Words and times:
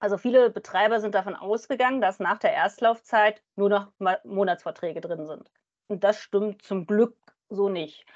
Also 0.00 0.16
viele 0.16 0.48
Betreiber 0.48 0.98
sind 0.98 1.14
davon 1.14 1.36
ausgegangen, 1.36 2.00
dass 2.00 2.20
nach 2.20 2.38
der 2.38 2.54
Erstlaufzeit 2.54 3.42
nur 3.54 3.68
noch 3.68 3.92
Monatsverträge 4.24 5.02
drin 5.02 5.26
sind. 5.26 5.50
Und 5.88 6.04
das 6.04 6.18
stimmt 6.18 6.62
zum 6.62 6.86
Glück 6.86 7.16
so 7.50 7.68
nicht. 7.68 8.06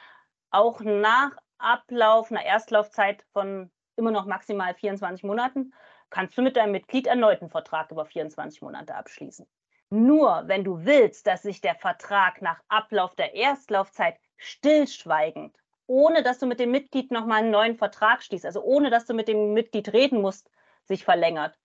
Auch 0.50 0.80
nach 0.80 1.36
Ablauf 1.58 2.30
einer 2.30 2.44
Erstlaufzeit 2.44 3.22
von 3.32 3.70
immer 3.96 4.10
noch 4.10 4.24
maximal 4.24 4.74
24 4.74 5.24
Monaten 5.24 5.74
kannst 6.08 6.38
du 6.38 6.42
mit 6.42 6.56
deinem 6.56 6.72
Mitglied 6.72 7.06
erneut 7.06 7.42
einen 7.42 7.50
Vertrag 7.50 7.90
über 7.90 8.06
24 8.06 8.62
Monate 8.62 8.94
abschließen. 8.94 9.46
Nur 9.90 10.44
wenn 10.46 10.64
du 10.64 10.86
willst, 10.86 11.26
dass 11.26 11.42
sich 11.42 11.60
der 11.60 11.74
Vertrag 11.74 12.40
nach 12.40 12.60
Ablauf 12.68 13.14
der 13.14 13.34
Erstlaufzeit 13.34 14.16
stillschweigend, 14.38 15.54
ohne 15.86 16.22
dass 16.22 16.38
du 16.38 16.46
mit 16.46 16.60
dem 16.60 16.70
Mitglied 16.70 17.10
nochmal 17.10 17.40
einen 17.42 17.50
neuen 17.50 17.76
Vertrag 17.76 18.22
schließt, 18.22 18.46
also 18.46 18.62
ohne 18.62 18.88
dass 18.88 19.04
du 19.04 19.12
mit 19.12 19.28
dem 19.28 19.52
Mitglied 19.52 19.92
reden 19.92 20.22
musst, 20.22 20.50
sich 20.84 21.04
verlängert, 21.04 21.58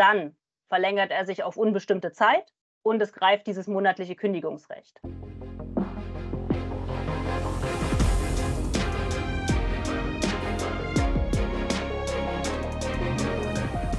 dann 0.00 0.34
verlängert 0.68 1.10
er 1.10 1.26
sich 1.26 1.42
auf 1.42 1.58
unbestimmte 1.58 2.10
Zeit 2.10 2.54
und 2.82 3.02
es 3.02 3.12
greift 3.12 3.46
dieses 3.46 3.66
monatliche 3.66 4.16
Kündigungsrecht. 4.16 4.98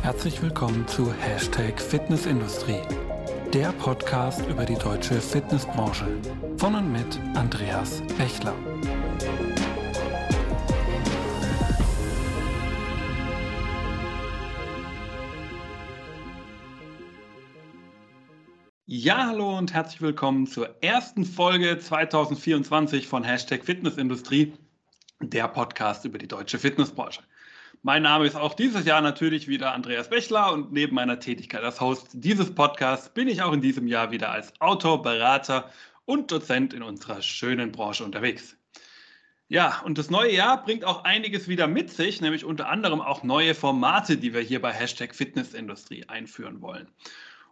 Herzlich 0.01 0.41
willkommen 0.41 0.87
zu 0.87 1.13
Hashtag 1.13 1.79
Fitnessindustrie, 1.79 2.81
der 3.53 3.71
Podcast 3.73 4.43
über 4.47 4.65
die 4.65 4.75
deutsche 4.75 5.21
Fitnessbranche 5.21 6.07
von 6.57 6.73
und 6.73 6.91
mit 6.91 7.19
Andreas 7.35 8.01
Bechler. 8.17 8.55
Ja, 18.93 19.27
hallo 19.27 19.57
und 19.57 19.73
herzlich 19.73 20.01
willkommen 20.01 20.47
zur 20.47 20.83
ersten 20.83 21.23
Folge 21.23 21.79
2024 21.79 23.07
von 23.07 23.23
Hashtag 23.23 23.63
Fitnessindustrie, 23.63 24.51
der 25.21 25.47
Podcast 25.47 26.03
über 26.03 26.17
die 26.17 26.27
deutsche 26.27 26.59
Fitnessbranche. 26.59 27.21
Mein 27.83 28.03
Name 28.03 28.25
ist 28.25 28.35
auch 28.35 28.53
dieses 28.53 28.83
Jahr 28.83 28.99
natürlich 28.99 29.47
wieder 29.47 29.71
Andreas 29.71 30.09
Bechler 30.09 30.51
und 30.51 30.73
neben 30.73 30.93
meiner 30.93 31.21
Tätigkeit 31.21 31.63
als 31.63 31.79
Host 31.79 32.09
dieses 32.11 32.53
Podcasts 32.53 33.07
bin 33.13 33.29
ich 33.29 33.41
auch 33.41 33.53
in 33.53 33.61
diesem 33.61 33.87
Jahr 33.87 34.11
wieder 34.11 34.29
als 34.29 34.51
Autor, 34.59 35.01
Berater 35.01 35.71
und 36.03 36.29
Dozent 36.29 36.73
in 36.73 36.83
unserer 36.83 37.21
schönen 37.21 37.71
Branche 37.71 38.03
unterwegs. 38.03 38.57
Ja, 39.47 39.81
und 39.85 39.99
das 39.99 40.09
neue 40.09 40.33
Jahr 40.33 40.65
bringt 40.65 40.83
auch 40.83 41.05
einiges 41.05 41.47
wieder 41.47 41.67
mit 41.67 41.91
sich, 41.91 42.19
nämlich 42.19 42.43
unter 42.43 42.67
anderem 42.67 42.99
auch 42.99 43.23
neue 43.23 43.55
Formate, 43.55 44.17
die 44.17 44.33
wir 44.33 44.41
hier 44.41 44.61
bei 44.61 44.73
Hashtag 44.73 45.15
Fitnessindustrie 45.15 46.09
einführen 46.09 46.61
wollen. 46.61 46.89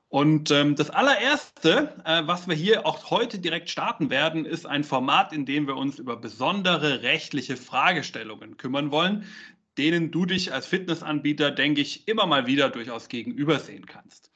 Und 0.10 0.50
ähm, 0.50 0.76
das 0.76 0.90
allererste, 0.90 1.96
äh, 2.04 2.24
was 2.26 2.48
wir 2.48 2.56
hier 2.56 2.88
auch 2.88 3.12
heute 3.12 3.38
direkt 3.38 3.70
starten 3.70 4.10
werden, 4.10 4.44
ist 4.44 4.66
ein 4.66 4.84
Format, 4.84 5.32
in 5.34 5.46
dem 5.46 5.68
wir 5.68 5.78
uns 5.78 6.00
über 6.00 6.18
besondere 6.18 7.04
rechtliche 7.04 7.56
Fragestellungen 7.56 8.58
kümmern 8.58 8.90
wollen, 8.90 9.26
denen 9.78 10.10
du 10.10 10.26
dich 10.26 10.52
als 10.52 10.66
Fitnessanbieter, 10.66 11.52
denke 11.52 11.82
ich, 11.82 12.08
immer 12.08 12.26
mal 12.26 12.48
wieder 12.48 12.72
durchaus 12.72 13.08
gegenübersehen 13.08 13.86
kannst. 13.86 14.32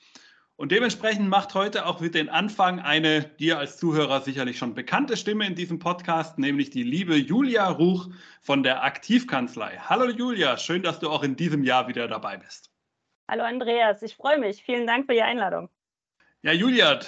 Und 0.57 0.71
dementsprechend 0.71 1.27
macht 1.27 1.55
heute 1.55 1.87
auch 1.87 1.99
mit 1.99 2.13
den 2.13 2.29
Anfang 2.29 2.79
eine 2.79 3.23
dir 3.23 3.57
als 3.57 3.77
Zuhörer 3.77 4.21
sicherlich 4.21 4.59
schon 4.59 4.75
bekannte 4.75 5.17
Stimme 5.17 5.47
in 5.47 5.55
diesem 5.55 5.79
Podcast, 5.79 6.37
nämlich 6.37 6.69
die 6.69 6.83
liebe 6.83 7.15
Julia 7.15 7.67
Ruch 7.67 8.09
von 8.41 8.61
der 8.61 8.83
Aktivkanzlei. 8.83 9.79
Hallo 9.79 10.07
Julia, 10.07 10.57
schön, 10.57 10.83
dass 10.83 10.99
du 10.99 11.09
auch 11.09 11.23
in 11.23 11.35
diesem 11.35 11.63
Jahr 11.63 11.87
wieder 11.87 12.07
dabei 12.07 12.37
bist. 12.37 12.72
Hallo 13.27 13.43
Andreas, 13.43 14.01
ich 14.01 14.15
freue 14.15 14.37
mich. 14.37 14.63
Vielen 14.63 14.85
Dank 14.85 15.05
für 15.05 15.13
die 15.13 15.21
Einladung. 15.21 15.69
Ja, 16.41 16.51
Julia, 16.51 16.99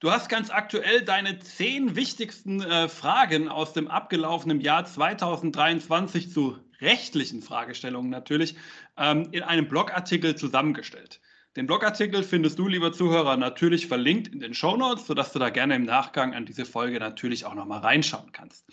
du 0.00 0.10
hast 0.10 0.28
ganz 0.28 0.50
aktuell 0.50 1.02
deine 1.02 1.38
zehn 1.38 1.94
wichtigsten 1.94 2.60
äh, 2.60 2.88
Fragen 2.88 3.48
aus 3.48 3.72
dem 3.72 3.88
abgelaufenen 3.88 4.60
Jahr 4.60 4.84
2023 4.84 6.32
zu 6.32 6.58
rechtlichen 6.80 7.40
Fragestellungen 7.40 8.10
natürlich 8.10 8.56
ähm, 8.96 9.28
in 9.30 9.42
einem 9.42 9.68
Blogartikel 9.68 10.34
zusammengestellt. 10.34 11.20
Den 11.56 11.68
Blogartikel 11.68 12.24
findest 12.24 12.58
du, 12.58 12.66
lieber 12.66 12.92
Zuhörer, 12.92 13.36
natürlich 13.36 13.86
verlinkt 13.86 14.26
in 14.26 14.40
den 14.40 14.54
Show 14.54 14.76
Notes, 14.76 15.06
sodass 15.06 15.32
du 15.32 15.38
da 15.38 15.50
gerne 15.50 15.76
im 15.76 15.84
Nachgang 15.84 16.34
an 16.34 16.46
diese 16.46 16.64
Folge 16.64 16.98
natürlich 16.98 17.44
auch 17.44 17.54
nochmal 17.54 17.78
reinschauen 17.78 18.32
kannst. 18.32 18.66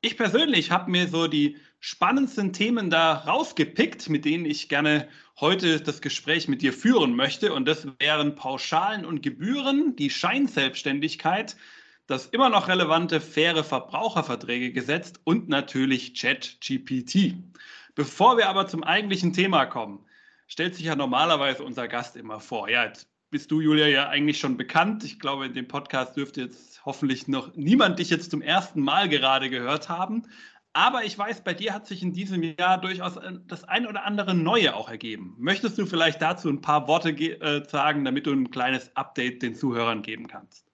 Ich 0.00 0.16
persönlich 0.16 0.70
habe 0.70 0.92
mir 0.92 1.08
so 1.08 1.26
die 1.26 1.56
spannendsten 1.80 2.52
Themen 2.52 2.88
da 2.88 3.14
rausgepickt, 3.14 4.08
mit 4.08 4.24
denen 4.24 4.44
ich 4.44 4.68
gerne 4.68 5.08
heute 5.40 5.80
das 5.80 6.00
Gespräch 6.00 6.46
mit 6.46 6.62
dir 6.62 6.72
führen 6.72 7.16
möchte. 7.16 7.52
Und 7.52 7.66
das 7.66 7.86
wären 7.98 8.36
Pauschalen 8.36 9.04
und 9.04 9.22
Gebühren, 9.22 9.96
die 9.96 10.10
Scheinselbstständigkeit, 10.10 11.56
das 12.06 12.26
immer 12.26 12.48
noch 12.48 12.68
relevante 12.68 13.20
faire 13.20 13.64
Verbraucherverträge 13.64 14.72
gesetzt 14.72 15.20
und 15.24 15.48
natürlich 15.48 16.14
ChatGPT. 16.14 17.34
Bevor 17.96 18.36
wir 18.36 18.48
aber 18.48 18.68
zum 18.68 18.84
eigentlichen 18.84 19.32
Thema 19.32 19.66
kommen, 19.66 20.06
stellt 20.46 20.76
sich 20.76 20.84
ja 20.84 20.94
normalerweise 20.94 21.64
unser 21.64 21.88
Gast 21.88 22.14
immer 22.14 22.38
vor. 22.38 22.68
Ja, 22.68 22.84
jetzt 22.84 23.08
bist 23.30 23.50
du, 23.50 23.60
Julia, 23.60 23.88
ja 23.88 24.08
eigentlich 24.08 24.38
schon 24.38 24.56
bekannt. 24.56 25.02
Ich 25.02 25.18
glaube, 25.18 25.46
in 25.46 25.54
dem 25.54 25.66
Podcast 25.66 26.16
dürfte 26.16 26.42
jetzt 26.42 26.77
hoffentlich 26.88 27.28
noch 27.28 27.54
niemand 27.54 27.98
dich 27.98 28.08
jetzt 28.08 28.30
zum 28.30 28.40
ersten 28.40 28.80
Mal 28.80 29.10
gerade 29.10 29.50
gehört 29.50 29.90
haben. 29.90 30.22
Aber 30.72 31.04
ich 31.04 31.18
weiß, 31.18 31.42
bei 31.42 31.52
dir 31.52 31.74
hat 31.74 31.86
sich 31.86 32.02
in 32.02 32.14
diesem 32.14 32.42
Jahr 32.42 32.80
durchaus 32.80 33.20
das 33.46 33.64
ein 33.64 33.86
oder 33.86 34.06
andere 34.06 34.34
Neue 34.34 34.74
auch 34.74 34.88
ergeben. 34.88 35.34
Möchtest 35.38 35.76
du 35.76 35.84
vielleicht 35.84 36.22
dazu 36.22 36.48
ein 36.48 36.62
paar 36.62 36.88
Worte 36.88 37.10
äh, 37.10 37.62
sagen, 37.68 38.06
damit 38.06 38.26
du 38.26 38.32
ein 38.32 38.50
kleines 38.50 38.96
Update 38.96 39.42
den 39.42 39.54
Zuhörern 39.54 40.00
geben 40.00 40.28
kannst? 40.28 40.66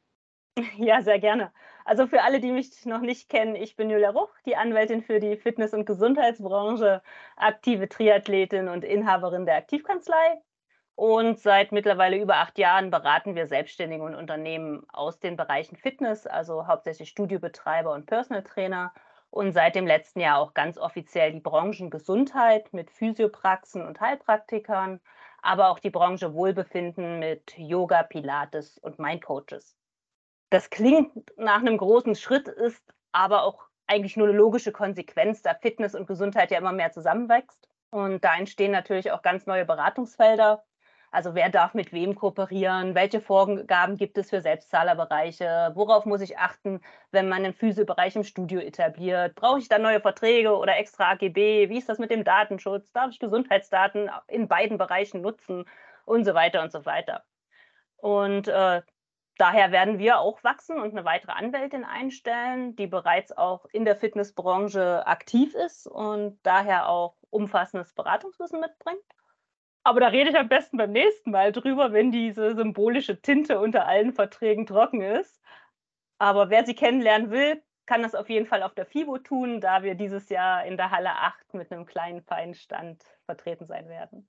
Ja, 0.79 1.03
sehr 1.03 1.19
gerne. 1.19 1.53
Also 1.85 2.07
für 2.07 2.23
alle, 2.23 2.41
die 2.41 2.53
mich 2.53 2.87
noch 2.87 3.01
nicht 3.01 3.29
kennen, 3.29 3.57
ich 3.57 3.75
bin 3.75 3.91
Julia 3.91 4.11
Ruch, 4.11 4.31
die 4.47 4.55
Anwältin 4.55 5.03
für 5.03 5.19
die 5.19 5.37
Fitness- 5.37 5.75
und 5.75 5.85
Gesundheitsbranche, 5.85 7.03
aktive 7.37 7.89
Triathletin 7.89 8.69
und 8.69 8.85
Inhaberin 8.85 9.47
der 9.47 9.57
Aktivkanzlei. 9.57 10.41
Und 10.97 11.41
seit 11.41 11.73
mittlerweile 11.73 12.19
über 12.19 12.37
acht 12.37 12.57
Jahren 12.57 12.91
beraten 12.91 13.35
wir 13.35 13.47
Selbstständige 13.47 14.05
und 14.05 14.15
Unternehmen 14.15 14.87
aus 14.93 15.19
den 15.19 15.37
Bereichen 15.37 15.77
Fitness, 15.77 16.27
also 16.27 16.67
hauptsächlich 16.67 17.09
Studiobetreiber 17.09 17.93
und 17.93 18.07
Personal 18.07 18.45
Trainer. 18.45 18.93
Und 19.31 19.53
seit 19.53 19.75
dem 19.75 19.87
letzten 19.87 20.21
Jahr 20.21 20.39
auch 20.39 20.55
ganz 20.55 20.79
offiziell 20.79 21.33
die 21.33 21.41
Branchen 21.41 21.91
Gesundheit 21.91 22.73
mit 22.73 22.93
Physiopraxen 22.93 23.85
und 23.85 24.01
Heilpraktikern, 24.01 25.01
aber 25.43 25.71
auch 25.71 25.81
die 25.81 25.91
Branche 25.91 26.33
Wohlbefinden 26.35 27.19
mit 27.19 27.59
Yoga, 27.59 28.05
Pilates 28.05 28.79
und 28.79 29.01
Mindcoaches. 29.01 29.77
Das 30.51 30.71
klingt 30.71 31.37
nach 31.37 31.59
einem 31.59 31.77
großen 31.77 32.15
Schritt, 32.15 32.47
ist 32.47 32.95
aber 33.11 33.43
auch 33.43 33.65
eigentlich 33.89 34.17
nur 34.17 34.29
eine 34.29 34.37
logische 34.37 34.71
Konsequenz, 34.71 35.43
da 35.43 35.55
Fitness 35.55 35.97
und 35.97 36.07
Gesundheit 36.07 36.53
ja 36.53 36.59
immer 36.59 36.73
mehr 36.73 36.93
zusammenwächst. 36.93 37.69
Und 37.91 38.23
da 38.25 38.37
entstehen 38.37 38.71
natürlich 38.71 39.11
auch 39.11 39.23
ganz 39.23 39.47
neue 39.47 39.65
Beratungsfelder. 39.65 40.65
Also 41.15 41.37
wer 41.37 41.49
darf 41.49 41.75
mit 41.75 41.93
wem 41.93 42.17
kooperieren? 42.17 42.97
Welche 42.97 43.21
Vorgaben 43.21 43.97
gibt 43.97 44.19
es 44.19 44.31
für 44.31 44.41
Selbstzahlerbereiche? 44.41 45.71
Worauf 45.77 46.07
muss 46.07 46.21
ich 46.21 46.39
achten, 46.39 46.81
wenn 47.13 47.29
man 47.29 47.45
einen 47.45 47.55
Physiobereich 47.55 48.17
im 48.17 48.25
Studio 48.25 48.59
etabliert? 48.59 49.37
Brauche 49.37 49.61
ich 49.61 49.69
da 49.69 49.79
neue 49.79 50.01
Verträge 50.01 50.57
oder 50.57 50.77
extra 50.77 51.13
AGB? 51.13 51.69
Wie 51.69 51.79
ist 51.79 51.89
das 51.89 52.01
mit 52.01 52.11
dem 52.11 52.25
Datenschutz? 52.25 52.91
Darf 52.91 53.13
ich 53.13 53.21
Gesundheitsdaten 53.21 54.11
in 54.27 54.49
beiden 54.49 54.77
Bereichen 54.77 55.21
nutzen? 55.21 55.67
Und 56.05 56.25
so 56.25 56.35
weiter 56.35 56.63
und 56.63 56.73
so 56.73 56.85
weiter. 56.85 57.23
Und 57.99 58.49
äh, 58.49 58.83
daher 59.39 59.71
werden 59.71 60.01
wir 60.01 60.19
auch 60.19 60.43
wachsen 60.43 60.81
und 60.81 60.91
eine 60.91 61.05
weitere 61.05 61.33
Anwältin 61.33 61.85
einstellen, 61.85 62.75
die 62.75 62.89
bereits 62.89 63.31
auch 63.31 63.67
in 63.67 63.85
der 63.85 63.95
Fitnessbranche 63.95 65.07
aktiv 65.07 65.55
ist 65.55 65.87
und 65.87 66.41
daher 66.43 66.89
auch 66.89 67.15
umfassendes 67.31 67.95
Beratungswissen 67.95 68.59
mitbringt. 68.59 68.99
Aber 69.85 70.01
da 70.01 70.09
rede 70.09 70.31
ich 70.31 70.39
am 70.39 70.49
besten 70.49 70.79
beim 70.79 70.93
nächsten 70.93 71.31
Mal 71.31 71.53
drüber, 71.53 71.93
wenn 71.93 72.11
diese 72.11 72.57
symbolische 72.57 73.21
Tinte 73.21 73.61
unter 73.61 73.87
allen 73.87 74.13
Verträgen 74.15 74.67
trocken 74.67 75.03
ist. 75.03 75.41
Aber 76.19 76.49
wer 76.49 76.65
sie 76.65 76.75
kennenlernen 76.75 77.31
will, 77.31 77.63
kann 77.87 78.03
das 78.03 78.15
auf 78.15 78.31
jeden 78.31 78.47
Fall 78.47 78.63
auf 78.63 78.75
der 78.75 78.87
FIBO 78.87 79.19
tun, 79.19 79.61
da 79.61 79.83
wir 79.83 79.95
dieses 79.95 80.31
Jahr 80.31 80.65
in 80.65 80.79
der 80.79 80.91
Halle 80.91 81.11
8 81.11 81.53
mit 81.53 81.71
einem 81.71 81.85
kleinen 81.85 82.23
Feinstand 82.23 83.05
vertreten 83.27 83.67
sein 83.67 83.89
werden. 83.89 84.27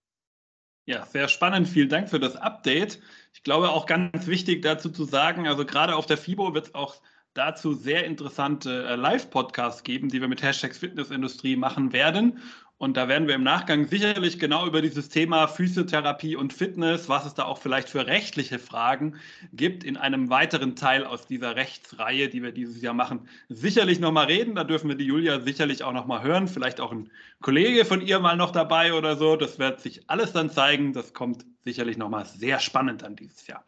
Ja, 0.88 1.06
sehr 1.06 1.30
spannend. 1.30 1.70
Vielen 1.70 1.90
Dank 1.90 2.10
für 2.10 2.20
das 2.20 2.36
Update. 2.36 3.02
Ich 3.34 3.42
glaube 3.42 3.70
auch 3.70 3.86
ganz 3.86 4.28
wichtig 4.28 4.62
dazu 4.62 4.92
zu 4.92 5.06
sagen, 5.06 5.48
also 5.48 5.66
gerade 5.66 5.96
auf 5.96 6.06
der 6.06 6.18
FIBO 6.18 6.54
wird 6.54 6.68
es 6.68 6.76
auch 6.76 7.02
dazu 7.34 7.74
sehr 7.74 8.06
interessante 8.06 8.88
äh, 8.88 8.96
Live-Podcasts 8.96 9.84
geben, 9.84 10.10
die 10.10 10.22
wir 10.22 10.28
mit 10.28 10.44
Hashtags 10.44 10.78
Fitnessindustrie 10.78 11.56
machen 11.56 11.92
werden. 11.92 12.40
Und 12.78 12.98
da 12.98 13.08
werden 13.08 13.30
wir 13.30 13.36
im 13.36 13.44
Nachgang 13.44 13.88
sicherlich 13.88 14.38
genau 14.38 14.68
über 14.68 14.82
dieses 14.82 15.08
Thema 15.08 15.48
Physiotherapie 15.48 16.36
und 16.36 16.52
Fitness, 16.52 17.08
was 17.08 17.26
es 17.26 17.34
da 17.34 17.46
auch 17.46 17.58
vielleicht 17.58 17.88
für 17.88 18.06
rechtliche 18.06 18.60
Fragen 18.60 19.16
gibt, 19.54 19.86
in 19.86 19.96
einem 19.96 20.30
weiteren 20.30 20.76
Teil 20.76 21.06
aus 21.06 21.26
dieser 21.26 21.56
Rechtsreihe, 21.56 22.28
die 22.28 22.44
wir 22.44 22.52
dieses 22.52 22.82
Jahr 22.82 22.94
machen, 22.94 23.30
sicherlich 23.48 24.02
nochmal 24.02 24.26
reden. 24.26 24.56
Da 24.56 24.66
dürfen 24.66 24.90
wir 24.90 24.98
die 24.98 25.06
Julia 25.06 25.40
sicherlich 25.40 25.84
auch 25.84 25.94
nochmal 25.94 26.22
hören. 26.22 26.50
Vielleicht 26.50 26.82
auch 26.82 26.92
ein 26.92 27.10
Kollege 27.42 27.86
von 27.86 28.02
ihr 28.02 28.20
mal 28.20 28.36
noch 28.36 28.52
dabei 28.52 28.94
oder 28.94 29.16
so. 29.16 29.38
Das 29.38 29.58
wird 29.58 29.80
sich 29.80 30.10
alles 30.10 30.34
dann 30.34 30.50
zeigen. 30.50 30.92
Das 30.92 31.14
kommt 31.14 31.46
sicherlich 31.64 31.96
nochmal 31.96 32.26
sehr 32.26 32.60
spannend 32.60 33.04
dann 33.04 33.16
dieses 33.16 33.48
Jahr. 33.48 33.64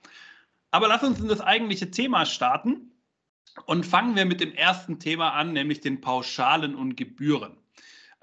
Aber 0.72 0.90
lass 0.90 1.04
uns 1.04 1.22
in 1.22 1.30
das 1.30 1.40
eigentliche 1.40 1.92
Thema 1.92 2.26
starten 2.26 2.92
und 3.66 3.86
fangen 3.86 4.18
wir 4.18 4.26
mit 4.26 4.42
dem 4.42 4.54
ersten 4.54 5.00
Thema 5.00 5.32
an, 5.32 5.54
nämlich 5.54 5.80
den 5.80 6.02
Pauschalen 6.02 6.76
und 6.76 6.98
Gebühren. 6.98 7.56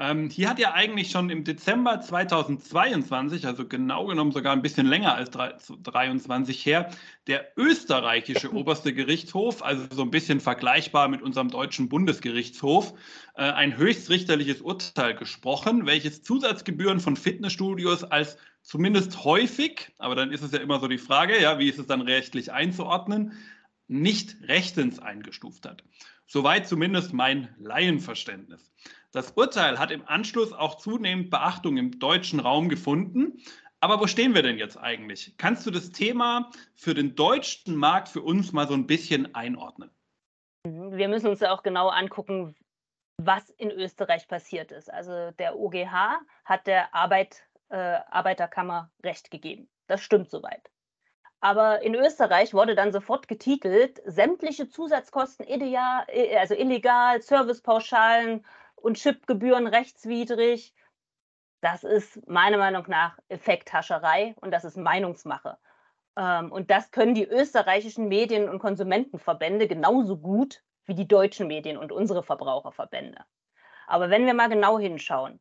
Ähm, 0.00 0.29
hier 0.29 0.50
hat 0.50 0.58
ja 0.58 0.73
eigentlich 0.73 1.12
schon 1.12 1.31
im 1.31 1.44
Dezember 1.44 2.00
2022, 2.00 3.46
also 3.46 3.69
genau 3.69 4.06
genommen 4.06 4.32
sogar 4.32 4.52
ein 4.52 4.62
bisschen 4.62 4.87
länger 4.87 5.14
als 5.14 5.31
23 5.31 6.67
her, 6.67 6.91
der 7.29 7.52
österreichische 7.56 8.52
oberste 8.55 8.93
Gerichtshof, 8.93 9.62
also 9.62 9.87
so 9.94 10.02
ein 10.02 10.11
bisschen 10.11 10.41
vergleichbar 10.41 11.06
mit 11.06 11.23
unserem 11.23 11.49
deutschen 11.49 11.88
Bundesgerichtshof, 11.88 12.94
äh, 13.37 13.43
ein 13.43 13.76
höchstrichterliches 13.76 14.62
Urteil 14.62 15.14
gesprochen, 15.14 15.87
welches 15.87 16.25
Zusatzgebühren 16.25 16.99
von 16.99 17.17
Fitnessstudios 17.17 18.02
als 18.02 18.37
zumindest 18.62 19.23
häufig, 19.23 19.93
aber 19.99 20.17
dann 20.17 20.32
ist 20.32 20.43
es 20.43 20.50
ja 20.50 20.58
immer 20.58 20.81
so 20.81 20.88
die 20.88 20.99
Frage, 20.99 21.41
ja, 21.41 21.61
wie 21.61 21.69
ist 21.69 21.79
es 21.79 21.87
dann 21.87 22.00
rechtlich 22.00 22.50
einzuordnen, 22.50 23.32
nicht 23.87 24.37
rechtens 24.49 24.99
eingestuft 24.99 25.67
hat. 25.67 25.85
Soweit 26.26 26.67
zumindest 26.67 27.12
mein 27.12 27.55
Laienverständnis. 27.58 28.73
Das 29.14 29.31
Urteil 29.37 29.78
hat 29.78 29.93
im 29.93 30.06
Anschluss 30.08 30.52
auch 30.52 30.75
zunehmend 30.75 31.31
Beachtung 31.31 31.76
im 31.76 32.00
deutschen 32.00 32.40
Raum 32.40 32.69
gefunden. 32.69 33.40
Aber 33.78 34.00
wo 34.00 34.08
stehen 34.08 34.34
wir 34.34 34.43
denn 34.43 34.58
jetzt 34.58 34.76
eigentlich? 34.76 35.37
Kannst 35.38 35.64
du 35.64 35.70
das 35.70 35.93
Thema 35.93 36.50
für 36.75 36.94
den 36.94 37.14
deutschen 37.14 37.76
Markt 37.76 38.08
für 38.08 38.22
uns 38.22 38.52
mal 38.52 38.66
so 38.66 38.75
ein 38.75 38.88
bisschen 38.88 39.32
einordnen? 39.32 39.93
Wir 40.64 41.06
müssen 41.06 41.28
uns 41.28 41.38
ja 41.38 41.52
auch 41.52 41.62
genau 41.62 41.90
angucken, 41.90 42.56
was 43.22 43.50
in 43.50 43.70
Österreich 43.70 44.26
passiert 44.26 44.72
ist. 44.72 44.93
Also 44.93 45.31
der 45.38 45.60
OGH 45.60 46.19
hat 46.44 46.67
der 46.67 46.93
Arbeit, 46.93 47.44
äh, 47.69 47.76
Arbeiterkammer 47.76 48.90
Recht 49.05 49.31
gegeben. 49.31 49.69
Das 49.87 50.02
stimmt 50.02 50.28
soweit. 50.28 50.72
Aber 51.38 51.82
in 51.82 51.94
Österreich 51.94 52.52
wurde 52.52 52.75
dann 52.75 52.90
sofort 52.90 53.28
getitelt, 53.28 54.00
sämtliche 54.06 54.67
Zusatzkosten 54.69 55.46
ideal, 55.46 56.05
äh, 56.08 56.37
also 56.37 56.55
illegal, 56.55 57.22
Servicepauschalen, 57.22 58.44
und 58.84 58.98
Chipgebühren 58.98 59.66
rechtswidrig. 59.66 60.75
Das 61.62 61.84
ist 61.84 62.28
meiner 62.28 62.58
Meinung 62.58 62.84
nach 62.88 63.19
Effekthascherei 63.28 64.34
und 64.40 64.50
das 64.50 64.64
ist 64.64 64.76
Meinungsmache. 64.76 65.56
Ähm, 66.16 66.52
und 66.52 66.70
das 66.70 66.90
können 66.90 67.14
die 67.14 67.26
österreichischen 67.26 68.08
Medien- 68.08 68.48
und 68.48 68.58
Konsumentenverbände 68.58 69.66
genauso 69.66 70.19
gut 70.19 70.62
wie 70.84 70.94
die 70.94 71.08
deutschen 71.08 71.46
Medien 71.46 71.78
und 71.78 71.92
unsere 71.92 72.22
Verbraucherverbände. 72.22 73.25
Aber 73.86 74.10
wenn 74.10 74.26
wir 74.26 74.34
mal 74.34 74.50
genau 74.50 74.78
hinschauen, 74.78 75.40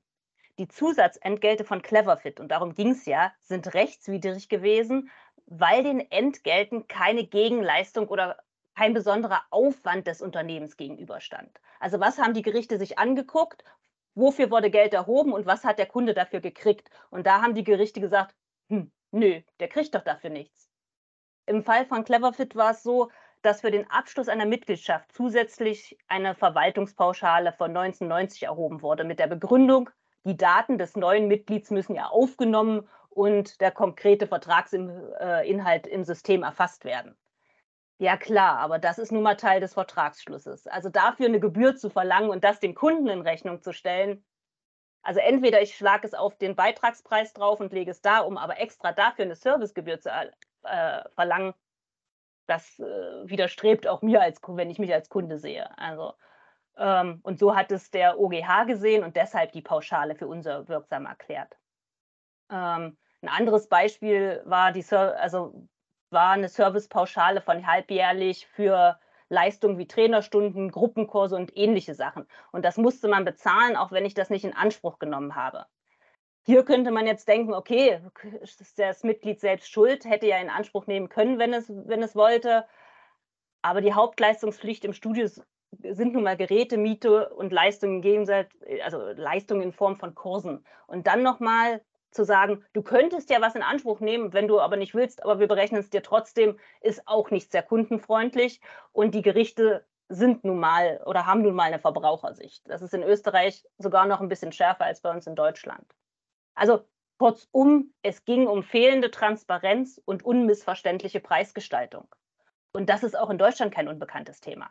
die 0.57 0.69
Zusatzentgelte 0.69 1.65
von 1.65 1.81
Cleverfit, 1.81 2.39
und 2.39 2.49
darum 2.49 2.73
ging 2.73 2.91
es 2.91 3.05
ja, 3.05 3.33
sind 3.41 3.73
rechtswidrig 3.73 4.47
gewesen, 4.47 5.09
weil 5.47 5.83
den 5.83 5.99
Entgelten 5.99 6.87
keine 6.87 7.25
Gegenleistung 7.25 8.07
oder 8.07 8.37
kein 8.75 8.93
besonderer 8.93 9.41
Aufwand 9.49 10.07
des 10.07 10.21
Unternehmens 10.21 10.77
gegenüberstand. 10.77 11.59
Also 11.79 11.99
was 11.99 12.17
haben 12.17 12.33
die 12.33 12.41
Gerichte 12.41 12.77
sich 12.77 12.97
angeguckt? 12.97 13.63
Wofür 14.15 14.51
wurde 14.51 14.69
Geld 14.69 14.93
erhoben 14.93 15.33
und 15.33 15.45
was 15.45 15.63
hat 15.63 15.79
der 15.79 15.85
Kunde 15.85 16.13
dafür 16.13 16.39
gekriegt? 16.39 16.89
Und 17.09 17.25
da 17.25 17.41
haben 17.41 17.55
die 17.55 17.63
Gerichte 17.63 17.99
gesagt, 17.99 18.35
hm, 18.69 18.91
nö, 19.11 19.41
der 19.59 19.67
kriegt 19.67 19.95
doch 19.95 20.03
dafür 20.03 20.29
nichts. 20.29 20.69
Im 21.45 21.63
Fall 21.63 21.85
von 21.85 22.03
Cleverfit 22.03 22.55
war 22.55 22.71
es 22.71 22.83
so, 22.83 23.09
dass 23.41 23.61
für 23.61 23.71
den 23.71 23.89
Abschluss 23.89 24.29
einer 24.29 24.45
Mitgliedschaft 24.45 25.11
zusätzlich 25.11 25.97
eine 26.07 26.33
Verwaltungspauschale 26.35 27.51
von 27.51 27.75
1990 27.75 28.43
erhoben 28.43 28.81
wurde 28.81 29.03
mit 29.03 29.19
der 29.19 29.27
Begründung, 29.27 29.89
die 30.25 30.37
Daten 30.37 30.77
des 30.77 30.95
neuen 30.95 31.27
Mitglieds 31.27 31.69
müssen 31.69 31.95
ja 31.95 32.07
aufgenommen 32.07 32.87
und 33.09 33.59
der 33.59 33.71
konkrete 33.71 34.25
Vertragsinhalt 34.25 35.85
im 35.85 36.03
System 36.05 36.43
erfasst 36.43 36.85
werden. 36.85 37.17
Ja 37.99 38.17
klar, 38.17 38.57
aber 38.59 38.79
das 38.79 38.97
ist 38.97 39.11
nun 39.11 39.23
mal 39.23 39.35
Teil 39.35 39.59
des 39.61 39.73
Vertragsschlusses. 39.73 40.67
Also 40.67 40.89
dafür 40.89 41.27
eine 41.27 41.39
Gebühr 41.39 41.75
zu 41.75 41.89
verlangen 41.89 42.29
und 42.29 42.43
das 42.43 42.59
dem 42.59 42.75
Kunden 42.75 43.07
in 43.07 43.21
Rechnung 43.21 43.61
zu 43.61 43.71
stellen, 43.71 44.25
also 45.03 45.19
entweder 45.19 45.61
ich 45.61 45.75
schlage 45.75 46.07
es 46.07 46.13
auf 46.13 46.37
den 46.37 46.55
Beitragspreis 46.55 47.33
drauf 47.33 47.59
und 47.59 47.73
lege 47.73 47.91
es 47.91 48.01
da 48.01 48.19
um, 48.19 48.37
aber 48.37 48.59
extra 48.59 48.93
dafür 48.93 49.25
eine 49.25 49.35
Servicegebühr 49.35 49.99
zu 49.99 50.09
äh, 50.63 51.03
verlangen, 51.13 51.53
das 52.47 52.79
äh, 52.79 52.83
widerstrebt 52.83 53.85
auch 53.87 54.01
mir, 54.01 54.21
als, 54.21 54.39
wenn 54.47 54.69
ich 54.69 54.79
mich 54.79 54.93
als 54.93 55.09
Kunde 55.09 55.37
sehe. 55.39 55.77
Also, 55.77 56.13
ähm, 56.77 57.19
und 57.23 57.37
so 57.37 57.55
hat 57.55 57.71
es 57.71 57.91
der 57.91 58.17
OGH 58.19 58.65
gesehen 58.65 59.03
und 59.03 59.17
deshalb 59.17 59.51
die 59.51 59.61
Pauschale 59.61 60.15
für 60.15 60.27
unser 60.27 60.67
wirksam 60.69 61.05
erklärt. 61.05 61.57
Ähm, 62.49 62.97
ein 63.21 63.29
anderes 63.29 63.67
Beispiel 63.67 64.41
war 64.45 64.71
die, 64.71 64.85
also 64.91 65.67
war 66.13 66.31
eine 66.31 66.49
Servicepauschale 66.49 67.41
von 67.41 67.67
halbjährlich 67.67 68.47
für 68.47 68.99
Leistungen 69.29 69.77
wie 69.77 69.87
Trainerstunden, 69.87 70.71
Gruppenkurse 70.71 71.35
und 71.35 71.57
ähnliche 71.57 71.95
Sachen. 71.95 72.27
Und 72.51 72.63
das 72.63 72.77
musste 72.77 73.07
man 73.07 73.25
bezahlen, 73.25 73.75
auch 73.75 73.91
wenn 73.91 74.05
ich 74.05 74.13
das 74.13 74.29
nicht 74.29 74.45
in 74.45 74.55
Anspruch 74.55 74.99
genommen 74.99 75.35
habe. 75.35 75.65
Hier 76.45 76.63
könnte 76.63 76.91
man 76.91 77.07
jetzt 77.07 77.27
denken, 77.27 77.53
okay, 77.53 78.01
ist 78.41 78.77
das 78.77 79.03
Mitglied 79.03 79.39
selbst 79.39 79.71
schuld, 79.71 80.05
hätte 80.05 80.27
ja 80.27 80.37
in 80.37 80.49
Anspruch 80.49 80.87
nehmen 80.87 81.09
können, 81.09 81.39
wenn 81.39 81.53
es, 81.53 81.69
wenn 81.69 82.03
es 82.03 82.15
wollte. 82.15 82.65
Aber 83.61 83.81
die 83.81 83.93
Hauptleistungspflicht 83.93 84.83
im 84.83 84.93
Studio 84.93 85.27
sind 85.81 86.13
nun 86.13 86.23
mal 86.23 86.37
Geräte, 86.37 86.77
Miete 86.77 87.29
und 87.29 87.53
Leistungen 87.53 88.27
also 88.83 88.99
Leistungen 89.15 89.61
in 89.61 89.71
Form 89.71 89.95
von 89.95 90.15
Kursen. 90.15 90.65
Und 90.85 91.07
dann 91.07 91.23
nochmal 91.23 91.81
zu 92.13 92.25
sagen, 92.25 92.63
du 92.73 92.81
könntest 92.81 93.29
ja 93.29 93.41
was 93.41 93.55
in 93.55 93.63
Anspruch 93.63 93.99
nehmen, 93.99 94.33
wenn 94.33 94.47
du 94.47 94.59
aber 94.59 94.77
nicht 94.77 94.95
willst, 94.95 95.23
aber 95.23 95.39
wir 95.39 95.47
berechnen 95.47 95.79
es 95.79 95.89
dir 95.89 96.03
trotzdem, 96.03 96.59
ist 96.81 97.07
auch 97.07 97.31
nicht 97.31 97.51
sehr 97.51 97.63
kundenfreundlich. 97.63 98.61
Und 98.91 99.15
die 99.15 99.21
Gerichte 99.21 99.85
sind 100.09 100.43
nun 100.43 100.59
mal 100.59 101.01
oder 101.05 101.25
haben 101.25 101.41
nun 101.41 101.55
mal 101.55 101.63
eine 101.63 101.79
Verbrauchersicht. 101.79 102.69
Das 102.69 102.81
ist 102.81 102.93
in 102.93 103.03
Österreich 103.03 103.65
sogar 103.77 104.05
noch 104.05 104.21
ein 104.21 104.29
bisschen 104.29 104.51
schärfer 104.51 104.85
als 104.85 105.01
bei 105.01 105.11
uns 105.11 105.27
in 105.27 105.35
Deutschland. 105.35 105.85
Also 106.55 106.85
kurzum, 107.17 107.93
es 108.01 108.25
ging 108.25 108.47
um 108.47 108.63
fehlende 108.63 109.11
Transparenz 109.11 110.01
und 110.05 110.23
unmissverständliche 110.23 111.19
Preisgestaltung. 111.19 112.07
Und 112.73 112.89
das 112.89 113.03
ist 113.03 113.17
auch 113.17 113.29
in 113.29 113.37
Deutschland 113.37 113.73
kein 113.73 113.87
unbekanntes 113.87 114.41
Thema. 114.41 114.69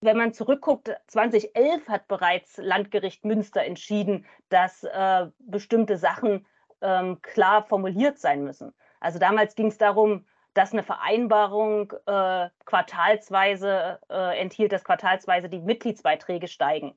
Wenn 0.00 0.18
man 0.18 0.34
zurückguckt, 0.34 0.94
2011 1.06 1.88
hat 1.88 2.08
bereits 2.08 2.58
Landgericht 2.58 3.24
Münster 3.24 3.64
entschieden, 3.64 4.26
dass 4.50 4.84
äh, 4.84 5.28
bestimmte 5.38 5.96
Sachen 5.96 6.46
ähm, 6.84 7.20
klar 7.22 7.64
formuliert 7.64 8.18
sein 8.18 8.44
müssen. 8.44 8.72
Also 9.00 9.18
damals 9.18 9.56
ging 9.56 9.68
es 9.68 9.78
darum, 9.78 10.26
dass 10.52 10.72
eine 10.72 10.84
Vereinbarung 10.84 11.92
äh, 12.06 12.48
quartalsweise 12.64 13.98
äh, 14.08 14.38
enthielt, 14.38 14.72
dass 14.72 14.84
quartalsweise 14.84 15.48
die 15.48 15.58
Mitgliedsbeiträge 15.58 16.46
steigen. 16.46 16.94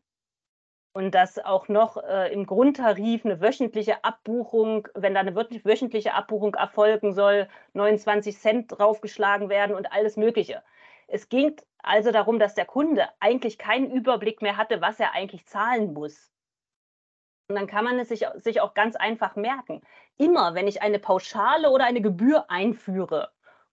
Und 0.93 1.13
dass 1.15 1.43
auch 1.43 1.67
noch 1.67 1.97
äh, 1.97 2.31
im 2.33 2.45
Grundtarif 2.45 3.25
eine 3.25 3.41
wöchentliche 3.41 4.03
Abbuchung, 4.03 4.87
wenn 4.95 5.13
da 5.13 5.21
eine 5.21 5.35
wöchentliche 5.35 6.13
Abbuchung 6.13 6.55
erfolgen 6.55 7.13
soll, 7.13 7.47
29 7.73 8.37
Cent 8.37 8.71
draufgeschlagen 8.71 9.49
werden 9.49 9.75
und 9.75 9.91
alles 9.91 10.17
Mögliche. 10.17 10.63
Es 11.07 11.29
ging 11.29 11.55
also 11.79 12.11
darum, 12.11 12.39
dass 12.39 12.55
der 12.55 12.65
Kunde 12.65 13.07
eigentlich 13.19 13.57
keinen 13.57 13.91
Überblick 13.91 14.41
mehr 14.41 14.57
hatte, 14.57 14.81
was 14.81 14.99
er 14.99 15.13
eigentlich 15.13 15.45
zahlen 15.45 15.93
muss. 15.93 16.31
Und 17.47 17.55
dann 17.55 17.67
kann 17.67 17.85
man 17.85 17.97
es 17.97 18.09
sich, 18.09 18.25
sich 18.35 18.61
auch 18.61 18.73
ganz 18.73 18.95
einfach 18.95 19.35
merken. 19.35 19.81
Immer, 20.17 20.53
wenn 20.53 20.67
ich 20.67 20.81
eine 20.81 20.99
Pauschale 20.99 21.69
oder 21.69 21.85
eine 21.85 22.01
Gebühr 22.01 22.49
einführe, 22.49 23.31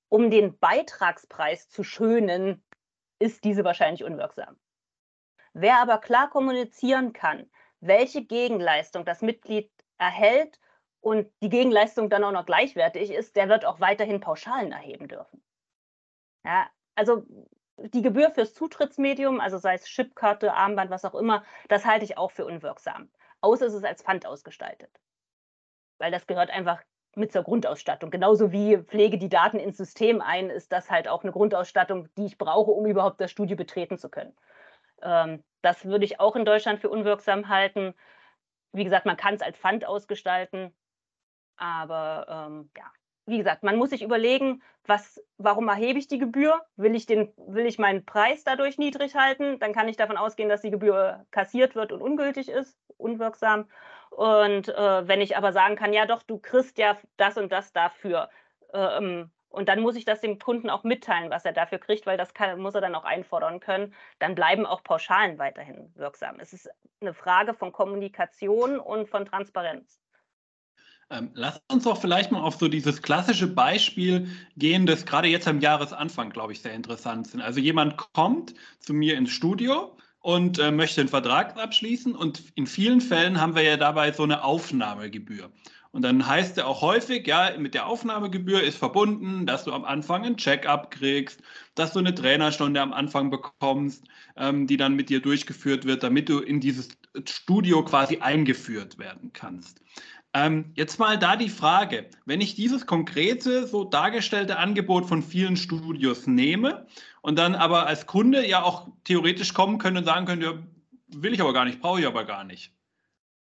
um 0.08 0.30
den 0.30 0.58
Beitragspreis 0.58 1.68
zu 1.68 1.82
schönen, 1.82 2.64
ist 3.18 3.42
diese 3.42 3.64
wahrscheinlich 3.64 4.04
unwirksam. 4.04 4.56
Wer 5.54 5.78
aber 5.78 5.98
klar 5.98 6.30
kommunizieren 6.30 7.12
kann, 7.12 7.50
welche 7.80 8.24
Gegenleistung 8.24 9.04
das 9.04 9.22
Mitglied 9.22 9.70
erhält 9.98 10.60
und 11.00 11.30
die 11.42 11.48
Gegenleistung 11.48 12.10
dann 12.10 12.24
auch 12.24 12.32
noch 12.32 12.46
gleichwertig 12.46 13.10
ist, 13.10 13.34
der 13.34 13.48
wird 13.48 13.64
auch 13.64 13.80
weiterhin 13.80 14.20
Pauschalen 14.20 14.72
erheben 14.72 15.08
dürfen. 15.08 15.42
Ja, 16.44 16.68
also 16.94 17.24
die 17.76 18.02
Gebühr 18.02 18.30
fürs 18.30 18.54
Zutrittsmedium, 18.54 19.40
also 19.40 19.58
sei 19.58 19.74
es 19.74 19.84
Chipkarte, 19.84 20.54
Armband, 20.54 20.90
was 20.90 21.04
auch 21.04 21.14
immer, 21.14 21.44
das 21.68 21.84
halte 21.84 22.04
ich 22.04 22.16
auch 22.18 22.30
für 22.30 22.46
unwirksam 22.46 23.10
außer 23.44 23.66
es 23.66 23.74
ist 23.74 23.84
als 23.84 24.02
Pfand 24.02 24.26
ausgestaltet. 24.26 24.90
Weil 25.98 26.10
das 26.10 26.26
gehört 26.26 26.50
einfach 26.50 26.82
mit 27.14 27.32
zur 27.32 27.44
Grundausstattung. 27.44 28.10
Genauso 28.10 28.50
wie 28.50 28.78
Pflege 28.78 29.18
die 29.18 29.28
Daten 29.28 29.58
ins 29.58 29.76
System 29.76 30.20
ein, 30.20 30.50
ist 30.50 30.72
das 30.72 30.90
halt 30.90 31.06
auch 31.06 31.22
eine 31.22 31.32
Grundausstattung, 31.32 32.08
die 32.16 32.26
ich 32.26 32.38
brauche, 32.38 32.72
um 32.72 32.86
überhaupt 32.86 33.20
das 33.20 33.30
Studio 33.30 33.56
betreten 33.56 33.98
zu 33.98 34.08
können. 34.08 34.34
Ähm, 35.02 35.44
das 35.62 35.84
würde 35.84 36.04
ich 36.04 36.18
auch 36.18 36.34
in 36.34 36.44
Deutschland 36.44 36.80
für 36.80 36.88
unwirksam 36.88 37.48
halten. 37.48 37.94
Wie 38.72 38.84
gesagt, 38.84 39.06
man 39.06 39.16
kann 39.16 39.34
es 39.34 39.42
als 39.42 39.56
Pfand 39.58 39.84
ausgestalten, 39.84 40.74
aber 41.56 42.26
ähm, 42.28 42.70
ja, 42.76 42.90
wie 43.26 43.38
gesagt, 43.38 43.62
man 43.62 43.76
muss 43.76 43.90
sich 43.90 44.02
überlegen, 44.02 44.62
was, 44.86 45.22
warum 45.38 45.68
erhebe 45.68 45.98
ich 45.98 46.08
die 46.08 46.18
Gebühr? 46.18 46.60
Will 46.76 46.94
ich, 46.94 47.06
den, 47.06 47.32
will 47.36 47.66
ich 47.66 47.78
meinen 47.78 48.04
Preis 48.04 48.44
dadurch 48.44 48.76
niedrig 48.76 49.14
halten? 49.14 49.58
Dann 49.58 49.72
kann 49.72 49.88
ich 49.88 49.96
davon 49.96 50.16
ausgehen, 50.16 50.48
dass 50.48 50.60
die 50.60 50.70
Gebühr 50.70 51.24
kassiert 51.30 51.74
wird 51.74 51.92
und 51.92 52.02
ungültig 52.02 52.48
ist, 52.48 52.78
unwirksam. 52.98 53.66
Und 54.10 54.68
äh, 54.68 55.08
wenn 55.08 55.20
ich 55.20 55.36
aber 55.36 55.52
sagen 55.52 55.76
kann, 55.76 55.92
ja 55.92 56.06
doch, 56.06 56.22
du 56.22 56.38
kriegst 56.38 56.78
ja 56.78 56.98
das 57.16 57.38
und 57.38 57.50
das 57.50 57.72
dafür. 57.72 58.28
Ähm, 58.74 59.30
und 59.48 59.68
dann 59.68 59.80
muss 59.80 59.96
ich 59.96 60.04
das 60.04 60.20
dem 60.20 60.38
Kunden 60.38 60.68
auch 60.68 60.82
mitteilen, 60.82 61.30
was 61.30 61.44
er 61.44 61.52
dafür 61.52 61.78
kriegt, 61.78 62.06
weil 62.06 62.18
das 62.18 62.34
kann, 62.34 62.60
muss 62.60 62.74
er 62.74 62.80
dann 62.80 62.94
auch 62.94 63.04
einfordern 63.04 63.60
können. 63.60 63.94
Dann 64.18 64.34
bleiben 64.34 64.66
auch 64.66 64.82
Pauschalen 64.82 65.38
weiterhin 65.38 65.92
wirksam. 65.94 66.40
Es 66.40 66.52
ist 66.52 66.68
eine 67.00 67.14
Frage 67.14 67.54
von 67.54 67.72
Kommunikation 67.72 68.78
und 68.80 69.08
von 69.08 69.24
Transparenz. 69.24 70.03
Ähm, 71.10 71.30
lass 71.34 71.60
uns 71.70 71.84
doch 71.84 72.00
vielleicht 72.00 72.32
mal 72.32 72.40
auf 72.40 72.56
so 72.56 72.68
dieses 72.68 73.02
klassische 73.02 73.46
Beispiel 73.46 74.28
gehen, 74.56 74.86
das 74.86 75.04
gerade 75.04 75.28
jetzt 75.28 75.46
am 75.46 75.60
Jahresanfang, 75.60 76.30
glaube 76.30 76.52
ich, 76.52 76.60
sehr 76.60 76.72
interessant 76.72 77.26
ist. 77.26 77.40
Also 77.40 77.60
jemand 77.60 77.96
kommt 77.96 78.54
zu 78.80 78.94
mir 78.94 79.16
ins 79.16 79.30
Studio 79.30 79.96
und 80.20 80.58
äh, 80.58 80.70
möchte 80.70 81.02
einen 81.02 81.10
Vertrag 81.10 81.56
abschließen 81.56 82.14
und 82.14 82.42
in 82.54 82.66
vielen 82.66 83.00
Fällen 83.00 83.40
haben 83.40 83.54
wir 83.54 83.62
ja 83.62 83.76
dabei 83.76 84.12
so 84.12 84.22
eine 84.22 84.42
Aufnahmegebühr. 84.42 85.50
Und 85.94 86.02
dann 86.02 86.26
heißt 86.26 86.58
er 86.58 86.66
auch 86.66 86.80
häufig, 86.80 87.24
ja, 87.24 87.52
mit 87.56 87.74
der 87.74 87.86
Aufnahmegebühr 87.86 88.60
ist 88.60 88.76
verbunden, 88.76 89.46
dass 89.46 89.62
du 89.62 89.72
am 89.72 89.84
Anfang 89.84 90.24
ein 90.24 90.36
Check-up 90.36 90.90
kriegst, 90.90 91.40
dass 91.76 91.92
du 91.92 92.00
eine 92.00 92.12
Trainerstunde 92.12 92.80
am 92.80 92.92
Anfang 92.92 93.30
bekommst, 93.30 94.02
ähm, 94.36 94.66
die 94.66 94.76
dann 94.76 94.96
mit 94.96 95.08
dir 95.08 95.20
durchgeführt 95.20 95.84
wird, 95.84 96.02
damit 96.02 96.28
du 96.28 96.40
in 96.40 96.58
dieses 96.58 96.88
Studio 97.28 97.84
quasi 97.84 98.18
eingeführt 98.18 98.98
werden 98.98 99.32
kannst. 99.32 99.80
Ähm, 100.36 100.72
jetzt 100.74 100.98
mal 100.98 101.16
da 101.16 101.36
die 101.36 101.48
Frage, 101.48 102.10
wenn 102.26 102.40
ich 102.40 102.56
dieses 102.56 102.86
konkrete, 102.86 103.68
so 103.68 103.84
dargestellte 103.84 104.58
Angebot 104.58 105.06
von 105.06 105.22
vielen 105.22 105.56
Studios 105.56 106.26
nehme 106.26 106.86
und 107.22 107.38
dann 107.38 107.54
aber 107.54 107.86
als 107.86 108.06
Kunde 108.06 108.44
ja 108.44 108.64
auch 108.64 108.88
theoretisch 109.04 109.54
kommen 109.54 109.78
könnte 109.78 110.00
und 110.00 110.06
sagen 110.06 110.26
könnte, 110.26 110.46
ja, 110.46 110.54
will 111.08 111.32
ich 111.32 111.40
aber 111.40 111.52
gar 111.52 111.64
nicht, 111.64 111.80
brauche 111.80 112.00
ich 112.00 112.06
aber 112.06 112.24
gar 112.24 112.42
nicht. 112.42 112.72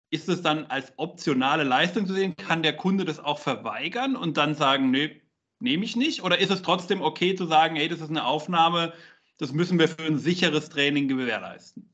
Ist 0.10 0.28
es 0.28 0.42
dann 0.42 0.66
als 0.66 0.92
optionale 0.98 1.64
Leistung 1.64 2.06
zu 2.06 2.14
sehen? 2.14 2.36
Kann 2.36 2.62
der 2.62 2.76
Kunde 2.76 3.06
das 3.06 3.24
auch 3.24 3.40
verweigern 3.40 4.18
und 4.18 4.36
dann 4.36 4.54
sagen, 4.54 4.92
nee, 4.92 5.22
nehme 5.62 5.86
ich 5.86 5.96
nicht? 5.96 6.24
Oder 6.24 6.40
ist 6.40 6.52
es 6.52 6.62
trotzdem 6.62 7.02
okay 7.02 7.36
zu 7.36 7.46
sagen, 7.46 7.78
hey, 7.78 7.88
das 7.88 8.02
ist 8.02 8.10
eine 8.10 8.26
Aufnahme, 8.26 8.92
das 9.38 9.54
müssen 9.54 9.80
wir 9.80 9.88
für 9.88 10.04
ein 10.04 10.18
sicheres 10.18 10.68
Training 10.68 11.08
gewährleisten? 11.08 11.88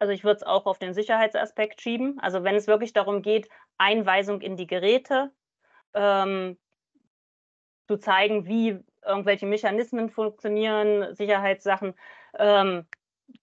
Also 0.00 0.12
ich 0.12 0.22
würde 0.24 0.36
es 0.36 0.42
auch 0.42 0.66
auf 0.66 0.78
den 0.78 0.92
Sicherheitsaspekt 0.92 1.80
schieben. 1.80 2.18
Also 2.20 2.44
wenn 2.44 2.56
es 2.56 2.66
wirklich 2.66 2.92
darum 2.92 3.22
geht, 3.22 3.48
Einweisung 3.78 4.40
in 4.40 4.56
die 4.56 4.66
Geräte, 4.66 5.32
ähm, 5.94 6.58
zu 7.86 7.98
zeigen, 7.98 8.46
wie 8.46 8.80
irgendwelche 9.04 9.46
Mechanismen 9.46 10.10
funktionieren, 10.10 11.14
Sicherheitssachen, 11.14 11.94
ähm, 12.38 12.86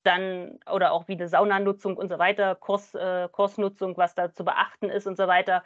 dann 0.04 0.60
oder 0.72 0.92
auch 0.92 1.08
wie 1.08 1.18
die 1.18 1.28
Saunanutzung 1.28 1.98
und 1.98 2.10
so 2.10 2.20
weiter, 2.20 2.56
Kurs, 2.56 2.94
äh, 2.96 3.28
Kursnutzung, 3.32 3.98
was 3.98 4.16
da 4.16 4.32
zu 4.34 4.44
beachten 4.46 4.90
ist 4.90 5.08
und 5.08 5.18
so 5.18 5.28
weiter. 5.28 5.64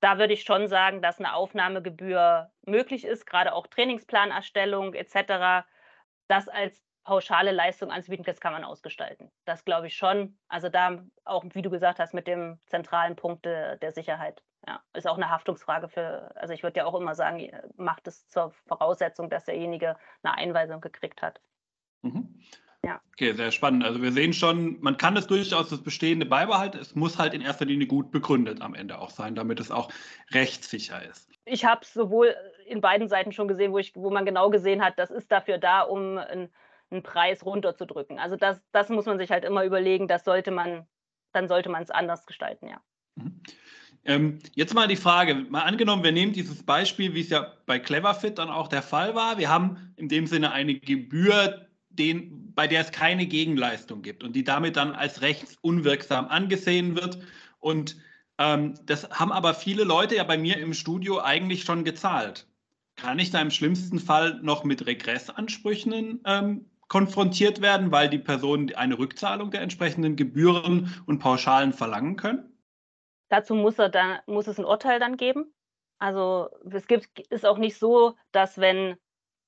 Da 0.00 0.18
würde 0.18 0.34
ich 0.34 0.42
schon 0.42 0.68
sagen, 0.68 1.02
dass 1.02 1.18
eine 1.18 1.34
Aufnahmegebühr 1.34 2.50
möglich 2.66 3.04
ist, 3.04 3.26
gerade 3.26 3.52
auch 3.54 3.66
Trainingsplanerstellung 3.66 4.94
etc. 4.94 5.66
Das 6.28 6.48
als 6.48 6.82
pauschale 7.08 7.52
Leistung 7.52 7.90
anzubieten, 7.90 8.26
das 8.26 8.38
kann 8.38 8.52
man 8.52 8.64
ausgestalten. 8.64 9.30
Das 9.46 9.64
glaube 9.64 9.86
ich 9.86 9.96
schon. 9.96 10.36
Also 10.48 10.68
da 10.68 11.02
auch, 11.24 11.42
wie 11.54 11.62
du 11.62 11.70
gesagt 11.70 11.98
hast, 11.98 12.12
mit 12.12 12.26
dem 12.26 12.58
zentralen 12.66 13.16
Punkt 13.16 13.46
de, 13.46 13.78
der 13.78 13.92
Sicherheit. 13.92 14.42
Ja, 14.66 14.82
ist 14.92 15.08
auch 15.08 15.16
eine 15.16 15.30
Haftungsfrage 15.30 15.88
für, 15.88 16.30
also 16.36 16.52
ich 16.52 16.62
würde 16.62 16.80
ja 16.80 16.84
auch 16.84 16.94
immer 16.94 17.14
sagen, 17.14 17.50
macht 17.76 18.06
es 18.08 18.28
zur 18.28 18.52
Voraussetzung, 18.66 19.30
dass 19.30 19.46
derjenige 19.46 19.96
eine 20.22 20.34
Einweisung 20.34 20.82
gekriegt 20.82 21.22
hat. 21.22 21.40
Mhm. 22.02 22.42
Ja. 22.84 23.00
Okay, 23.14 23.32
sehr 23.32 23.52
spannend. 23.52 23.84
Also 23.84 24.02
wir 24.02 24.12
sehen 24.12 24.34
schon, 24.34 24.78
man 24.82 24.98
kann 24.98 25.14
das 25.14 25.26
durchaus 25.26 25.70
das 25.70 25.82
Bestehende 25.82 26.26
beibehalten. 26.26 26.78
Es 26.78 26.94
muss 26.94 27.18
halt 27.18 27.32
in 27.32 27.40
erster 27.40 27.64
Linie 27.64 27.86
gut 27.86 28.10
begründet 28.10 28.60
am 28.60 28.74
Ende 28.74 28.98
auch 28.98 29.10
sein, 29.10 29.34
damit 29.34 29.60
es 29.60 29.70
auch 29.70 29.90
rechtssicher 30.32 31.02
ist. 31.02 31.30
Ich 31.46 31.64
habe 31.64 31.80
es 31.80 31.94
sowohl 31.94 32.36
in 32.66 32.82
beiden 32.82 33.08
Seiten 33.08 33.32
schon 33.32 33.48
gesehen, 33.48 33.72
wo, 33.72 33.78
ich, 33.78 33.96
wo 33.96 34.10
man 34.10 34.26
genau 34.26 34.50
gesehen 34.50 34.84
hat, 34.84 34.98
das 34.98 35.10
ist 35.10 35.32
dafür 35.32 35.56
da, 35.56 35.80
um 35.80 36.18
ein 36.18 36.50
einen 36.90 37.02
Preis 37.02 37.44
runterzudrücken. 37.44 38.18
Also 38.18 38.36
das, 38.36 38.60
das 38.72 38.88
muss 38.88 39.06
man 39.06 39.18
sich 39.18 39.30
halt 39.30 39.44
immer 39.44 39.64
überlegen, 39.64 40.08
das 40.08 40.24
sollte 40.24 40.50
man, 40.50 40.86
dann 41.32 41.48
sollte 41.48 41.68
man 41.68 41.82
es 41.82 41.90
anders 41.90 42.26
gestalten, 42.26 42.68
ja. 42.68 42.80
Mhm. 43.16 43.40
Ähm, 44.04 44.38
jetzt 44.54 44.74
mal 44.74 44.88
die 44.88 44.96
Frage, 44.96 45.34
mal 45.34 45.62
angenommen, 45.62 46.02
wir 46.02 46.12
nehmen 46.12 46.32
dieses 46.32 46.62
Beispiel, 46.62 47.14
wie 47.14 47.20
es 47.20 47.28
ja 47.28 47.52
bei 47.66 47.78
Cleverfit 47.78 48.38
dann 48.38 48.48
auch 48.48 48.68
der 48.68 48.82
Fall 48.82 49.14
war. 49.14 49.38
Wir 49.38 49.50
haben 49.50 49.92
in 49.96 50.08
dem 50.08 50.26
Sinne 50.26 50.52
eine 50.52 50.74
Gebühr, 50.74 51.68
den, 51.90 52.54
bei 52.54 52.66
der 52.66 52.80
es 52.80 52.92
keine 52.92 53.26
Gegenleistung 53.26 54.02
gibt 54.02 54.22
und 54.24 54.34
die 54.34 54.44
damit 54.44 54.76
dann 54.76 54.92
als 54.94 55.20
rechtsunwirksam 55.20 56.28
angesehen 56.28 56.94
wird. 56.96 57.18
Und 57.58 57.96
ähm, 58.38 58.74
das 58.86 59.10
haben 59.10 59.32
aber 59.32 59.52
viele 59.52 59.84
Leute 59.84 60.16
ja 60.16 60.24
bei 60.24 60.38
mir 60.38 60.58
im 60.58 60.72
Studio 60.72 61.20
eigentlich 61.20 61.64
schon 61.64 61.84
gezahlt. 61.84 62.46
Kann 62.96 63.18
ich 63.18 63.30
da 63.30 63.40
im 63.40 63.50
schlimmsten 63.50 63.98
Fall 63.98 64.40
noch 64.42 64.64
mit 64.64 64.86
Regressansprüchen 64.86 66.20
ähm, 66.24 66.64
konfrontiert 66.88 67.60
werden, 67.60 67.92
weil 67.92 68.08
die 68.08 68.18
Personen 68.18 68.74
eine 68.74 68.98
Rückzahlung 68.98 69.50
der 69.50 69.62
entsprechenden 69.62 70.16
Gebühren 70.16 71.02
und 71.06 71.18
Pauschalen 71.18 71.72
verlangen 71.72 72.16
können? 72.16 72.58
Dazu 73.28 73.54
muss, 73.54 73.78
er 73.78 73.90
dann, 73.90 74.18
muss 74.26 74.46
es 74.46 74.58
ein 74.58 74.64
Urteil 74.64 74.98
dann 74.98 75.16
geben. 75.16 75.52
Also 75.98 76.48
es 76.70 76.86
gibt, 76.86 77.18
ist 77.30 77.44
auch 77.44 77.58
nicht 77.58 77.78
so, 77.78 78.14
dass 78.32 78.58
wenn 78.58 78.96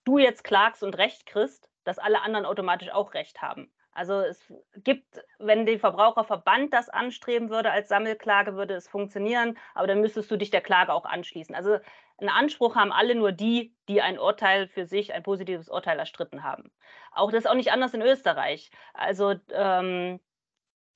du 0.04 0.18
jetzt 0.18 0.44
klagst 0.44 0.82
und 0.82 0.98
Recht 0.98 1.26
kriegst, 1.26 1.70
dass 1.84 1.98
alle 1.98 2.22
anderen 2.22 2.44
automatisch 2.44 2.90
auch 2.90 3.14
Recht 3.14 3.40
haben. 3.40 3.72
Also 3.92 4.20
es 4.20 4.52
gibt, 4.76 5.20
wenn 5.38 5.66
der 5.66 5.78
Verbraucherverband 5.78 6.72
das 6.72 6.88
anstreben 6.88 7.50
würde 7.50 7.70
als 7.72 7.88
Sammelklage, 7.88 8.54
würde 8.54 8.74
es 8.74 8.88
funktionieren, 8.88 9.58
aber 9.74 9.86
dann 9.88 10.00
müsstest 10.00 10.30
du 10.30 10.36
dich 10.36 10.50
der 10.50 10.60
Klage 10.60 10.92
auch 10.92 11.04
anschließen. 11.04 11.54
Also 11.54 11.78
einen 12.20 12.28
Anspruch 12.28 12.76
haben 12.76 12.92
alle 12.92 13.14
nur 13.14 13.32
die, 13.32 13.74
die 13.88 14.02
ein 14.02 14.18
Urteil 14.18 14.68
für 14.68 14.86
sich, 14.86 15.12
ein 15.12 15.22
positives 15.22 15.68
Urteil 15.68 15.98
erstritten 15.98 16.42
haben. 16.42 16.70
Auch 17.12 17.30
das 17.30 17.44
ist 17.44 17.50
auch 17.50 17.54
nicht 17.54 17.72
anders 17.72 17.94
in 17.94 18.02
Österreich. 18.02 18.70
Also 18.94 19.34
ähm, 19.52 20.20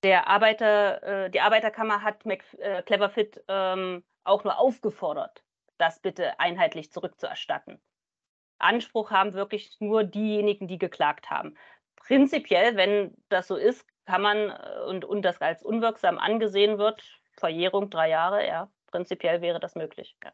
der 0.03 0.29
Arbeiter, 0.29 1.03
äh, 1.03 1.31
die 1.31 1.41
Arbeiterkammer 1.41 2.03
hat 2.03 2.27
Mac, 2.27 2.45
äh, 2.59 2.83
Cleverfit 2.83 3.43
ähm, 3.49 4.05
auch 4.23 4.45
nur 4.45 4.59
aufgefordert, 4.59 5.43
das 5.79 6.01
bitte 6.01 6.39
einheitlich 6.39 6.93
zurückzuerstatten. 6.93 7.81
Anspruch 8.59 9.11
haben 9.11 9.35
wirklich 9.35 9.77
nur 9.81 10.05
diejenigen, 10.05 10.69
die 10.69 10.79
geklagt 10.79 11.31
haben. 11.31 11.57
Prinzipiell, 11.97 12.77
wenn 12.77 13.15
das 13.29 13.49
so 13.49 13.57
ist, 13.57 13.87
kann 14.07 14.23
man 14.23 14.51
äh, 14.51 14.81
und, 14.89 15.05
und 15.05 15.23
das 15.23 15.41
als 15.41 15.63
unwirksam 15.63 16.19
angesehen 16.19 16.79
wird, 16.79 17.03
Verjährung 17.37 17.91
drei 17.91 18.11
Jahre, 18.11 18.47
ja, 18.47 18.71
prinzipiell 18.91 19.41
wäre 19.41 19.59
das 19.61 19.75
möglich. 19.75 20.17
Ja. 20.23 20.33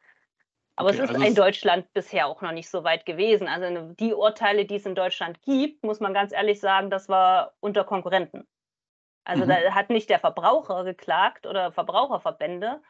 Aber 0.81 0.89
okay, 0.89 0.99
es 0.99 1.11
ist 1.11 1.15
also 1.15 1.27
in 1.27 1.35
Deutschland 1.35 1.93
bisher 1.93 2.27
auch 2.27 2.41
noch 2.41 2.53
nicht 2.53 2.71
so 2.71 2.85
weit 2.85 3.05
gewesen. 3.05 3.49
Also 3.49 3.93
die 3.93 4.15
Urteile, 4.15 4.65
die 4.65 4.77
es 4.77 4.87
in 4.87 4.95
Deutschland 4.95 5.43
gibt, 5.43 5.85
muss 5.85 6.01
man 6.01 6.15
ganz 6.15 6.33
ehrlich 6.33 6.59
sagen, 6.59 6.89
das 6.89 7.07
war 7.11 7.53
unter 7.61 7.85
Konkurrenten. 7.85 8.49
Also 9.25 9.45
mhm. 9.45 9.49
da 9.49 9.75
hat 9.75 9.91
nicht 9.91 10.09
der 10.09 10.19
Verbraucher 10.19 10.85
geklagt 10.85 11.47
oder 11.47 11.71
Verbraucherverbände, 11.71 12.81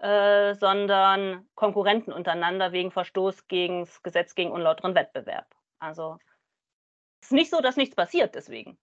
äh, 0.00 0.54
sondern 0.54 1.46
Konkurrenten 1.54 2.12
untereinander 2.12 2.72
wegen 2.72 2.90
Verstoß 2.90 3.46
gegen 3.46 3.84
das 3.84 4.02
Gesetz 4.02 4.34
gegen 4.34 4.50
unlauteren 4.50 4.96
Wettbewerb. 4.96 5.46
Also 5.78 6.18
es 7.20 7.28
ist 7.28 7.32
nicht 7.32 7.50
so, 7.50 7.60
dass 7.60 7.76
nichts 7.76 7.94
passiert 7.94 8.34
deswegen. 8.34 8.76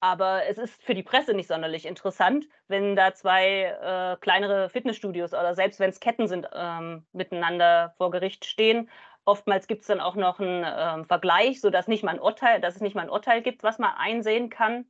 Aber 0.00 0.46
es 0.46 0.58
ist 0.58 0.82
für 0.82 0.94
die 0.94 1.02
Presse 1.02 1.34
nicht 1.34 1.48
sonderlich 1.48 1.84
interessant, 1.84 2.46
wenn 2.68 2.94
da 2.94 3.14
zwei 3.14 3.64
äh, 3.64 4.16
kleinere 4.20 4.68
Fitnessstudios 4.68 5.32
oder 5.32 5.54
selbst 5.54 5.80
wenn 5.80 5.90
es 5.90 5.98
Ketten 5.98 6.28
sind, 6.28 6.48
ähm, 6.54 7.04
miteinander 7.12 7.94
vor 7.96 8.12
Gericht 8.12 8.44
stehen. 8.44 8.88
Oftmals 9.24 9.66
gibt 9.66 9.82
es 9.82 9.88
dann 9.88 10.00
auch 10.00 10.14
noch 10.14 10.38
einen 10.38 10.64
ähm, 10.64 11.04
Vergleich, 11.04 11.60
sodass 11.60 11.88
nicht 11.88 12.04
mal 12.04 12.12
ein 12.12 12.20
Urteil, 12.20 12.60
dass 12.60 12.76
es 12.76 12.80
nicht 12.80 12.94
mal 12.94 13.02
ein 13.02 13.10
Urteil 13.10 13.42
gibt, 13.42 13.62
was 13.64 13.78
man 13.78 13.90
einsehen 13.96 14.50
kann. 14.50 14.86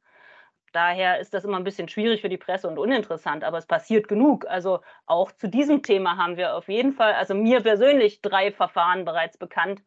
Daher 0.73 1.19
ist 1.19 1.33
das 1.33 1.45
immer 1.45 1.57
ein 1.57 1.65
bisschen 1.65 1.89
schwierig 1.89 2.21
für 2.21 2.29
die 2.29 2.37
Presse 2.37 2.69
und 2.69 2.79
uninteressant, 2.79 3.43
aber 3.43 3.57
es 3.57 3.67
passiert 3.67 4.09
genug. 4.09 4.47
Also 4.47 4.81
auch 5.07 5.33
zu 5.33 5.49
diesem 5.49 5.83
Thema 5.83 6.19
haben 6.19 6.37
wir 6.37 6.55
auf 6.55 6.69
jeden 6.69 6.93
Fall, 6.93 7.15
also 7.15 7.35
mir 7.35 7.63
persönlich 7.63 8.21
drei 8.21 8.53
Verfahren 8.53 9.07
bereits 9.07 9.39
bekannt, 9.39 9.83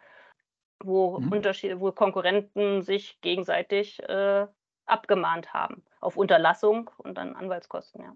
wo, 0.84 1.20
mhm. 1.20 1.32
Unterschiede, 1.32 1.80
wo 1.80 1.92
Konkurrenten 1.92 2.82
sich 2.82 3.22
gegenseitig 3.22 4.02
äh, 4.10 4.48
abgemahnt 4.86 5.54
haben 5.54 5.84
auf 6.00 6.18
Unterlassung 6.18 6.90
und 6.98 7.18
dann 7.18 7.36
Anwaltskosten, 7.36 8.02
ja. 8.02 8.16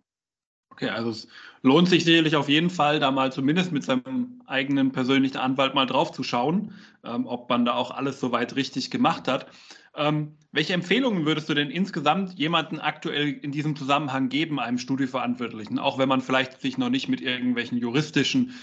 Okay, 0.72 0.90
also 0.90 1.12
es 1.12 1.28
lohnt 1.62 1.88
sich 1.88 2.04
sicherlich 2.04 2.36
auf 2.36 2.50
jeden 2.50 2.70
Fall, 2.70 3.00
da 3.00 3.10
mal 3.10 3.32
zumindest 3.32 3.72
mit 3.72 3.84
seinem 3.84 4.42
eigenen 4.46 4.92
persönlichen 4.92 5.38
Anwalt 5.38 5.74
mal 5.74 5.86
drauf 5.86 6.12
zu 6.12 6.22
schauen, 6.22 6.74
ähm, 7.06 7.28
ob 7.28 7.50
man 7.50 7.64
da 7.64 7.76
auch 7.76 7.92
alles 7.92 8.20
soweit 8.20 8.58
richtig 8.58 8.92
gemacht 8.92 9.30
hat. 9.30 9.48
Ähm, 9.96 10.38
welche 10.52 10.74
Empfehlungen 10.74 11.26
würdest 11.26 11.48
du 11.48 11.54
denn 11.54 11.70
insgesamt 11.70 12.38
jemanden 12.38 12.82
aktuell 12.82 13.30
in 13.30 13.54
diesem 13.54 13.78
Zusammenhang 13.78 14.28
geben, 14.28 14.60
einem 14.60 14.78
Studieverantwortlichen, 14.78 15.80
auch 15.80 15.98
wenn 15.98 16.10
man 16.10 16.20
vielleicht 16.20 16.60
sich 16.60 16.78
noch 16.78 16.90
nicht 16.90 17.08
mit 17.08 17.22
irgendwelchen 17.22 17.78
juristischen 17.78 18.54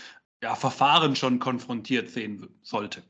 ja, 0.42 0.54
Verfahren 0.54 1.16
schon 1.16 1.38
konfrontiert 1.38 2.10
sehen 2.10 2.46
sollte? 2.62 3.02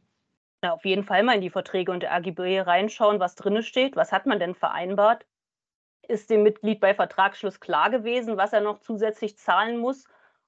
Ja, 0.64 0.72
auf 0.72 0.84
jeden 0.84 1.04
Fall 1.04 1.22
mal 1.24 1.34
in 1.34 1.40
die 1.40 1.50
Verträge 1.50 1.90
und 1.90 2.00
der 2.00 2.12
AGB 2.12 2.60
reinschauen, 2.60 3.18
was 3.20 3.34
drin 3.34 3.62
steht. 3.62 3.96
Was 3.96 4.12
hat 4.12 4.26
man 4.26 4.38
denn 4.38 4.54
vereinbart? 4.54 5.26
Ist 6.08 6.30
dem 6.30 6.42
Mitglied 6.42 6.80
bei 6.80 6.94
Vertragsschluss 6.94 7.60
klar 7.60 7.90
gewesen, 7.90 8.36
was 8.36 8.52
er 8.52 8.60
noch 8.60 8.80
zusätzlich 8.80 9.36
zahlen 9.38 9.78
muss? 9.78 10.04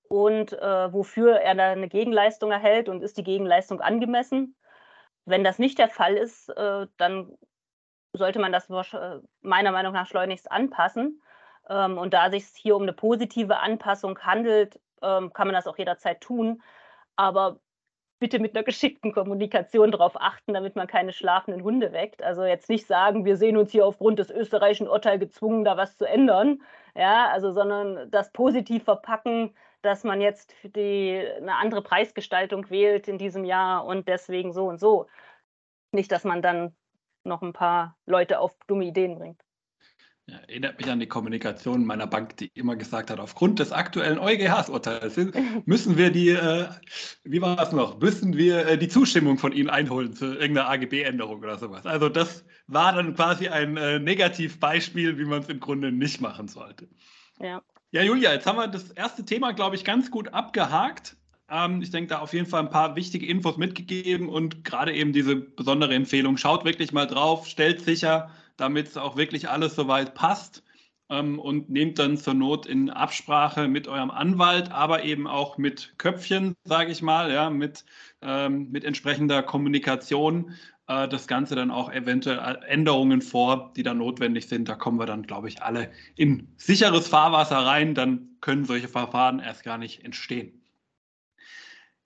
und 0.09 0.53
äh, 0.53 0.93
wofür 0.93 1.37
er 1.41 1.55
da 1.55 1.73
eine 1.73 1.89
Gegenleistung 1.89 2.51
erhält 2.53 2.89
und 2.89 3.03
ist 3.03 3.17
die 3.17 3.25
Gegenleistung 3.25 3.81
angemessen. 3.81 4.57
Wenn 5.25 5.45
das 5.45 5.59
nicht 5.59 5.79
der 5.79 5.89
Fall 5.89 6.15
ist, 6.15 6.51
äh, 6.51 6.87
dann 6.99 7.37
sollte 8.13 8.39
man 8.39 8.53
das 8.53 8.69
äh, 8.71 9.21
meiner 9.41 9.73
Meinung 9.73 9.93
nach 9.93 10.07
schleunigst 10.07 10.51
anpassen. 10.53 11.23
Ähm, 11.69 11.99
und 11.99 12.15
da 12.15 12.31
sich 12.31 12.47
hier 12.55 12.77
um 12.77 12.83
eine 12.83 12.93
positive 12.93 13.59
Anpassung 13.59 14.19
handelt, 14.21 14.79
ähm, 15.03 15.33
kann 15.33 15.49
man 15.49 15.55
das 15.55 15.67
auch 15.67 15.79
jederzeit 15.79 16.21
tun. 16.21 16.63
Aber 17.17 17.59
bitte 18.25 18.39
mit 18.39 18.57
einer 18.57 18.65
geschickten 18.65 19.13
Kommunikation 19.13 19.91
darauf 19.91 20.19
achten, 20.19 20.55
damit 20.55 20.77
man 20.77 20.87
keine 20.87 21.13
schlafenden 21.13 21.63
Hunde 21.63 21.93
weckt. 21.93 22.23
Also 22.23 22.43
jetzt 22.45 22.71
nicht 22.71 22.87
sagen, 22.87 23.27
wir 23.27 23.37
sehen 23.37 23.59
uns 23.59 23.71
hier 23.71 23.85
aufgrund 23.85 24.19
des 24.19 24.31
österreichischen 24.31 24.89
Urteils 24.89 25.21
gezwungen, 25.21 25.63
da 25.63 25.77
was 25.77 25.99
zu 25.99 26.07
ändern. 26.07 26.63
Ja, 26.95 27.29
also, 27.29 27.53
sondern 27.53 28.11
das 28.11 28.33
positiv 28.33 28.85
verpacken, 28.85 29.55
dass 29.83 30.05
man 30.05 30.23
jetzt 30.23 30.55
die, 30.75 31.23
eine 31.37 31.57
andere 31.57 31.83
Preisgestaltung 31.83 32.71
wählt 32.71 33.09
in 33.09 33.19
diesem 33.19 33.45
Jahr 33.45 33.85
und 33.85 34.09
deswegen 34.09 34.55
so 34.55 34.69
und 34.69 34.81
so. 34.81 35.07
Nicht, 35.93 36.11
dass 36.11 36.25
man 36.25 36.41
dann 36.41 36.75
noch 37.25 37.43
ein 37.43 37.53
paar 37.53 37.99
Leute 38.07 38.41
auf 38.41 38.57
dumme 38.67 38.87
Ideen 38.87 39.19
bringt. 39.19 39.44
Ja, 40.27 40.37
erinnert 40.49 40.81
mich 40.81 40.91
an 40.91 41.01
die 41.01 41.07
Kommunikation 41.07 41.85
meiner 41.85 42.07
Bank, 42.07 42.39
die 42.39 42.51
immer 42.55 42.77
gesagt 42.77 43.11
hat, 43.11 43.21
aufgrund 43.21 43.59
des 43.59 43.73
aktuellen 43.73 44.19
EuGH-Urteils 44.19 45.17
müssen 45.67 45.99
wir 45.99 46.11
die, 46.11 46.31
äh, 46.31 46.67
wie 47.25 47.43
war 47.43 47.61
es 47.61 47.73
noch, 47.73 48.01
müssen 48.01 48.35
wir 48.35 48.67
äh, 48.67 48.79
die 48.79 48.89
Zustimmung 48.89 49.37
von 49.37 49.53
Ihnen 49.53 49.69
einholen 49.69 50.15
zu 50.15 50.25
irgendeiner 50.25 50.71
AGB-Änderung 50.71 51.41
oder 51.41 51.59
sowas. 51.59 51.85
Also 51.85 52.09
das 52.09 52.47
war 52.67 52.95
dann 52.95 53.15
quasi 53.15 53.49
ein 53.49 53.77
äh, 53.77 53.99
Negativbeispiel, 53.99 55.19
wie 55.19 55.27
man 55.27 55.43
es 55.43 55.51
im 55.51 55.61
Grunde 55.61 55.93
nicht 55.93 56.23
machen 56.23 56.49
sollte. 56.49 56.89
Ja. 57.39 57.61
Ja, 57.91 58.03
Julia, 58.03 58.33
jetzt 58.33 58.47
haben 58.47 58.57
wir 58.57 58.67
das 58.67 58.91
erste 58.91 59.25
Thema, 59.25 59.53
glaube 59.53 59.77
ich, 59.77 59.85
ganz 59.85 60.11
gut 60.11 60.35
abgehakt. 60.35 61.17
Ähm, 61.51 61.83
ich 61.83 61.91
denke, 61.91 62.09
da 62.09 62.19
auf 62.21 62.33
jeden 62.33 62.47
Fall 62.47 62.63
ein 62.63 62.71
paar 62.71 62.97
wichtige 62.97 63.27
Infos 63.27 63.57
mitgegeben 63.57 64.29
und 64.29 64.65
gerade 64.65 64.93
eben 64.95 65.13
diese 65.13 65.37
besondere 65.37 65.95
Empfehlung. 65.95 66.37
Schaut 66.37 66.65
wirklich 66.65 66.93
mal 66.93 67.07
drauf, 67.07 67.47
stellt 67.47 67.83
sicher, 67.83 68.31
damit 68.57 68.97
auch 68.97 69.17
wirklich 69.17 69.49
alles 69.49 69.75
soweit 69.75 70.15
passt 70.15 70.63
ähm, 71.11 71.39
und 71.39 71.71
nehmt 71.71 71.99
dann 71.99 72.17
zur 72.17 72.35
Not 72.35 72.67
in 72.67 72.91
Absprache 72.91 73.69
mit 73.69 73.89
eurem 73.89 74.11
Anwalt, 74.11 74.71
aber 74.71 75.05
eben 75.05 75.27
auch 75.27 75.59
mit 75.59 75.95
Köpfchen, 75.99 76.55
sage 76.65 76.93
ich 76.93 77.03
mal, 77.03 77.33
ja, 77.33 77.51
mit, 77.51 77.85
ähm, 78.23 78.71
mit 78.71 78.85
entsprechender 78.85 79.43
Kommunikation 79.43 80.55
äh, 80.89 81.09
das 81.09 81.27
Ganze 81.27 81.55
dann 81.55 81.71
auch 81.71 81.91
eventuell 81.93 82.59
Änderungen 82.67 83.23
vor, 83.23 83.73
die 83.77 83.83
dann 83.83 83.99
notwendig 83.99 84.49
sind. 84.49 84.69
Da 84.69 84.75
kommen 84.75 84.99
wir 84.99 85.07
dann, 85.07 85.23
glaube 85.23 85.49
ich, 85.49 85.63
alle 85.63 85.91
in 86.17 86.49
sicheres 86.57 87.09
Fahrwasser 87.09 87.59
rein. 87.59 87.95
Dann 87.95 88.37
können 88.41 88.65
solche 88.65 88.89
Verfahren 88.89 89.41
erst 89.41 89.65
gar 89.65 89.79
nicht 89.79 90.05
entstehen. 90.05 90.61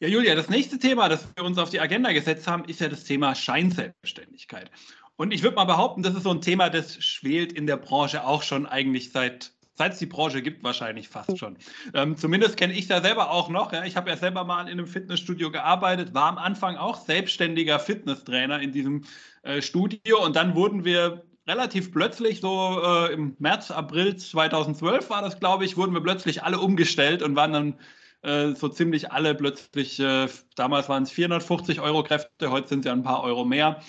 Ja, 0.00 0.06
Julia, 0.06 0.36
das 0.36 0.48
nächste 0.48 0.78
Thema, 0.78 1.08
das 1.08 1.26
wir 1.34 1.44
uns 1.44 1.58
auf 1.58 1.70
die 1.70 1.80
Agenda 1.80 2.12
gesetzt 2.12 2.46
haben, 2.46 2.64
ist 2.66 2.80
ja 2.80 2.88
das 2.88 3.02
Thema 3.02 3.34
Scheinselbstständigkeit. 3.34 4.70
Und 5.18 5.32
ich 5.32 5.42
würde 5.42 5.56
mal 5.56 5.64
behaupten, 5.64 6.02
das 6.02 6.14
ist 6.14 6.22
so 6.22 6.30
ein 6.30 6.40
Thema, 6.40 6.70
das 6.70 7.02
schwelt 7.04 7.52
in 7.52 7.66
der 7.66 7.76
Branche 7.76 8.24
auch 8.24 8.42
schon 8.42 8.66
eigentlich 8.66 9.10
seit 9.10 9.52
seit 9.74 9.92
es 9.92 9.98
die 10.00 10.06
Branche 10.06 10.42
gibt, 10.42 10.64
wahrscheinlich 10.64 11.08
fast 11.08 11.38
schon. 11.38 11.56
Ähm, 11.94 12.16
zumindest 12.16 12.56
kenne 12.56 12.72
ich 12.72 12.88
ja 12.88 13.00
selber 13.00 13.30
auch 13.30 13.48
noch. 13.48 13.72
Ja. 13.72 13.84
Ich 13.84 13.96
habe 13.96 14.10
ja 14.10 14.16
selber 14.16 14.42
mal 14.44 14.62
in 14.62 14.72
einem 14.72 14.88
Fitnessstudio 14.88 15.52
gearbeitet, 15.52 16.14
war 16.14 16.24
am 16.24 16.36
Anfang 16.38 16.76
auch 16.76 16.96
selbstständiger 16.96 17.78
Fitnesstrainer 17.78 18.60
in 18.60 18.72
diesem 18.72 19.04
äh, 19.42 19.62
Studio 19.62 20.24
und 20.24 20.34
dann 20.34 20.56
wurden 20.56 20.84
wir 20.84 21.22
relativ 21.46 21.92
plötzlich, 21.92 22.40
so 22.40 22.82
äh, 22.84 23.12
im 23.12 23.36
März, 23.38 23.70
April 23.70 24.16
2012 24.16 25.08
war 25.10 25.22
das, 25.22 25.38
glaube 25.38 25.64
ich, 25.64 25.76
wurden 25.76 25.94
wir 25.94 26.02
plötzlich 26.02 26.42
alle 26.42 26.58
umgestellt 26.58 27.22
und 27.22 27.36
waren 27.36 27.52
dann 27.52 27.74
äh, 28.22 28.56
so 28.56 28.68
ziemlich 28.68 29.12
alle 29.12 29.36
plötzlich, 29.36 30.00
äh, 30.00 30.26
damals 30.56 30.88
waren 30.88 31.04
es 31.04 31.12
450 31.12 31.80
Euro 31.80 32.02
Kräfte, 32.02 32.50
heute 32.50 32.68
sind 32.68 32.80
es 32.80 32.86
ja 32.86 32.92
ein 32.92 33.04
paar 33.04 33.22
Euro 33.22 33.44
mehr. 33.44 33.80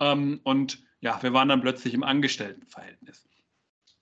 Ähm, 0.00 0.40
und 0.44 0.82
ja, 1.00 1.22
wir 1.22 1.32
waren 1.32 1.48
dann 1.48 1.60
plötzlich 1.60 1.94
im 1.94 2.02
Angestelltenverhältnis. 2.02 3.26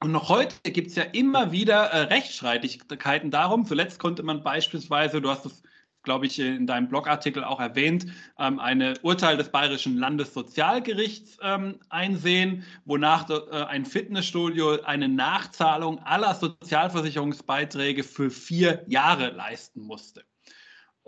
Und 0.01 0.13
noch 0.13 0.29
heute 0.29 0.71
gibt 0.71 0.89
es 0.89 0.95
ja 0.95 1.03
immer 1.03 1.51
wieder 1.51 1.87
äh, 1.87 2.03
Rechtsstreitigkeiten 2.03 3.31
darum. 3.31 3.67
Zuletzt 3.67 3.99
konnte 3.99 4.23
man 4.23 4.43
beispielsweise, 4.43 5.21
du 5.21 5.29
hast 5.29 5.47
es 5.47 5.63
glaube 6.09 6.27
ich, 6.27 6.39
in 6.39 6.67
deinem 6.67 6.89
Blogartikel 6.89 7.45
auch 7.45 7.61
erwähnt, 7.61 8.07
ähm, 8.39 8.59
ein 8.61 8.95
Urteil 9.03 9.37
des 9.37 9.51
Bayerischen 9.51 9.99
Landessozialgerichts 9.99 11.39
ähm, 11.43 11.81
einsehen, 11.91 12.65
wonach 12.87 13.29
äh, 13.29 13.65
ein 13.65 13.85
Fitnessstudio 13.85 14.81
eine 14.85 15.09
Nachzahlung 15.09 15.99
aller 16.01 16.35
Sozialversicherungsbeiträge 16.35 18.05
für 18.05 18.31
vier 18.31 18.85
Jahre 18.87 19.31
leisten 19.33 19.83
musste. 19.83 20.25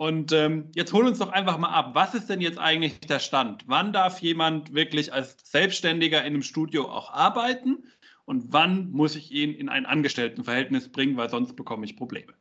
Und 0.01 0.31
ähm, 0.31 0.71
jetzt 0.73 0.93
hol 0.93 1.05
uns 1.05 1.19
doch 1.19 1.31
einfach 1.31 1.59
mal 1.59 1.69
ab. 1.69 1.91
Was 1.93 2.15
ist 2.15 2.27
denn 2.27 2.41
jetzt 2.41 2.57
eigentlich 2.57 2.99
der 3.01 3.19
Stand? 3.19 3.65
Wann 3.67 3.93
darf 3.93 4.17
jemand 4.19 4.73
wirklich 4.73 5.13
als 5.13 5.37
Selbstständiger 5.43 6.21
in 6.21 6.33
einem 6.33 6.41
Studio 6.41 6.89
auch 6.89 7.13
arbeiten? 7.13 7.83
Und 8.25 8.51
wann 8.51 8.89
muss 8.89 9.15
ich 9.15 9.31
ihn 9.31 9.53
in 9.53 9.69
ein 9.69 9.85
Angestelltenverhältnis 9.85 10.91
bringen, 10.91 11.17
weil 11.17 11.29
sonst 11.29 11.55
bekomme 11.55 11.85
ich 11.85 11.97
Probleme? 11.97 12.33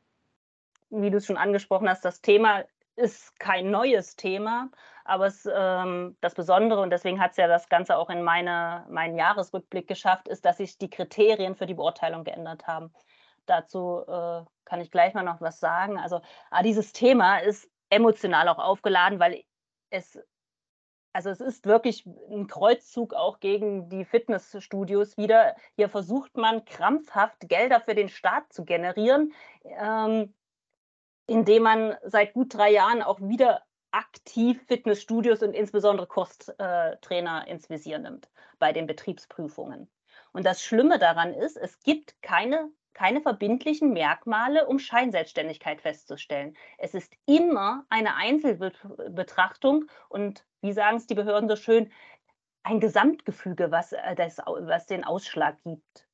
wie 0.91 1.11
du 1.11 1.19
es 1.19 1.27
schon 1.27 1.37
angesprochen 1.37 1.89
hast, 1.89 2.03
das 2.03 2.23
Thema 2.23 2.65
ist 2.97 3.39
kein 3.39 3.71
neues 3.71 4.17
Thema, 4.17 4.71
aber 5.05 5.27
es, 5.27 5.47
ähm, 5.53 6.17
das 6.23 6.35
Besondere, 6.35 6.81
und 6.81 6.89
deswegen 6.89 7.21
hat 7.21 7.33
es 7.33 7.37
ja 7.37 7.47
das 7.47 7.69
Ganze 7.69 7.99
auch 7.99 8.09
in 8.09 8.23
meine, 8.23 8.87
meinen 8.89 9.17
Jahresrückblick 9.17 9.87
geschafft, 9.87 10.29
ist, 10.29 10.47
dass 10.47 10.57
sich 10.57 10.79
die 10.79 10.91
Kriterien 10.91 11.55
für 11.55 11.67
die 11.67 11.75
Beurteilung 11.75 12.25
geändert 12.25 12.67
haben. 12.67 12.91
Dazu 13.47 14.03
äh, 14.07 14.45
kann 14.71 14.81
ich 14.81 14.93
gleich 14.93 15.15
mal 15.15 15.25
noch 15.25 15.41
was 15.41 15.59
sagen. 15.59 15.99
Also 15.99 16.21
ah, 16.51 16.63
dieses 16.63 16.93
Thema 16.93 17.39
ist 17.39 17.69
emotional 17.91 18.49
auch 18.49 18.61
aufgeladen, 18.61 19.19
weil 19.19 19.43
es, 19.91 20.17
also 21.13 21.29
es 21.29 21.41
ist 21.41 21.67
wirklich 21.67 22.07
ein 22.07 22.47
Kreuzzug 22.47 23.13
auch 23.13 23.41
gegen 23.41 23.89
die 23.89 24.05
Fitnessstudios 24.05 25.17
wieder. 25.17 25.57
Hier 25.75 25.89
versucht 25.89 26.37
man 26.37 26.65
krampfhaft 26.65 27.49
Gelder 27.49 27.81
für 27.81 27.97
den 27.97 28.09
Staat 28.09 28.53
zu 28.53 28.65
generieren. 28.65 29.33
Ähm, 29.65 30.33
indem 31.27 31.65
man 31.65 31.97
seit 32.05 32.33
gut 32.33 32.55
drei 32.55 32.71
Jahren 32.71 33.03
auch 33.03 33.21
wieder 33.21 33.63
aktiv 33.91 34.65
Fitnessstudios 34.67 35.43
und 35.43 35.55
insbesondere 35.55 36.07
Kurstrainer 36.07 37.47
ins 37.49 37.69
Visier 37.69 37.99
nimmt 37.99 38.31
bei 38.61 38.73
den 38.73 38.87
Betriebsprüfungen. 38.87 39.91
Und 40.33 40.47
das 40.47 40.63
Schlimme 40.63 41.01
daran 41.01 41.35
ist, 41.35 41.57
es 41.57 41.81
gibt 41.81 42.21
keine, 42.23 42.71
keine 42.93 43.21
verbindlichen 43.21 43.93
Merkmale, 43.93 44.67
um 44.67 44.79
Scheinselbstständigkeit 44.79 45.81
festzustellen. 45.81 46.57
Es 46.79 46.95
ist 46.95 47.13
immer 47.27 47.85
eine 47.89 48.17
Einzelbetrachtung 48.17 49.87
und, 50.09 50.45
wie 50.61 50.73
sagen 50.73 50.97
es 50.97 51.07
die 51.07 51.15
Behörden 51.15 51.49
so 51.49 51.57
schön, 51.57 51.91
ein 52.63 52.81
Gesamtgefüge, 52.81 53.71
was, 53.71 53.93
äh, 53.93 54.15
das, 54.15 54.39
was 54.39 54.87
den 54.87 55.05
Ausschlag 55.05 55.63
gibt. 55.65 56.07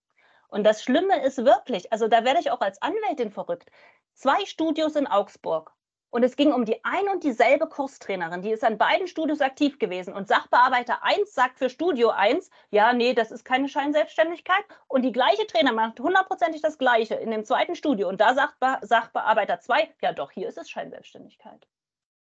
Und 0.48 0.64
das 0.64 0.82
Schlimme 0.82 1.22
ist 1.24 1.38
wirklich, 1.44 1.92
also 1.92 2.08
da 2.08 2.24
werde 2.24 2.40
ich 2.40 2.50
auch 2.50 2.60
als 2.60 2.80
Anwältin 2.80 3.30
verrückt 3.30 3.70
zwei 4.16 4.44
Studios 4.46 4.96
in 4.96 5.06
Augsburg. 5.06 5.75
Und 6.10 6.22
es 6.22 6.36
ging 6.36 6.52
um 6.52 6.64
die 6.64 6.82
ein 6.84 7.08
und 7.08 7.24
dieselbe 7.24 7.68
Kurstrainerin, 7.68 8.42
die 8.42 8.52
ist 8.52 8.64
an 8.64 8.78
beiden 8.78 9.08
Studios 9.08 9.40
aktiv 9.40 9.78
gewesen. 9.78 10.14
Und 10.14 10.28
Sachbearbeiter 10.28 11.02
1 11.02 11.34
sagt 11.34 11.58
für 11.58 11.68
Studio 11.68 12.10
1, 12.10 12.48
ja, 12.70 12.92
nee, 12.92 13.12
das 13.12 13.30
ist 13.30 13.44
keine 13.44 13.68
Scheinselbstständigkeit. 13.68 14.64
Und 14.88 15.02
die 15.02 15.12
gleiche 15.12 15.46
Trainer 15.46 15.72
macht 15.72 16.00
hundertprozentig 16.00 16.62
das 16.62 16.78
Gleiche 16.78 17.16
in 17.16 17.30
dem 17.30 17.44
zweiten 17.44 17.74
Studio. 17.74 18.08
Und 18.08 18.20
da 18.20 18.34
sagt 18.34 18.56
Sachbearbeiter 18.82 19.60
2, 19.60 19.94
ja 20.00 20.12
doch, 20.12 20.30
hier 20.30 20.48
ist 20.48 20.58
es 20.58 20.70
Scheinselbstständigkeit. 20.70 21.66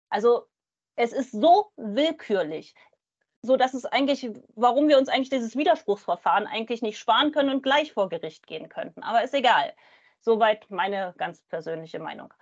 Also 0.10 0.47
es 0.95 1.12
ist 1.13 1.32
so 1.32 1.71
willkürlich, 1.75 2.73
so 3.41 3.58
dass 3.58 3.73
es 3.73 3.86
eigentlich, 3.86 4.30
warum 4.56 4.88
wir 4.88 4.97
uns 4.97 5.10
eigentlich 5.10 5.30
dieses 5.30 5.56
Widerspruchsverfahren 5.56 6.47
eigentlich 6.47 6.82
nicht 6.82 6.97
sparen 6.97 7.32
können 7.32 7.49
und 7.49 7.63
gleich 7.63 7.93
vor 7.93 8.10
Gericht 8.10 8.47
gehen 8.47 8.69
könnten. 8.69 9.03
Aber 9.03 9.23
ist 9.23 9.34
egal. 9.34 9.73
Soweit 10.21 10.69
meine 10.71 11.13
ganz 11.17 11.43
persönliche 11.43 11.99
Meinung. 11.99 12.34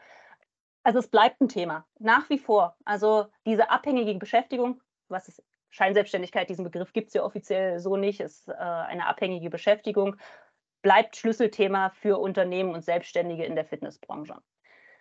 Also 0.85 0.99
es 0.99 1.07
bleibt 1.07 1.41
ein 1.41 1.49
Thema, 1.49 1.83
nach 1.97 2.29
wie 2.29 2.37
vor. 2.37 2.77
Also 2.85 3.25
diese 3.43 3.71
abhängige 3.71 4.13
Beschäftigung, 4.19 4.81
was 5.09 5.27
ist 5.27 5.43
Scheinselbstständigkeit, 5.71 6.47
diesen 6.47 6.63
Begriff 6.63 6.93
gibt 6.93 7.07
es 7.07 7.15
ja 7.15 7.23
offiziell 7.23 7.79
so 7.79 7.97
nicht, 7.97 8.19
ist 8.19 8.47
äh, 8.47 8.53
eine 8.53 9.07
abhängige 9.07 9.49
Beschäftigung, 9.49 10.15
bleibt 10.83 11.15
Schlüsselthema 11.15 11.89
für 11.89 12.19
Unternehmen 12.19 12.75
und 12.75 12.85
Selbstständige 12.85 13.45
in 13.45 13.55
der 13.55 13.65
Fitnessbranche. 13.65 14.37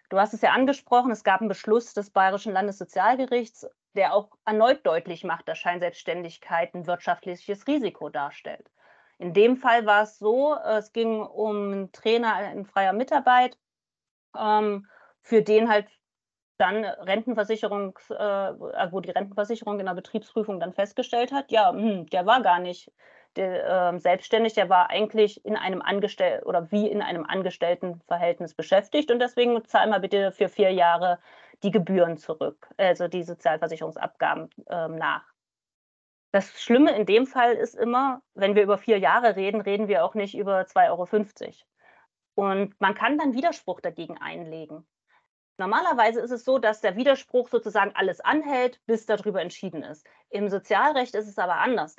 Du 0.08 0.18
hast 0.18 0.32
es 0.32 0.40
ja 0.40 0.52
angesprochen, 0.52 1.10
es 1.10 1.22
gab 1.22 1.40
einen 1.40 1.50
Beschluss 1.50 1.92
des 1.92 2.08
Bayerischen 2.08 2.54
Landessozialgerichts, 2.54 3.66
der 3.94 4.14
auch 4.14 4.30
erneut 4.46 4.86
deutlich 4.86 5.22
macht, 5.22 5.46
dass 5.48 5.58
Scheinselbstständigkeit 5.58 6.72
ein 6.74 6.86
wirtschaftliches 6.86 7.66
Risiko 7.66 8.08
darstellt. 8.08 8.70
In 9.18 9.34
dem 9.34 9.58
Fall 9.58 9.84
war 9.84 10.04
es 10.04 10.18
so, 10.18 10.56
es 10.56 10.94
ging 10.94 11.20
um 11.20 11.72
einen 11.72 11.92
Trainer 11.92 12.52
in 12.52 12.64
freier 12.64 12.94
Mitarbeit, 12.94 13.58
ähm, 14.34 14.88
für 15.24 15.42
den 15.42 15.68
halt 15.68 15.88
dann 16.58 16.84
Rentenversicherung, 16.84 17.98
äh, 18.10 18.14
wo 18.14 19.00
die 19.00 19.10
Rentenversicherung 19.10 19.80
in 19.80 19.86
der 19.86 19.94
Betriebsprüfung 19.94 20.60
dann 20.60 20.72
festgestellt 20.72 21.32
hat, 21.32 21.50
ja, 21.50 21.72
hm, 21.72 22.06
der 22.06 22.26
war 22.26 22.42
gar 22.42 22.60
nicht 22.60 22.92
der, 23.36 23.92
äh, 23.94 23.98
selbstständig, 23.98 24.54
der 24.54 24.68
war 24.68 24.90
eigentlich 24.90 25.44
in 25.44 25.56
einem 25.56 25.82
Angestell 25.82 26.42
oder 26.44 26.70
wie 26.70 26.88
in 26.88 27.02
einem 27.02 27.24
Angestelltenverhältnis 27.24 28.54
beschäftigt 28.54 29.10
und 29.10 29.18
deswegen 29.18 29.64
zahl 29.64 29.88
mal 29.88 29.98
bitte 29.98 30.30
für 30.30 30.48
vier 30.48 30.70
Jahre 30.72 31.18
die 31.64 31.72
Gebühren 31.72 32.16
zurück, 32.18 32.68
also 32.76 33.08
die 33.08 33.24
Sozialversicherungsabgaben 33.24 34.50
äh, 34.68 34.88
nach. 34.88 35.24
Das 36.32 36.60
Schlimme 36.60 36.96
in 36.96 37.06
dem 37.06 37.26
Fall 37.26 37.54
ist 37.54 37.74
immer, 37.74 38.22
wenn 38.34 38.54
wir 38.54 38.62
über 38.62 38.78
vier 38.78 38.98
Jahre 38.98 39.36
reden, 39.36 39.60
reden 39.60 39.88
wir 39.88 40.04
auch 40.04 40.14
nicht 40.14 40.36
über 40.36 40.62
2,50 40.62 40.90
Euro. 40.90 41.54
Und 42.36 42.80
man 42.80 42.94
kann 42.94 43.18
dann 43.18 43.34
Widerspruch 43.34 43.80
dagegen 43.80 44.18
einlegen. 44.18 44.86
Normalerweise 45.56 46.20
ist 46.20 46.32
es 46.32 46.44
so, 46.44 46.58
dass 46.58 46.80
der 46.80 46.96
Widerspruch 46.96 47.48
sozusagen 47.48 47.92
alles 47.94 48.20
anhält, 48.20 48.80
bis 48.86 49.06
darüber 49.06 49.40
entschieden 49.40 49.82
ist. 49.82 50.06
Im 50.30 50.48
Sozialrecht 50.48 51.14
ist 51.14 51.28
es 51.28 51.38
aber 51.38 51.56
anders. 51.56 51.96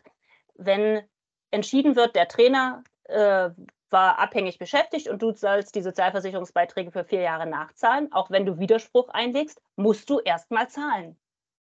Wenn 0.55 1.07
entschieden 1.51 1.95
wird, 1.95 2.15
der 2.15 2.27
Trainer 2.27 2.83
äh, 3.05 3.49
war 3.89 4.19
abhängig 4.19 4.59
beschäftigt 4.59 5.07
und 5.07 5.21
du 5.21 5.31
sollst 5.31 5.73
die 5.75 5.81
Sozialversicherungsbeiträge 5.81 6.91
für 6.91 7.05
vier 7.05 7.21
Jahre 7.21 7.45
nachzahlen, 7.45 8.11
auch 8.11 8.29
wenn 8.29 8.45
du 8.45 8.59
Widerspruch 8.59 9.07
einlegst, 9.09 9.61
musst 9.77 10.09
du 10.09 10.19
erstmal 10.19 10.69
zahlen. 10.69 11.17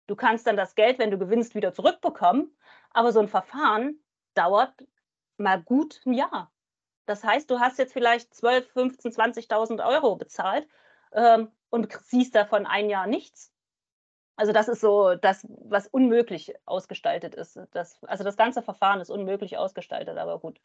Du 0.08 0.16
kannst 0.16 0.48
dann 0.48 0.56
das 0.56 0.76
Geld, 0.76 0.98
wenn 0.98 1.12
du 1.12 1.18
gewinnst, 1.18 1.56
wieder 1.56 1.74
zurückbekommen, 1.74 2.56
aber 2.92 3.12
so 3.12 3.20
ein 3.20 3.28
Verfahren 3.28 4.00
dauert 4.34 4.74
mal 5.38 5.62
gut 5.62 6.02
ein 6.06 6.14
Jahr. 6.14 6.52
Das 7.06 7.24
heißt, 7.24 7.50
du 7.52 7.60
hast 7.60 7.80
jetzt 7.80 7.94
vielleicht 7.94 8.34
12, 8.34 8.72
15, 8.72 9.12
20.000 9.12 9.86
Euro 9.86 10.16
bezahlt 10.16 10.68
ähm, 11.16 11.52
und 11.70 11.92
siehst 12.04 12.36
davon 12.36 12.66
ein 12.66 12.90
Jahr 12.90 13.08
nichts. 13.08 13.52
Also 14.38 14.52
das 14.52 14.68
ist 14.68 14.82
so 14.82 15.16
das, 15.16 15.48
was 15.50 15.88
unmöglich 15.88 16.54
ausgestaltet 16.66 17.36
ist. 17.36 17.60
Das, 17.72 18.04
also 18.04 18.24
das 18.24 18.38
ganze 18.38 18.62
Verfahren 18.62 19.00
ist 19.00 19.10
unmöglich 19.10 19.58
ausgestaltet, 19.58 20.18
aber 20.18 20.40
gut. 20.40 20.60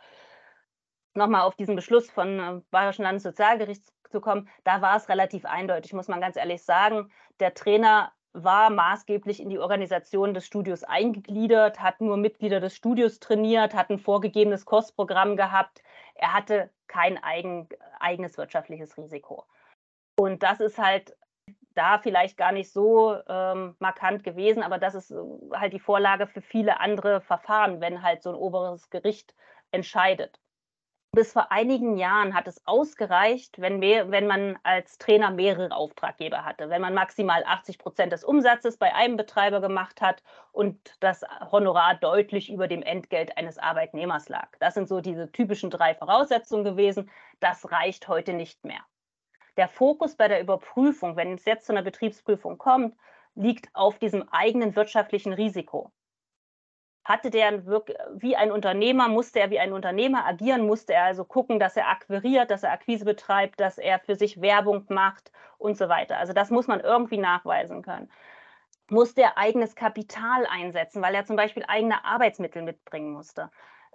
Nochmal 1.15 1.43
auf 1.43 1.55
diesen 1.57 1.77
Beschluss 1.77 2.11
von 2.11 2.39
äh, 2.39 2.61
Bayerischen 2.71 3.03
Landessozialgericht 3.03 3.85
zu 4.11 4.21
kommen, 4.21 4.49
da 4.65 4.83
war 4.83 4.97
es 4.97 5.09
relativ 5.09 5.45
eindeutig, 5.45 5.93
muss 5.93 6.09
man 6.09 6.21
ganz 6.21 6.37
ehrlich 6.37 6.65
sagen. 6.65 7.13
Der 7.39 7.55
Trainer 7.55 8.13
war 8.33 8.71
maßgeblich 8.71 9.41
in 9.41 9.51
die 9.51 9.59
Organisation 9.59 10.35
des 10.35 10.47
Studios 10.47 10.85
eingegliedert, 10.85 11.81
hat 11.81 12.01
nur 12.01 12.17
Mitglieder 12.17 12.61
des 12.61 12.77
Studios 12.77 13.19
trainiert, 13.19 13.75
hat 13.75 13.91
ein 13.91 13.99
vorgegebenes 13.99 14.65
Kostprogramm 14.65 15.37
gehabt. 15.37 15.83
Er 16.15 16.33
hatte 16.33 16.71
kein 16.87 17.23
eigen, 17.23 17.69
eigenes 17.99 18.37
wirtschaftliches 18.39 18.97
Risiko. 18.97 19.45
Und 20.21 20.43
das 20.43 20.61
ist 20.61 20.77
halt 20.77 21.17
da 21.75 21.99
vielleicht 21.99 22.37
gar 22.37 22.53
nicht 22.53 22.71
so 22.71 23.17
ähm, 23.27 23.75
markant 23.79 24.23
gewesen, 24.23 24.63
aber 24.63 24.77
das 24.77 24.95
ist 24.95 25.11
äh, 25.11 25.17
halt 25.55 25.73
die 25.73 25.81
Vorlage 25.81 26.27
für 26.27 26.43
viele 26.43 26.79
andere 26.79 27.23
Verfahren, 27.23 27.81
wenn 27.81 28.03
halt 28.03 28.23
so 28.23 28.29
ein 28.29 28.35
oberes 28.35 28.91
Gericht 28.91 29.35
entscheidet. 29.71 30.39
Bis 31.13 31.33
vor 31.33 31.51
einigen 31.51 31.97
Jahren 31.97 32.35
hat 32.35 32.49
es 32.49 32.61
ausgereicht, 32.67 33.63
wenn, 33.63 33.79
mehr, 33.79 34.11
wenn 34.11 34.27
man 34.27 34.59
als 34.63 34.99
Trainer 34.99 35.31
mehrere 35.31 35.75
Auftraggeber 35.75 36.45
hatte, 36.45 36.69
wenn 36.69 36.83
man 36.83 36.93
maximal 36.93 37.43
80 37.47 37.79
Prozent 37.79 38.13
des 38.13 38.23
Umsatzes 38.23 38.77
bei 38.77 38.95
einem 38.95 39.17
Betreiber 39.17 39.63
gemacht 39.63 40.03
hat 40.03 40.23
und 40.53 40.79
das 41.01 41.25
Honorar 41.51 41.95
deutlich 41.95 42.53
über 42.53 42.69
dem 42.69 42.83
Entgelt 42.83 43.39
eines 43.39 43.57
Arbeitnehmers 43.57 44.29
lag. 44.29 44.51
Das 44.61 44.75
sind 44.75 44.87
so 44.87 45.01
diese 45.01 45.33
typischen 45.33 45.71
drei 45.71 45.95
Voraussetzungen 45.95 46.65
gewesen. 46.65 47.11
Das 47.41 47.73
reicht 47.73 48.07
heute 48.07 48.35
nicht 48.35 48.67
mehr 48.67 48.85
der 49.61 49.69
Fokus 49.69 50.17
bei 50.17 50.27
der 50.27 50.41
Überprüfung, 50.41 51.17
wenn 51.17 51.35
es 51.35 51.45
jetzt 51.45 51.67
zu 51.67 51.73
einer 51.73 51.83
Betriebsprüfung 51.83 52.57
kommt, 52.57 52.97
liegt 53.35 53.69
auf 53.75 53.99
diesem 53.99 54.27
eigenen 54.31 54.75
wirtschaftlichen 54.75 55.35
Risiko. 55.35 55.93
Hatte 57.05 57.29
der 57.29 57.67
wie 58.15 58.37
ein 58.37 58.53
Unternehmer, 58.53 59.09
musste 59.09 59.39
er 59.39 59.51
wie 59.51 59.59
ein 59.59 59.75
Unternehmer 59.75 60.25
agieren, 60.25 60.67
musste 60.67 60.95
er 60.95 61.05
also 61.05 61.27
gucken, 61.27 61.59
dass 61.59 61.77
er 61.77 61.91
akquiriert, 61.91 62.51
dass 62.51 62.63
er 62.63 62.73
Akquise 62.73 63.05
betreibt, 63.05 63.61
dass 63.61 63.77
er 63.77 63.99
für 63.99 64.15
sich 64.15 64.41
Werbung 64.41 64.87
macht 64.89 65.31
und 65.59 65.77
so 65.77 65.91
weiter. 65.91 66.17
Also 66.17 66.33
das 66.33 66.49
muss 66.49 66.67
man 66.67 66.81
irgendwie 66.81 67.19
nachweisen 67.19 67.83
können. 67.83 68.11
Musste 68.89 69.21
er 69.21 69.37
eigenes 69.37 69.75
Kapital 69.75 70.47
einsetzen, 70.47 71.03
weil 71.03 71.15
er 71.15 71.27
zum 71.27 71.37
Beispiel 71.37 71.67
eigene 71.69 72.03
Arbeitsmittel 72.07 72.63
mitbringen 72.63 73.13
musste 73.13 73.51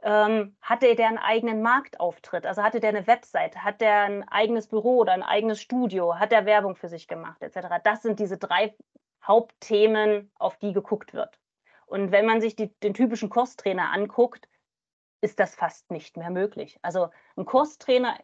ähm, 0.06 0.56
hatte 0.62 0.94
der 0.96 1.08
einen 1.08 1.18
eigenen 1.18 1.64
Marktauftritt? 1.64 2.46
Also 2.46 2.62
hatte 2.62 2.80
der 2.80 2.90
eine 2.90 3.08
Website? 3.08 3.58
Hat 3.58 3.82
der 3.82 4.04
ein 4.04 4.28
eigenes 4.30 4.68
Büro 4.68 5.00
oder 5.00 5.14
ein 5.14 5.24
eigenes 5.24 5.60
Studio? 5.60 6.20
Hat 6.20 6.32
der 6.32 6.46
Werbung 6.46 6.76
für 6.76 6.88
sich 6.88 7.08
gemacht, 7.08 7.42
etc.? 7.42 7.68
Das 7.84 8.04
sind 8.04 8.20
diese 8.20 8.38
drei 8.38 8.76
Hauptthemen, 9.24 10.32
auf 10.38 10.58
die 10.58 10.74
geguckt 10.74 11.16
wird. 11.16 11.40
Und 11.88 12.12
wenn 12.12 12.28
man 12.28 12.40
sich 12.40 12.56
die, 12.56 12.72
den 12.82 12.94
typischen 12.94 13.30
Kurstrainer 13.30 13.92
anguckt, 13.92 14.48
ist 15.22 15.40
das 15.40 15.56
fast 15.56 15.90
nicht 15.90 16.18
mehr 16.18 16.30
möglich. 16.30 16.78
Also 16.84 17.10
ein 17.36 17.46
Kurstrainer 17.46 18.16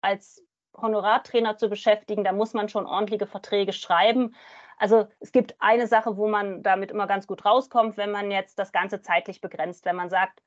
als 0.00 0.44
Honorartrainer 0.76 1.56
zu 1.56 1.68
beschäftigen, 1.68 2.22
da 2.22 2.30
muss 2.30 2.54
man 2.54 2.68
schon 2.68 2.86
ordentliche 2.86 3.26
Verträge 3.26 3.72
schreiben. 3.72 4.36
Also 4.76 5.08
es 5.18 5.32
gibt 5.32 5.56
eine 5.58 5.88
Sache, 5.88 6.16
wo 6.16 6.28
man 6.28 6.62
damit 6.62 6.92
immer 6.92 7.08
ganz 7.08 7.26
gut 7.26 7.44
rauskommt, 7.44 7.96
wenn 7.96 8.12
man 8.12 8.30
jetzt 8.30 8.60
das 8.60 8.70
Ganze 8.70 9.02
zeitlich 9.02 9.40
begrenzt, 9.40 9.84
wenn 9.84 9.96
man 9.96 10.10
sagt, 10.10 10.40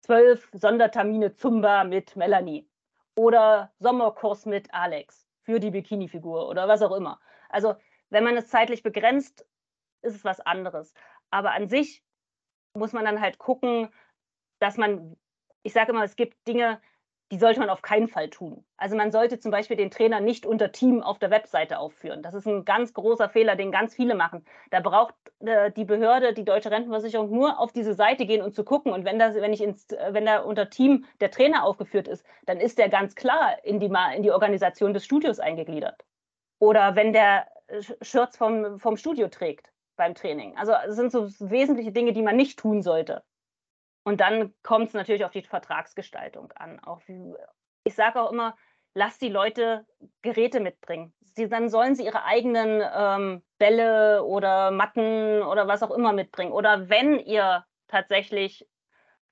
zwölf 0.00 0.48
Sondertermine 0.52 1.34
Zumba 1.34 1.84
mit 1.84 2.16
Melanie 2.16 2.68
oder 3.16 3.72
Sommerkurs 3.78 4.46
mit 4.46 4.72
Alex 4.72 5.28
für 5.42 5.60
die 5.60 5.70
Bikini-Figur 5.70 6.48
oder 6.48 6.68
was 6.68 6.82
auch 6.82 6.94
immer. 6.96 7.20
Also 7.48 7.74
wenn 8.10 8.24
man 8.24 8.36
es 8.36 8.48
zeitlich 8.48 8.82
begrenzt, 8.82 9.46
ist 10.02 10.14
es 10.16 10.24
was 10.24 10.40
anderes. 10.40 10.94
Aber 11.30 11.52
an 11.52 11.68
sich 11.68 12.02
muss 12.74 12.92
man 12.92 13.04
dann 13.04 13.20
halt 13.20 13.38
gucken, 13.38 13.88
dass 14.58 14.76
man, 14.76 15.16
ich 15.62 15.72
sage 15.72 15.92
immer, 15.92 16.04
es 16.04 16.16
gibt 16.16 16.46
Dinge, 16.46 16.80
die 17.30 17.38
sollte 17.38 17.60
man 17.60 17.70
auf 17.70 17.82
keinen 17.82 18.08
Fall 18.08 18.28
tun. 18.28 18.64
Also 18.76 18.96
man 18.96 19.12
sollte 19.12 19.38
zum 19.38 19.50
Beispiel 19.50 19.76
den 19.76 19.90
Trainer 19.90 20.20
nicht 20.20 20.46
unter 20.46 20.72
Team 20.72 21.02
auf 21.02 21.18
der 21.18 21.30
Webseite 21.30 21.78
aufführen. 21.78 22.22
Das 22.22 22.34
ist 22.34 22.46
ein 22.46 22.64
ganz 22.64 22.92
großer 22.92 23.28
Fehler, 23.28 23.56
den 23.56 23.70
ganz 23.70 23.94
viele 23.94 24.14
machen. 24.14 24.44
Da 24.70 24.80
braucht 24.80 25.14
äh, 25.40 25.70
die 25.70 25.84
Behörde, 25.84 26.34
die 26.34 26.44
Deutsche 26.44 26.70
Rentenversicherung, 26.70 27.30
nur 27.30 27.60
auf 27.60 27.72
diese 27.72 27.94
Seite 27.94 28.26
gehen 28.26 28.42
und 28.42 28.54
zu 28.54 28.64
gucken. 28.64 28.92
Und 28.92 29.04
wenn, 29.04 29.18
das, 29.18 29.34
wenn, 29.36 29.52
ich 29.52 29.62
ins, 29.62 29.86
wenn 30.10 30.26
da 30.26 30.40
unter 30.40 30.70
Team 30.70 31.04
der 31.20 31.30
Trainer 31.30 31.64
aufgeführt 31.64 32.08
ist, 32.08 32.24
dann 32.46 32.58
ist 32.58 32.78
der 32.78 32.88
ganz 32.88 33.14
klar 33.14 33.64
in 33.64 33.78
die, 33.78 33.90
in 34.16 34.22
die 34.22 34.32
Organisation 34.32 34.92
des 34.92 35.04
Studios 35.04 35.38
eingegliedert. 35.38 36.04
Oder 36.58 36.96
wenn 36.96 37.12
der 37.12 37.46
Shirts 38.02 38.36
vom, 38.36 38.78
vom 38.78 38.96
Studio 38.96 39.28
trägt 39.28 39.70
beim 39.96 40.14
Training. 40.14 40.56
Also 40.56 40.72
es 40.86 40.96
sind 40.96 41.12
so 41.12 41.28
wesentliche 41.38 41.92
Dinge, 41.92 42.12
die 42.12 42.22
man 42.22 42.36
nicht 42.36 42.58
tun 42.58 42.82
sollte. 42.82 43.22
Und 44.02 44.20
dann 44.20 44.54
kommt 44.62 44.88
es 44.88 44.94
natürlich 44.94 45.24
auf 45.24 45.32
die 45.32 45.42
Vertragsgestaltung 45.42 46.52
an. 46.52 46.80
Auch 46.80 47.00
wie, 47.06 47.34
ich 47.84 47.94
sage 47.94 48.20
auch 48.20 48.32
immer, 48.32 48.56
lass 48.94 49.18
die 49.18 49.28
Leute 49.28 49.86
Geräte 50.22 50.60
mitbringen. 50.60 51.12
Sie, 51.20 51.48
dann 51.48 51.68
sollen 51.68 51.94
sie 51.94 52.04
ihre 52.04 52.24
eigenen 52.24 52.82
ähm, 52.94 53.42
Bälle 53.58 54.24
oder 54.24 54.70
Matten 54.70 55.42
oder 55.42 55.68
was 55.68 55.82
auch 55.82 55.90
immer 55.90 56.12
mitbringen. 56.12 56.52
Oder 56.52 56.88
wenn 56.88 57.18
ihr 57.18 57.64
tatsächlich 57.88 58.66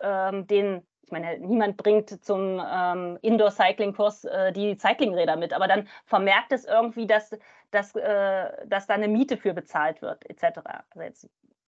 ähm, 0.00 0.46
den, 0.46 0.86
ich 1.02 1.10
meine, 1.10 1.38
niemand 1.38 1.76
bringt 1.76 2.24
zum 2.24 2.62
ähm, 2.64 3.18
Indoor-Cycling-Kurs 3.22 4.24
äh, 4.24 4.52
die 4.52 4.76
Cyclingräder 4.76 5.36
mit, 5.36 5.52
aber 5.52 5.66
dann 5.66 5.88
vermerkt 6.04 6.52
es 6.52 6.64
irgendwie, 6.64 7.06
dass, 7.06 7.36
dass, 7.70 7.96
äh, 7.96 8.66
dass 8.66 8.86
da 8.86 8.94
eine 8.94 9.08
Miete 9.08 9.38
für 9.38 9.54
bezahlt 9.54 10.02
wird, 10.02 10.28
etc. 10.28 10.60
Also 10.90 11.02
jetzt 11.02 11.28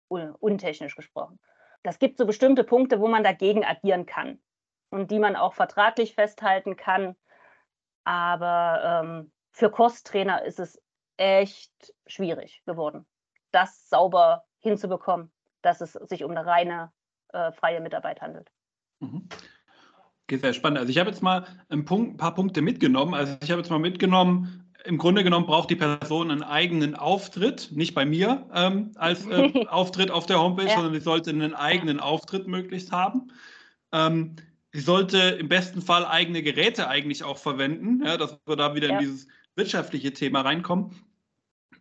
un 0.10 0.36
untechnisch 0.40 0.96
gesprochen 0.96 1.40
das 1.84 2.00
gibt 2.00 2.18
so 2.18 2.26
bestimmte 2.26 2.64
Punkte, 2.64 3.00
wo 3.00 3.08
man 3.08 3.24
dagegen 3.24 3.64
agieren 3.64 4.06
kann 4.06 4.40
und 4.90 5.12
die 5.12 5.20
man 5.20 5.36
auch 5.36 5.54
vertraglich 5.54 6.16
festhalten 6.16 6.76
kann. 6.76 7.16
Aber 8.06 9.04
ähm, 9.04 9.32
für 9.52 9.70
Kosttrainer 9.70 10.44
ist 10.44 10.60
es 10.60 10.82
echt 11.18 11.94
schwierig 12.08 12.64
geworden, 12.66 13.06
das 13.52 13.88
sauber 13.90 14.46
hinzubekommen, 14.60 15.32
dass 15.62 15.82
es 15.82 15.94
sich 15.94 16.24
um 16.24 16.32
eine 16.32 16.46
reine 16.46 16.92
äh, 17.34 17.52
freie 17.52 17.82
Mitarbeit 17.82 18.22
handelt. 18.22 18.52
Mhm. 19.00 19.28
Okay, 20.24 20.38
sehr 20.38 20.54
spannend. 20.54 20.80
Also 20.80 20.90
ich 20.90 20.98
habe 20.98 21.10
jetzt 21.10 21.22
mal 21.22 21.46
ein, 21.70 21.86
Punkt, 21.86 22.14
ein 22.14 22.18
paar 22.18 22.34
Punkte 22.34 22.62
mitgenommen. 22.62 23.14
Also 23.14 23.38
ich 23.42 23.52
habe 23.52 23.62
jetzt 23.62 23.70
mal 23.70 23.80
mitgenommen, 23.80 24.73
im 24.86 24.98
Grunde 24.98 25.24
genommen 25.24 25.46
braucht 25.46 25.70
die 25.70 25.76
Person 25.76 26.32
einen 26.32 26.44
eigenen 26.44 26.96
Auftritt, 26.96 27.70
nicht 27.72 27.94
bei 27.94 28.06
mir 28.06 28.48
ähm, 28.54 28.92
als 28.96 29.26
äh, 29.26 29.66
Auftritt 29.68 30.12
auf 30.12 30.26
der 30.26 30.40
Homepage, 30.40 30.68
ja. 30.68 30.76
sondern 30.76 30.94
sie 30.94 31.02
sollte 31.02 31.30
einen 31.30 31.54
eigenen 31.54 32.00
Auftritt 32.00 32.48
möglichst 32.48 32.92
haben. 32.92 33.32
Ähm, 33.92 34.36
sie 34.72 34.82
sollte 34.82 35.18
im 35.18 35.48
besten 35.48 35.82
Fall 35.82 36.06
eigene 36.06 36.44
Geräte 36.44 36.88
eigentlich 36.88 37.24
auch 37.24 37.38
verwenden, 37.38 38.04
ja, 38.06 38.18
dass 38.18 38.38
wir 38.46 38.56
da 38.56 38.76
wieder 38.76 38.90
ja. 38.90 39.00
in 39.00 39.00
dieses 39.00 39.28
wirtschaftliche 39.56 40.14
Thema 40.14 40.42
reinkommen. 40.42 40.96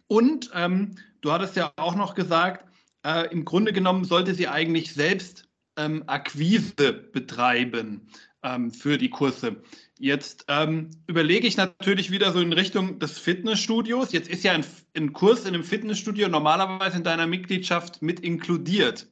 Und 0.06 0.50
ähm, 0.54 0.96
du 1.22 1.32
hattest 1.32 1.56
ja 1.56 1.72
auch 1.76 1.94
noch 1.94 2.14
gesagt, 2.14 2.66
äh, 3.04 3.32
im 3.32 3.44
Grunde 3.44 3.72
genommen 3.72 4.04
sollte 4.04 4.34
sie 4.34 4.48
eigentlich 4.48 4.92
selbst 4.92 5.48
ähm, 5.76 6.04
Akquise 6.06 6.92
betreiben 6.92 8.08
ähm, 8.42 8.70
für 8.70 8.98
die 8.98 9.10
Kurse. 9.10 9.62
Jetzt 10.02 10.46
ähm, 10.48 10.90
überlege 11.06 11.46
ich 11.46 11.56
natürlich 11.56 12.10
wieder 12.10 12.32
so 12.32 12.40
in 12.40 12.52
Richtung 12.52 12.98
des 12.98 13.20
Fitnessstudios. 13.20 14.10
Jetzt 14.10 14.28
ist 14.28 14.42
ja 14.42 14.50
ein, 14.50 14.64
ein, 14.96 15.12
Kurs 15.12 15.42
in 15.42 15.54
einem 15.54 15.62
Fitnessstudio 15.62 16.26
normalerweise 16.26 16.96
in 16.96 17.04
deiner 17.04 17.28
Mitgliedschaft 17.28 18.02
mit 18.02 18.18
inkludiert. 18.18 19.06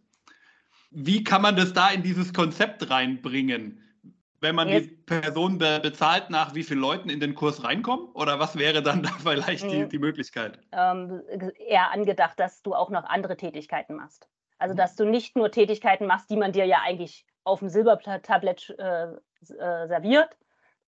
wie 0.91 1.23
kann 1.23 1.43
man 1.43 1.55
das 1.55 1.73
da 1.75 1.91
in 1.91 2.03
dieses 2.03 2.35
Konzept 2.35 2.91
reinbringen? 2.91 3.81
Wenn 4.41 4.57
man 4.57 4.69
Jetzt. 4.69 4.91
die 4.91 4.95
Person 4.97 5.59
be 5.59 5.79
bezahlt, 5.81 6.29
nach 6.29 6.57
wie 6.57 6.65
vielen 6.65 6.81
Leuten 6.81 7.09
in 7.09 7.21
den 7.21 7.37
Kurs 7.37 7.63
reinkommen? 7.63 8.07
Oder 8.15 8.41
was 8.41 8.59
wäre 8.59 8.83
dann 8.83 9.03
da 9.05 9.11
vielleicht 9.11 9.71
die, 9.71 9.85
mhm. 9.85 9.91
die 9.91 9.99
Möglichkeit? 10.01 10.59
Ähm, 10.73 11.23
eher 11.69 11.93
angedacht, 11.93 12.41
dass 12.41 12.63
du 12.63 12.75
auch 12.75 12.91
noch 12.91 13.05
andere 13.05 13.37
Tätigkeiten 13.37 13.95
machst. 13.95 14.29
Also, 14.59 14.75
dass 14.75 14.97
du 14.97 15.05
nicht 15.05 15.37
nur 15.37 15.53
Tätigkeiten 15.53 16.07
machst, 16.07 16.29
die 16.31 16.37
man 16.37 16.51
dir 16.51 16.65
ja 16.65 16.79
eigentlich 16.85 17.27
auf 17.45 17.61
dem 17.61 17.69
Silbertablett 17.69 18.75
äh, 18.77 19.05
äh, 19.05 19.87
serviert, 19.87 20.37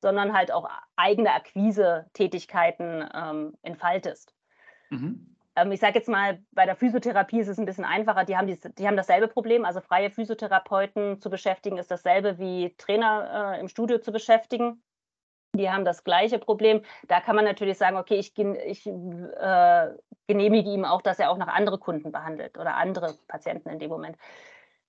sondern 0.03 0.35
halt 0.35 0.53
auch 0.53 0.69
eigene 0.97 1.33
Akquise-Tätigkeiten 1.33 3.09
ähm, 3.15 3.55
entfaltest. 3.63 4.35
Mhm. 4.91 5.37
Ähm, 5.57 5.73
ich 5.73 5.81
sage 5.81 5.95
jetzt 5.95 6.09
mal, 6.09 6.43
bei 6.51 6.67
der 6.67 6.77
Physiotherapie 6.77 7.41
ist 7.41 7.49
es 7.49 7.59
ein 7.59 7.65
bisschen 7.65 7.85
einfacher. 7.85 8.25
Die 8.25 8.37
haben, 8.37 8.49
die, 8.49 8.59
die 8.79 8.87
haben 8.87 8.97
dasselbe 8.97 9.29
Problem. 9.29 9.65
Also 9.65 9.81
freie 9.81 10.11
Physiotherapeuten 10.11 11.21
zu 11.21 11.31
beschäftigen 11.31 11.79
ist 11.79 11.91
dasselbe 11.91 12.39
wie 12.39 12.75
Trainer 12.77 13.55
äh, 13.55 13.61
im 13.61 13.69
Studio 13.69 13.99
zu 13.99 14.13
beschäftigen. 14.13 14.83
Die 15.55 15.71
haben 15.71 15.85
das 15.85 16.03
gleiche 16.03 16.39
Problem. 16.39 16.83
Da 17.09 17.21
kann 17.21 17.37
man 17.37 17.45
natürlich 17.45 17.79
sagen, 17.79 17.97
okay, 17.97 18.17
ich, 18.17 18.37
ich 18.39 18.87
äh, 18.87 19.89
genehmige 20.27 20.71
ihm 20.71 20.85
auch, 20.85 21.03
dass 21.03 21.19
er 21.19 21.31
auch 21.31 21.37
noch 21.37 21.49
andere 21.49 21.79
Kunden 21.79 22.11
behandelt 22.11 22.59
oder 22.59 22.77
andere 22.77 23.15
Patienten 23.29 23.69
in 23.69 23.79
dem 23.79 23.91
Moment. 23.91 24.17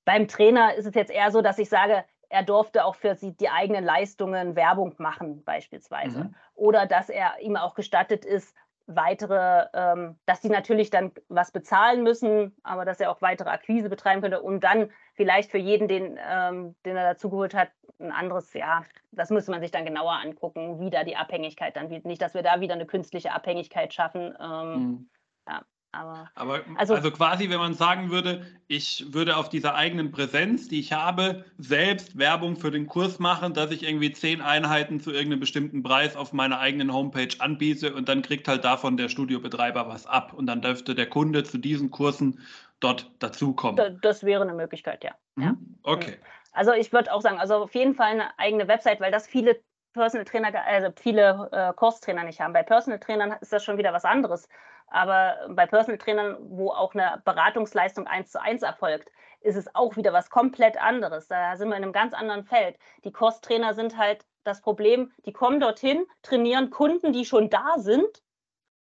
Beim 0.06 0.28
Trainer 0.28 0.74
ist 0.74 0.86
es 0.86 0.96
jetzt 0.96 1.12
eher 1.12 1.32
so, 1.32 1.42
dass 1.42 1.60
ich 1.60 1.70
sage, 1.70 2.04
er 2.34 2.42
durfte 2.42 2.84
auch 2.84 2.96
für 2.96 3.14
sie 3.14 3.38
die 3.38 3.50
eigenen 3.50 3.84
Leistungen 3.84 4.56
Werbung 4.56 4.96
machen, 4.98 5.44
beispielsweise. 5.44 6.24
Mhm. 6.24 6.36
Oder 6.56 6.88
dass 6.88 7.10
er 7.10 7.40
ihm 7.42 7.56
auch 7.56 7.76
gestattet 7.76 8.26
ist, 8.26 8.56
weitere, 8.88 9.68
ähm, 9.74 10.18
dass 10.26 10.42
die 10.42 10.50
natürlich 10.50 10.90
dann 10.90 11.12
was 11.30 11.52
bezahlen 11.52 12.02
müssen, 12.02 12.56
aber 12.64 12.86
dass 12.86 13.00
er 13.00 13.12
auch 13.12 13.22
weitere 13.22 13.50
Akquise 13.50 13.88
betreiben 13.88 14.22
könnte, 14.22 14.42
um 14.42 14.60
dann 14.60 14.90
vielleicht 15.14 15.52
für 15.52 15.60
jeden, 15.60 15.88
den, 15.88 16.20
ähm, 16.28 16.76
den 16.86 16.98
er 16.98 17.14
dazugeholt 17.14 17.54
hat, 17.54 17.70
ein 18.00 18.12
anderes, 18.12 18.52
ja, 18.54 18.84
das 19.12 19.30
müsste 19.30 19.52
man 19.52 19.62
sich 19.62 19.70
dann 19.70 19.86
genauer 19.86 20.14
angucken, 20.14 20.80
wie 20.80 20.90
da 20.90 21.04
die 21.04 21.16
Abhängigkeit 21.16 21.76
dann 21.76 21.92
wird. 21.92 22.06
Nicht, 22.06 22.22
dass 22.22 22.34
wir 22.34 22.42
da 22.42 22.62
wieder 22.62 22.74
eine 22.74 22.88
künstliche 22.88 23.32
Abhängigkeit 23.32 23.94
schaffen. 23.94 24.36
Ähm, 24.42 24.74
mhm. 24.74 25.10
ja. 25.48 25.62
Aber, 25.94 26.32
Aber 26.34 26.62
also, 26.76 26.96
also, 26.96 27.12
quasi, 27.12 27.52
wenn 27.52 27.60
man 27.60 27.76
sagen 27.76 28.10
würde, 28.10 28.48
ich 28.68 29.14
würde 29.14 29.38
auf 29.38 29.50
dieser 29.50 29.76
eigenen 29.76 30.12
Präsenz, 30.12 30.68
die 30.68 30.80
ich 30.80 30.92
habe, 30.92 31.46
selbst 31.60 32.18
Werbung 32.18 32.56
für 32.56 32.72
den 32.72 32.88
Kurs 32.88 33.20
machen, 33.20 33.54
dass 33.54 33.70
ich 33.70 33.84
irgendwie 33.84 34.12
zehn 34.12 34.42
Einheiten 34.42 35.00
zu 35.00 35.12
irgendeinem 35.12 35.40
bestimmten 35.40 35.84
Preis 35.84 36.16
auf 36.16 36.34
meiner 36.34 36.60
eigenen 36.60 36.92
Homepage 36.92 37.36
anbiete 37.38 37.94
und 37.94 38.10
dann 38.10 38.24
kriegt 38.24 38.48
halt 38.48 38.64
davon 38.66 38.98
der 38.98 39.08
Studiobetreiber 39.08 39.88
was 39.88 40.08
ab 40.08 40.34
und 40.34 40.48
dann 40.48 40.64
dürfte 40.64 40.96
der 40.96 41.08
Kunde 41.08 41.44
zu 41.44 41.60
diesen 41.60 41.92
Kursen 41.92 42.40
dort 42.80 43.12
dazukommen. 43.20 44.00
Das 44.02 44.24
wäre 44.24 44.42
eine 44.42 44.56
Möglichkeit, 44.56 45.04
ja. 45.04 45.12
Mhm. 45.36 45.44
ja. 45.44 45.56
Okay. 45.84 46.18
Also 46.54 46.74
ich 46.74 46.92
würde 46.92 47.14
auch 47.14 47.22
sagen, 47.22 47.40
also 47.40 47.56
auf 47.56 47.76
jeden 47.76 47.94
Fall 47.94 48.12
eine 48.12 48.40
eigene 48.40 48.68
Website, 48.68 49.00
weil 49.00 49.12
das 49.12 49.28
viele 49.28 49.60
Personal 49.94 50.26
Trainer, 50.26 50.52
also 50.66 50.90
viele 50.96 51.50
äh, 51.52 51.74
Kurstrainer 51.74 52.24
nicht 52.24 52.42
haben. 52.42 52.54
Bei 52.54 52.64
Personal 52.64 53.00
Trainern 53.00 53.36
ist 53.42 53.54
das 53.54 53.64
schon 53.64 53.78
wieder 53.78 53.94
was 53.94 54.06
anderes. 54.06 54.48
Aber 54.88 55.38
bei 55.50 55.66
Personal 55.66 55.98
Trainern, 55.98 56.38
wo 56.40 56.70
auch 56.70 56.94
eine 56.94 57.22
Beratungsleistung 57.26 58.08
eins 58.08 58.32
zu 58.32 58.42
eins 58.42 58.62
erfolgt, 58.62 59.12
ist 59.42 59.56
es 59.56 59.74
auch 59.76 59.96
wieder 59.96 60.14
was 60.14 60.30
komplett 60.30 60.82
anderes. 60.82 61.28
Da 61.28 61.56
sind 61.56 61.70
wir 61.70 61.78
in 61.78 61.84
einem 61.84 61.94
ganz 61.94 62.14
anderen 62.14 62.44
Feld. 62.44 62.78
Die 63.04 63.12
Kosttrainer 63.12 63.74
sind 63.74 63.98
halt 63.98 64.26
das 64.44 64.62
Problem, 64.62 65.12
die 65.26 65.34
kommen 65.34 65.60
dorthin, 65.60 66.06
trainieren 66.22 66.70
Kunden, 66.70 67.14
die 67.14 67.26
schon 67.26 67.50
da 67.50 67.76
sind, 67.78 68.22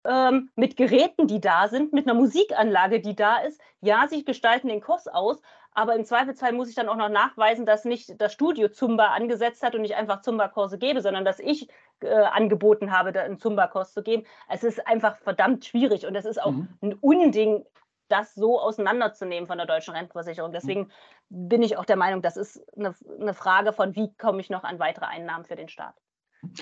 ähm, 0.04 0.50
mit 0.56 0.76
Geräten, 0.76 1.26
die 1.26 1.40
da 1.40 1.68
sind, 1.68 1.92
mit 1.92 2.06
einer 2.06 2.18
Musikanlage, 2.18 3.00
die 3.00 3.16
da 3.16 3.38
ist. 3.38 3.60
Ja, 3.80 4.06
sie 4.08 4.24
gestalten 4.24 4.68
den 4.68 4.80
Kurs 4.80 5.08
aus, 5.08 5.40
aber 5.78 5.94
im 5.94 6.04
Zweifelsfall 6.04 6.52
muss 6.54 6.68
ich 6.68 6.74
dann 6.74 6.88
auch 6.88 6.96
noch 6.96 7.08
nachweisen, 7.08 7.64
dass 7.64 7.84
nicht 7.84 8.20
das 8.20 8.32
Studio 8.32 8.66
Zumba 8.68 9.14
angesetzt 9.14 9.62
hat 9.62 9.76
und 9.76 9.84
ich 9.84 9.94
einfach 9.94 10.22
Zumba-Kurse 10.22 10.76
gebe, 10.76 11.00
sondern 11.00 11.24
dass 11.24 11.38
ich 11.38 11.68
äh, 12.00 12.08
angeboten 12.08 12.90
habe, 12.90 13.12
da 13.12 13.22
einen 13.22 13.38
Zumba-Kurs 13.38 13.92
zu 13.92 14.02
geben. 14.02 14.24
Es 14.48 14.64
ist 14.64 14.84
einfach 14.88 15.18
verdammt 15.18 15.66
schwierig 15.66 16.04
und 16.04 16.16
es 16.16 16.24
ist 16.24 16.42
auch 16.42 16.50
mhm. 16.50 16.68
ein 16.82 16.94
Unding, 16.94 17.64
das 18.08 18.34
so 18.34 18.58
auseinanderzunehmen 18.58 19.46
von 19.46 19.56
der 19.56 19.68
deutschen 19.68 19.94
Rentenversicherung. 19.94 20.50
Deswegen 20.50 20.90
mhm. 21.28 21.48
bin 21.48 21.62
ich 21.62 21.76
auch 21.76 21.84
der 21.84 21.94
Meinung, 21.94 22.22
das 22.22 22.36
ist 22.36 22.60
eine, 22.76 22.92
eine 23.20 23.34
Frage 23.34 23.72
von, 23.72 23.94
wie 23.94 24.12
komme 24.16 24.40
ich 24.40 24.50
noch 24.50 24.64
an 24.64 24.80
weitere 24.80 25.06
Einnahmen 25.06 25.44
für 25.44 25.54
den 25.54 25.68
Staat. 25.68 25.94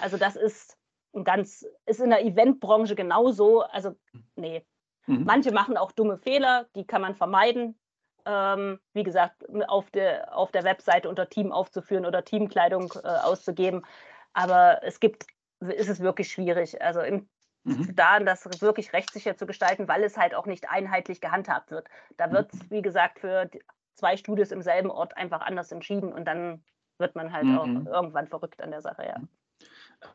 Also 0.02 0.18
das 0.18 0.37
ist 0.37 0.76
ein 1.14 1.24
ganz, 1.24 1.64
ist 1.87 2.02
in 2.02 2.11
der 2.11 2.22
Eventbranche 2.22 2.94
genauso. 2.94 3.62
Also 3.62 3.96
nee. 4.35 4.62
Mhm. 5.07 5.24
Manche 5.24 5.52
machen 5.52 5.79
auch 5.79 5.92
dumme 5.92 6.18
Fehler, 6.18 6.66
die 6.74 6.87
kann 6.87 7.00
man 7.00 7.14
vermeiden 7.14 7.79
ähm, 8.26 8.80
wie 8.92 9.04
gesagt, 9.04 9.44
auf 9.68 9.90
der, 9.90 10.36
auf 10.36 10.50
der 10.50 10.64
Webseite 10.64 11.08
unter 11.08 11.28
Team 11.28 11.52
aufzuführen 11.52 12.04
oder 12.04 12.24
Teamkleidung 12.24 12.92
äh, 13.02 13.06
auszugeben. 13.06 13.86
Aber 14.32 14.80
es 14.82 15.00
gibt, 15.00 15.26
ist 15.60 15.88
es 15.88 16.00
wirklich 16.00 16.30
schwierig. 16.30 16.82
Also 16.82 17.00
im, 17.00 17.28
mhm. 17.64 17.94
da 17.94 18.18
das 18.20 18.60
wirklich 18.60 18.92
rechtssicher 18.92 19.36
zu 19.36 19.46
gestalten, 19.46 19.88
weil 19.88 20.04
es 20.04 20.16
halt 20.16 20.34
auch 20.34 20.46
nicht 20.46 20.68
einheitlich 20.68 21.20
gehandhabt 21.20 21.70
wird. 21.70 21.88
Da 22.16 22.30
wird 22.32 22.52
es, 22.52 22.60
mhm. 22.60 22.70
wie 22.70 22.82
gesagt, 22.82 23.20
für 23.20 23.48
zwei 23.94 24.16
Studios 24.16 24.50
im 24.50 24.60
selben 24.60 24.90
Ort 24.90 25.16
einfach 25.16 25.40
anders 25.40 25.72
entschieden 25.72 26.12
und 26.12 26.26
dann 26.26 26.62
wird 26.98 27.14
man 27.14 27.32
halt 27.32 27.44
mhm. 27.44 27.58
auch 27.58 27.92
irgendwann 27.94 28.26
verrückt 28.26 28.60
an 28.62 28.70
der 28.70 28.80
Sache, 28.80 29.04
ja. 29.04 29.16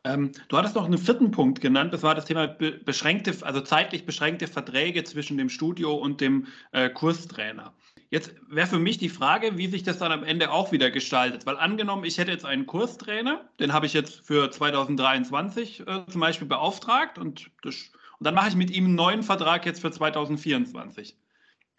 Ähm, 0.04 0.32
du 0.48 0.56
hattest 0.56 0.76
noch 0.76 0.84
einen 0.84 0.98
vierten 0.98 1.32
Punkt 1.32 1.60
genannt, 1.60 1.92
das 1.92 2.02
war 2.02 2.14
das 2.14 2.24
Thema 2.24 2.46
beschränkte, 2.46 3.34
also 3.44 3.60
zeitlich 3.60 4.06
beschränkte 4.06 4.46
Verträge 4.46 5.02
zwischen 5.04 5.38
dem 5.38 5.48
Studio 5.48 5.94
und 5.94 6.20
dem 6.20 6.46
äh, 6.70 6.88
Kurstrainer. 6.88 7.74
Jetzt 8.12 8.34
wäre 8.46 8.66
für 8.66 8.78
mich 8.78 8.98
die 8.98 9.08
Frage, 9.08 9.56
wie 9.56 9.68
sich 9.68 9.84
das 9.84 9.96
dann 9.96 10.12
am 10.12 10.22
Ende 10.22 10.50
auch 10.50 10.70
wieder 10.70 10.90
gestaltet. 10.90 11.46
Weil 11.46 11.56
angenommen, 11.56 12.04
ich 12.04 12.18
hätte 12.18 12.30
jetzt 12.30 12.44
einen 12.44 12.66
Kurstrainer, 12.66 13.48
den 13.58 13.72
habe 13.72 13.86
ich 13.86 13.94
jetzt 13.94 14.26
für 14.26 14.50
2023 14.50 15.80
äh, 15.80 15.84
zum 16.06 16.20
Beispiel 16.20 16.46
beauftragt 16.46 17.16
und, 17.16 17.50
das, 17.62 17.90
und 18.18 18.26
dann 18.26 18.34
mache 18.34 18.50
ich 18.50 18.54
mit 18.54 18.70
ihm 18.70 18.84
einen 18.84 18.96
neuen 18.96 19.22
Vertrag 19.22 19.64
jetzt 19.64 19.80
für 19.80 19.90
2024. 19.90 21.16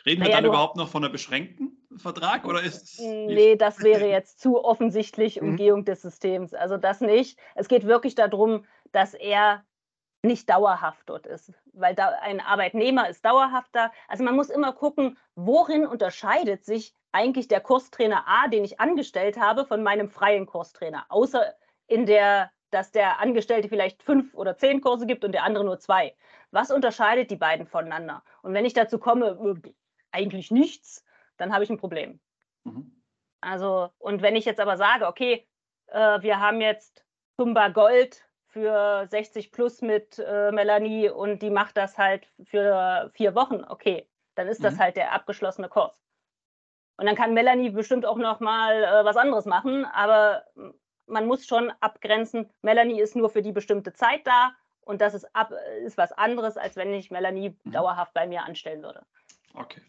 Reden 0.08 0.22
naja, 0.22 0.32
wir 0.32 0.36
dann 0.38 0.46
überhaupt 0.46 0.76
noch 0.76 0.90
von 0.90 1.04
einem 1.04 1.12
beschränkten 1.12 1.78
Vertrag 1.98 2.46
oder 2.46 2.64
ist 2.64 3.00
Nee, 3.00 3.56
das 3.56 3.84
wäre 3.84 4.10
jetzt 4.10 4.40
zu 4.40 4.66
offensichtlich 4.66 5.40
mhm. 5.40 5.50
Umgehung 5.50 5.82
mhm. 5.82 5.86
des 5.86 6.02
Systems. 6.02 6.56
Also 6.56 6.78
das 6.78 7.00
nicht. 7.00 7.38
Es 7.54 7.68
geht 7.68 7.86
wirklich 7.86 8.16
darum, 8.16 8.66
dass 8.92 9.14
er 9.14 9.64
nicht 10.24 10.50
dauerhaft 10.50 11.10
dort 11.10 11.28
ist, 11.28 11.52
weil 11.74 11.94
da 11.96 12.10
ein 12.22 12.40
Arbeitnehmer 12.40 13.10
ist 13.10 13.26
dauerhafter. 13.26 13.92
Also 14.08 14.24
man 14.24 14.36
muss 14.36 14.50
immer 14.50 14.72
gucken, 14.72 15.18
worin 15.36 15.86
unterscheidet 15.86 16.64
sich 16.64 16.96
eigentlich 17.12 17.48
der 17.48 17.60
Kurstrainer 17.60 18.24
A, 18.26 18.48
den 18.48 18.64
ich 18.64 18.80
angestellt 18.80 19.38
habe, 19.38 19.66
von 19.66 19.84
meinem 19.84 20.10
freien 20.10 20.46
Kurstrainer, 20.46 21.06
außer 21.10 21.54
in 21.88 22.06
der, 22.06 22.52
dass 22.72 22.92
der 22.92 23.20
Angestellte 23.20 23.68
vielleicht 23.68 24.02
fünf 24.02 24.34
oder 24.34 24.58
zehn 24.58 24.82
Kurse 24.82 25.06
gibt 25.06 25.26
und 25.26 25.34
der 25.34 25.44
andere 25.44 25.66
nur 25.66 25.80
zwei. 25.80 26.16
Was 26.52 26.72
unterscheidet 26.72 27.30
die 27.30 27.36
beiden 27.36 27.68
voneinander? 27.68 28.24
Und 28.42 28.54
wenn 28.54 28.66
ich 28.66 28.74
dazu 28.74 29.00
komme, 29.00 29.62
eigentlich 30.12 30.52
nichts, 30.52 31.04
dann 31.38 31.54
habe 31.54 31.66
ich 31.66 31.70
ein 31.70 31.78
Problem. 31.78 32.20
Mhm. 32.64 33.02
Also, 33.42 33.90
und 33.98 34.22
wenn 34.22 34.38
ich 34.38 34.46
jetzt 34.46 34.62
aber 34.62 34.78
sage, 34.78 35.06
okay, 35.06 35.46
äh, 35.88 36.22
wir 36.22 36.40
haben 36.40 36.62
jetzt 36.62 37.06
Zumba 37.36 37.68
Gold 37.68 38.24
für 38.54 39.08
60 39.10 39.52
plus 39.52 39.82
mit 39.82 40.20
äh, 40.20 40.52
Melanie 40.52 41.10
und 41.10 41.42
die 41.42 41.50
macht 41.50 41.76
das 41.76 41.98
halt 41.98 42.28
für 42.46 43.10
vier 43.16 43.34
Wochen, 43.34 43.64
okay, 43.68 44.08
dann 44.36 44.48
ist 44.48 44.64
das 44.64 44.76
mhm. 44.76 44.80
halt 44.80 44.96
der 44.96 45.12
abgeschlossene 45.12 45.70
Kurs. 45.70 46.00
Und 46.98 47.08
dann 47.08 47.16
kann 47.16 47.34
Melanie 47.34 47.72
bestimmt 47.72 48.06
auch 48.06 48.18
noch 48.18 48.40
mal 48.40 48.84
äh, 48.84 49.04
was 49.04 49.18
anderes 49.18 49.46
machen, 49.46 49.86
aber 49.86 50.44
man 51.08 51.26
muss 51.26 51.48
schon 51.48 51.74
abgrenzen, 51.80 52.50
Melanie 52.62 53.02
ist 53.02 53.16
nur 53.16 53.30
für 53.32 53.42
die 53.42 53.52
bestimmte 53.52 53.94
Zeit 53.94 54.26
da 54.26 54.52
und 54.82 55.02
das 55.02 55.16
ist, 55.16 55.36
ab, 55.36 55.52
ist 55.84 55.98
was 55.98 56.12
anderes, 56.12 56.56
als 56.56 56.76
wenn 56.76 56.94
ich 56.94 57.10
Melanie 57.10 57.58
mhm. 57.64 57.72
dauerhaft 57.72 58.14
bei 58.14 58.28
mir 58.28 58.44
anstellen 58.44 58.84
würde. 58.84 59.04
Okay. 59.56 59.82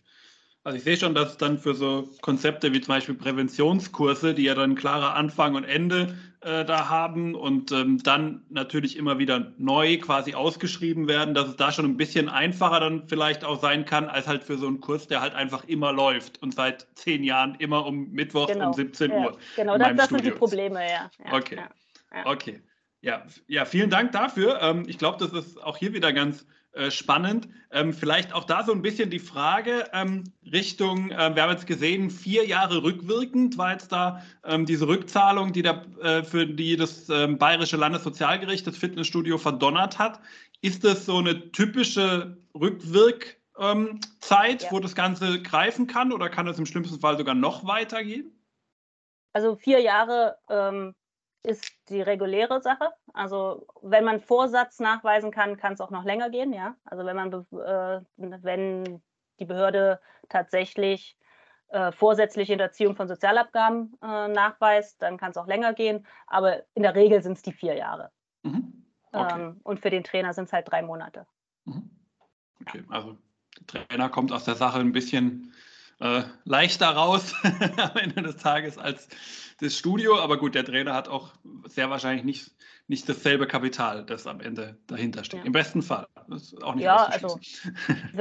Also 0.64 0.79
ich 0.79 0.85
sehe 0.85 0.96
schon, 0.96 1.14
dass 1.14 1.37
dann 1.37 1.59
für 1.59 1.74
so 1.74 2.09
Konzepte 2.22 2.72
wie 2.72 2.81
zum 2.81 2.94
Beispiel 2.94 3.14
Präventionskurse, 3.14 4.33
die 4.33 4.44
ja 4.44 4.55
dann 4.55 4.74
klare 4.74 5.12
Anfang 5.12 5.57
und 5.57 5.64
Ende 5.64 6.16
äh, 6.40 6.64
da 6.64 6.88
haben 6.88 7.35
und 7.35 7.70
ähm, 7.70 8.03
dann 8.03 8.46
natürlich 8.48 8.96
immer 8.96 9.18
wieder 9.18 9.53
neu 9.59 9.98
quasi 9.98 10.33
ausgeschrieben 10.33 11.07
werden, 11.07 11.35
dass 11.35 11.48
es 11.48 11.57
da 11.57 11.70
schon 11.70 11.85
ein 11.85 11.98
bisschen 11.98 12.31
einfacher 12.31 12.81
dann 12.81 13.07
vielleicht 13.09 13.44
auch 13.44 13.61
sein 13.61 13.85
kann, 13.85 14.09
als 14.09 14.27
halt 14.27 14.42
für 14.42 14.57
so 14.57 14.66
einen 14.66 14.81
Kurs, 14.81 15.07
der 15.07 15.20
halt 15.20 15.35
einfach 15.35 15.64
immer 15.64 15.92
läuft 15.92 16.40
und 16.42 16.55
seit 16.55 16.87
zehn 16.94 17.24
Jahren 17.24 17.57
immer 17.57 17.85
um 17.85 18.11
Mittwoch 18.12 18.46
genau. 18.46 18.68
um 18.68 18.72
17 18.72 19.11
ja, 19.11 19.16
Uhr. 19.18 19.38
Genau, 19.57 19.77
das, 19.77 19.94
das 19.96 20.09
sind 20.09 20.24
die 20.24 20.31
Probleme, 20.31 20.81
ja. 20.81 21.11
ja 21.27 21.33
okay. 21.35 21.57
Ja, 21.57 22.27
okay. 22.27 22.62
Ja, 23.03 23.27
ja, 23.48 23.66
vielen 23.66 23.90
Dank 23.90 24.12
dafür. 24.12 24.62
Ähm, 24.62 24.85
ich 24.87 24.96
glaube, 24.96 25.18
das 25.18 25.35
ist 25.35 25.62
auch 25.62 25.77
hier 25.77 25.92
wieder 25.92 26.14
ganz 26.14 26.46
äh, 26.75 26.91
spannend. 26.91 27.49
Ähm, 27.71 27.93
vielleicht 27.93 28.33
auch 28.33 28.45
da 28.45 28.65
so 28.65 28.73
ein 28.73 28.83
bisschen 28.83 29.11
die 29.11 29.19
Frage 29.19 29.89
ähm, 29.93 30.25
Richtung, 30.51 31.11
äh, 31.11 31.35
wir 31.35 31.43
haben 31.43 31.51
jetzt 31.51 31.67
gesehen, 31.67 32.11
vier 32.11 32.47
Jahre 32.47 32.83
rückwirkend 32.83 33.57
war 33.59 33.73
jetzt 33.73 33.93
da 33.93 34.23
ähm, 34.45 34.67
diese 34.67 34.87
Rückzahlung, 34.89 35.53
die 35.53 35.63
da, 35.63 35.85
äh, 36.03 36.23
für 36.23 36.47
die 36.47 36.77
das 36.77 37.09
ähm, 37.09 37.39
Bayerische 37.39 37.77
Landessozialgericht 37.77 38.67
das 38.67 38.77
Fitnessstudio 38.77 39.39
verdonnert 39.39 39.99
hat. 39.99 40.21
Ist 40.63 40.85
das 40.85 41.07
so 41.07 41.19
eine 41.19 41.53
typische 41.53 42.39
Rückwirk- 42.55 43.37
ähm, 43.59 44.01
ja. 44.29 44.71
wo 44.71 44.81
das 44.81 44.95
Ganze 44.95 45.41
greifen 45.41 45.87
kann 45.87 46.13
oder 46.13 46.29
kann 46.29 46.49
es 46.49 46.59
im 46.59 46.67
schlimmsten 46.67 47.01
Fall 47.01 47.17
sogar 47.17 47.35
noch 47.35 47.67
weitergehen? 47.67 48.33
Also 49.33 49.57
vier 49.57 49.81
Jahre 49.81 50.39
ähm, 50.49 50.95
ist 51.44 51.64
die 51.88 52.00
reguläre 52.00 52.61
Sache. 52.62 52.90
Also 53.12 53.66
wenn 53.83 54.04
man 54.04 54.20
Vorsatz 54.20 54.80
nachweisen 54.80 55.30
kann, 55.30 55.57
kann 55.57 55.74
es 55.74 55.80
auch 55.80 55.90
noch 55.90 56.04
länger 56.04 56.30
gehen, 56.30 56.52
ja. 56.52 56.76
Also 56.85 57.04
wenn 57.04 57.16
man 57.16 57.33
äh, 57.33 58.00
wenn 58.16 59.02
die 59.38 59.44
Behörde 59.44 60.00
tatsächlich 60.28 61.18
äh, 61.68 61.92
vorsätzliche 61.92 62.52
Hinterziehung 62.52 62.96
von 62.96 63.09
Sozialabgaben 63.09 63.96
äh, 64.02 64.28
nachweist, 64.28 65.02
dann 65.02 65.18
kann 65.18 65.30
es 65.33 65.37
auch 65.37 65.46
länger 65.46 65.74
gehen. 65.74 66.07
Aber 66.26 66.62
in 66.74 66.83
der 66.83 66.94
Regel 66.94 67.22
sind 67.22 67.33
es 67.33 67.42
die 67.42 67.52
vier 67.52 67.76
Jahre. 67.76 68.11
Mhm. 68.42 68.85
Okay. 69.12 69.40
Ähm, 69.40 69.61
und 69.62 69.80
für 69.80 69.90
den 69.90 70.04
Trainer 70.04 70.33
sind 70.33 70.46
es 70.46 70.52
halt 70.52 70.70
drei 70.70 70.83
Monate. 70.83 71.26
Mhm. 71.64 71.90
Okay, 72.61 72.85
also 72.88 73.18
der 73.72 73.87
Trainer 73.87 74.09
kommt 74.09 74.33
aus 74.33 74.44
der 74.44 74.54
Sache 74.54 74.78
ein 74.78 74.92
bisschen 74.92 75.52
äh, 76.05 76.23
leichter 76.45 76.90
raus 76.90 77.35
am 77.43 77.97
Ende 77.97 78.23
des 78.23 78.37
Tages 78.37 78.77
als 78.77 79.09
das 79.61 79.77
Studio. 79.77 80.19
Aber 80.21 80.37
gut, 80.37 80.55
der 80.55 80.64
Trainer 80.64 80.93
hat 80.93 81.09
auch 81.09 81.33
sehr 81.67 81.88
wahrscheinlich 81.88 82.25
nicht, 82.25 82.53
nicht 82.88 83.09
dasselbe 83.09 83.47
Kapital, 83.47 84.05
das 84.05 84.27
am 84.27 84.40
Ende 84.40 84.77
dahinter 84.87 85.25
steht. 85.25 85.40
Ja. 85.40 85.47
Im 85.47 85.53
besten 85.53 85.83
Fall. 85.83 86.07
Ja, 86.77 87.05
also 87.07 87.38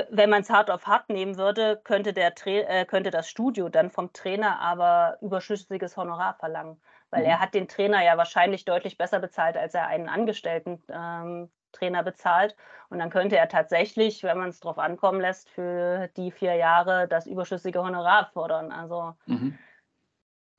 wenn 0.09 0.29
man 0.29 0.41
es 0.41 0.49
hart 0.49 0.71
auf 0.71 0.87
hart 0.87 1.09
nehmen 1.09 1.37
würde, 1.37 1.79
könnte, 1.83 2.13
der 2.13 2.33
äh, 2.45 2.85
könnte 2.85 3.11
das 3.11 3.29
Studio 3.29 3.67
dann 3.67 3.91
vom 3.91 4.13
Trainer 4.13 4.59
aber 4.59 5.17
überschüssiges 5.21 5.97
Honorar 5.97 6.35
verlangen. 6.39 6.79
Weil 7.09 7.23
mhm. 7.23 7.29
er 7.29 7.39
hat 7.41 7.53
den 7.53 7.67
Trainer 7.67 8.01
ja 8.03 8.17
wahrscheinlich 8.17 8.63
deutlich 8.63 8.97
besser 8.97 9.19
bezahlt, 9.19 9.57
als 9.57 9.73
er 9.73 9.87
einen 9.87 10.07
Angestellten 10.07 10.81
ähm, 10.89 11.49
Trainer 11.73 12.03
bezahlt. 12.03 12.55
Und 12.89 12.99
dann 12.99 13.09
könnte 13.09 13.37
er 13.37 13.49
tatsächlich, 13.49 14.23
wenn 14.23 14.37
man 14.37 14.49
es 14.49 14.59
drauf 14.59 14.77
ankommen 14.77 15.19
lässt, 15.19 15.49
für 15.49 16.09
die 16.15 16.31
vier 16.31 16.55
Jahre 16.55 17.07
das 17.07 17.27
überschüssige 17.27 17.83
Honorar 17.83 18.29
fordern. 18.33 18.71
Also 18.71 19.15
mhm. 19.25 19.57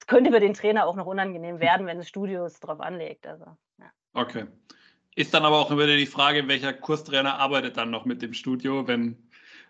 es 0.00 0.06
könnte 0.06 0.32
für 0.32 0.40
den 0.40 0.54
Trainer 0.54 0.86
auch 0.86 0.96
noch 0.96 1.06
unangenehm 1.06 1.60
werden, 1.60 1.86
wenn 1.86 1.98
das 1.98 2.08
Studio 2.08 2.44
es 2.44 2.60
drauf 2.60 2.80
anlegt. 2.80 3.26
Also, 3.26 3.44
ja. 3.78 3.90
Okay. 4.12 4.46
Ist 5.16 5.32
dann 5.32 5.44
aber 5.44 5.60
auch 5.60 5.70
wieder 5.70 5.96
die 5.96 6.06
Frage, 6.06 6.48
welcher 6.48 6.72
Kurstrainer 6.72 7.38
arbeitet 7.38 7.76
dann 7.76 7.90
noch 7.90 8.04
mit 8.04 8.20
dem 8.20 8.34
Studio, 8.34 8.86
wenn 8.88 9.16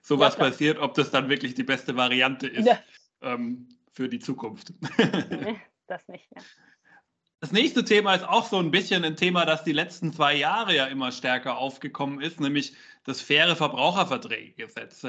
sowas 0.01 0.37
ja, 0.39 0.45
passiert, 0.45 0.79
ob 0.79 0.95
das 0.95 1.11
dann 1.11 1.29
wirklich 1.29 1.55
die 1.55 1.65
beste 1.65 1.97
Variante 1.97 2.47
ist 2.47 2.67
ja. 2.67 2.79
ähm, 3.21 3.69
für 3.93 4.09
die 4.09 4.19
Zukunft. 4.19 4.73
nee, 5.31 5.61
das 5.87 6.07
nicht, 6.09 6.29
ja. 6.35 6.43
Das 7.41 7.53
nächste 7.53 7.85
Thema 7.85 8.15
ist 8.15 8.27
auch 8.27 8.47
so 8.49 8.59
ein 8.59 8.71
bisschen 8.71 9.05
ein 9.05 9.17
Thema, 9.17 9.45
das 9.45 9.65
die 9.65 9.73
letzten 9.73 10.13
zwei 10.13 10.35
Jahre 10.35 10.75
ja 10.75 10.87
immer 10.87 11.13
stärker 11.13 11.59
aufgekommen 11.59 12.21
ist, 12.21 12.41
nämlich 12.41 12.73
das 13.05 13.21
faire 13.21 13.55
Verbraucherverträgegesetz. 13.55 15.05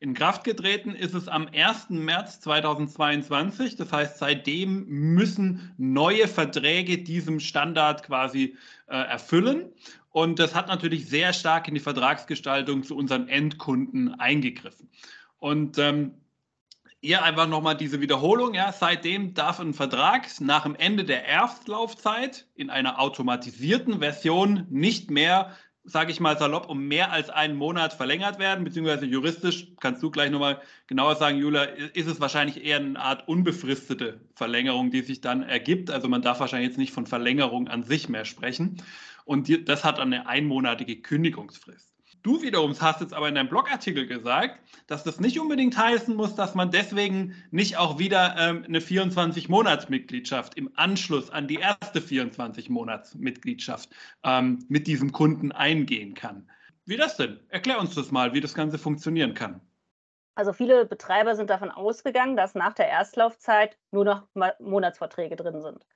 In 0.00 0.12
Kraft 0.12 0.44
getreten 0.44 0.94
ist 0.94 1.14
es 1.14 1.28
am 1.28 1.48
1. 1.48 1.88
März 1.88 2.40
2022. 2.40 3.76
Das 3.76 3.90
heißt, 3.90 4.18
seitdem 4.18 4.84
müssen 4.86 5.72
neue 5.78 6.28
Verträge 6.28 6.98
diesem 6.98 7.40
Standard 7.40 8.02
quasi 8.02 8.54
äh, 8.88 8.96
erfüllen. 8.96 9.72
Und 10.10 10.38
das 10.38 10.54
hat 10.54 10.68
natürlich 10.68 11.08
sehr 11.08 11.32
stark 11.32 11.68
in 11.68 11.74
die 11.74 11.80
Vertragsgestaltung 11.80 12.82
zu 12.82 12.96
unseren 12.96 13.28
Endkunden 13.28 14.14
eingegriffen. 14.20 14.90
Und 15.38 15.78
ähm, 15.78 16.14
hier 17.00 17.22
einfach 17.22 17.46
nochmal 17.46 17.76
diese 17.76 18.00
Wiederholung. 18.00 18.54
Ja, 18.54 18.72
seitdem 18.72 19.34
darf 19.34 19.60
ein 19.60 19.74
Vertrag 19.74 20.26
nach 20.40 20.64
dem 20.64 20.74
Ende 20.74 21.04
der 21.04 21.24
Erstlaufzeit 21.24 22.46
in 22.54 22.70
einer 22.70 23.00
automatisierten 23.00 24.00
Version 24.00 24.66
nicht 24.68 25.10
mehr, 25.10 25.56
sage 25.84 26.10
ich 26.10 26.20
mal 26.20 26.36
salopp, 26.36 26.68
um 26.68 26.86
mehr 26.86 27.12
als 27.12 27.30
einen 27.30 27.56
Monat 27.56 27.94
verlängert 27.94 28.38
werden, 28.38 28.64
beziehungsweise 28.64 29.06
juristisch, 29.06 29.68
kannst 29.80 30.02
du 30.02 30.10
gleich 30.10 30.30
nochmal 30.30 30.60
genauer 30.86 31.16
sagen, 31.16 31.38
Julia, 31.38 31.62
ist 31.62 32.08
es 32.08 32.20
wahrscheinlich 32.20 32.64
eher 32.64 32.78
eine 32.78 32.98
Art 32.98 33.26
unbefristete 33.28 34.20
Verlängerung, 34.34 34.90
die 34.90 35.02
sich 35.02 35.20
dann 35.20 35.42
ergibt. 35.42 35.90
Also 35.90 36.08
man 36.08 36.22
darf 36.22 36.40
wahrscheinlich 36.40 36.70
jetzt 36.70 36.78
nicht 36.78 36.92
von 36.92 37.06
Verlängerung 37.06 37.68
an 37.68 37.84
sich 37.84 38.08
mehr 38.08 38.24
sprechen. 38.24 38.82
Und 39.24 39.68
das 39.68 39.84
hat 39.84 40.00
eine 40.00 40.26
einmonatige 40.26 40.96
Kündigungsfrist. 40.96 41.87
Du 42.28 42.42
wiederum 42.42 42.78
hast 42.78 43.00
jetzt 43.00 43.14
aber 43.14 43.26
in 43.26 43.36
deinem 43.36 43.48
Blogartikel 43.48 44.06
gesagt, 44.06 44.60
dass 44.86 45.02
das 45.02 45.18
nicht 45.18 45.40
unbedingt 45.40 45.78
heißen 45.78 46.14
muss, 46.14 46.34
dass 46.34 46.54
man 46.54 46.70
deswegen 46.70 47.34
nicht 47.50 47.78
auch 47.78 47.98
wieder 47.98 48.36
ähm, 48.36 48.64
eine 48.68 48.80
24-Monats-Mitgliedschaft 48.80 50.54
im 50.54 50.70
Anschluss 50.74 51.30
an 51.30 51.48
die 51.48 51.54
erste 51.54 52.00
24-Monats-Mitgliedschaft 52.00 53.88
ähm, 54.24 54.62
mit 54.68 54.86
diesem 54.86 55.10
Kunden 55.10 55.52
eingehen 55.52 56.12
kann. 56.12 56.50
Wie 56.84 56.98
das 56.98 57.16
denn? 57.16 57.40
Erklär 57.48 57.80
uns 57.80 57.94
das 57.94 58.10
mal, 58.10 58.34
wie 58.34 58.42
das 58.42 58.52
Ganze 58.52 58.76
funktionieren 58.76 59.32
kann. 59.32 59.62
Also 60.34 60.52
viele 60.52 60.84
Betreiber 60.84 61.34
sind 61.34 61.48
davon 61.48 61.70
ausgegangen, 61.70 62.36
dass 62.36 62.54
nach 62.54 62.74
der 62.74 62.88
Erstlaufzeit 62.88 63.78
nur 63.90 64.04
noch 64.04 64.28
Monatsverträge 64.58 65.36
drin 65.36 65.62
sind. 65.62 65.86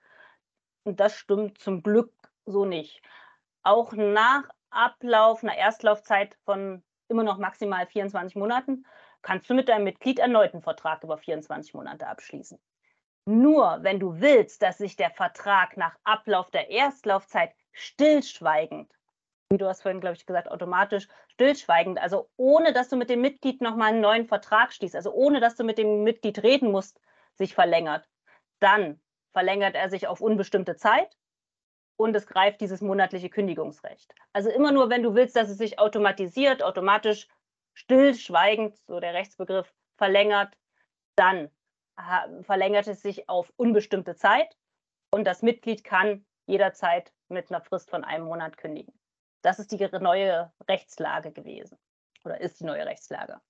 Und 0.85 0.99
das 0.99 1.15
stimmt 1.15 1.59
zum 1.59 1.83
Glück 1.83 2.11
so 2.47 2.65
nicht. 2.65 3.03
Auch 3.65 3.93
nach 3.93 4.49
Ablauf 4.73 5.43
einer 5.43 5.57
Erstlaufzeit 5.57 6.37
von 6.45 6.83
immer 7.09 7.23
noch 7.23 7.39
maximal 7.39 7.87
24 7.87 8.37
Monaten 8.37 8.85
kannst 9.23 9.49
du 9.49 9.55
mit 9.55 9.69
deinem 9.69 9.85
Mitglied 9.85 10.19
erneut 10.19 10.53
einen 10.53 10.63
Vertrag 10.63 11.05
über 11.05 11.19
24 11.19 11.75
Monate 11.75 12.07
abschließen. 12.07 12.59
Nur 13.25 13.79
wenn 13.83 14.01
du 14.01 14.21
willst, 14.21 14.63
dass 14.63 14.79
sich 14.79 14.97
der 14.97 15.11
Vertrag 15.11 15.77
nach 15.77 15.97
Ablauf 16.03 16.51
der 16.51 16.71
Erstlaufzeit 16.71 17.55
stillschweigend, 17.71 18.91
wie 19.51 19.59
du 19.59 19.69
hast 19.69 19.83
vorhin, 19.83 20.01
glaube 20.01 20.17
ich, 20.17 20.27
gesagt, 20.27 20.51
automatisch 20.51 21.07
stillschweigend, 21.29 22.01
also 22.01 22.29
ohne 22.37 22.73
dass 22.73 22.89
du 22.89 22.97
mit 22.97 23.11
dem 23.11 23.21
Mitglied 23.21 23.61
nochmal 23.61 23.91
einen 23.91 24.01
neuen 24.01 24.27
Vertrag 24.27 24.73
schließt, 24.73 24.97
also 24.97 25.13
ohne 25.13 25.39
dass 25.41 25.55
du 25.55 25.63
mit 25.63 25.79
dem 25.79 26.03
Mitglied 26.03 26.43
reden 26.43 26.73
musst, 26.73 27.01
sich 27.35 27.55
verlängert, 27.55 28.09
dann 28.59 29.01
verlängert 29.33 29.75
er 29.75 29.89
sich 29.89 30.09
auf 30.09 30.21
unbestimmte 30.21 30.77
Zeit 30.77 31.17
und 32.03 32.17
es 32.17 32.27
greift 32.27 32.61
dieses 32.61 32.81
monatliche 32.81 33.31
Kündigungsrecht. 33.31 34.15
Also 34.33 34.51
immer 34.51 34.73
nur, 34.73 34.91
wenn 34.91 35.03
du 35.03 35.15
willst, 35.15 35.37
dass 35.37 35.49
es 35.49 35.59
sich 35.59 35.79
automatisiert, 35.79 36.63
automatisch 36.63 37.29
stillschweigend, 37.75 38.77
so 38.87 39.01
der 39.01 39.15
Rechtsbegriff, 39.15 39.73
verlängert, 39.97 40.57
dann 41.15 41.51
verlängert 42.43 42.89
es 42.89 43.03
sich 43.03 43.29
auf 43.29 43.53
unbestimmte 43.57 44.17
Zeit 44.17 44.57
und 45.13 45.25
das 45.25 45.43
Mitglied 45.43 45.85
kann 45.85 46.25
jederzeit 46.47 47.13
mit 47.29 47.51
einer 47.51 47.61
Frist 47.61 47.91
von 47.91 48.03
einem 48.03 48.25
Monat 48.25 48.57
kündigen. 48.57 48.93
Das 49.43 49.59
ist 49.59 49.71
die 49.71 49.89
neue 50.01 50.53
Rechtslage 50.69 51.33
gewesen 51.33 51.79
oder 52.25 52.41
ist 52.41 52.59
die 52.61 52.65
neue 52.65 52.85
Rechtslage. 52.87 53.41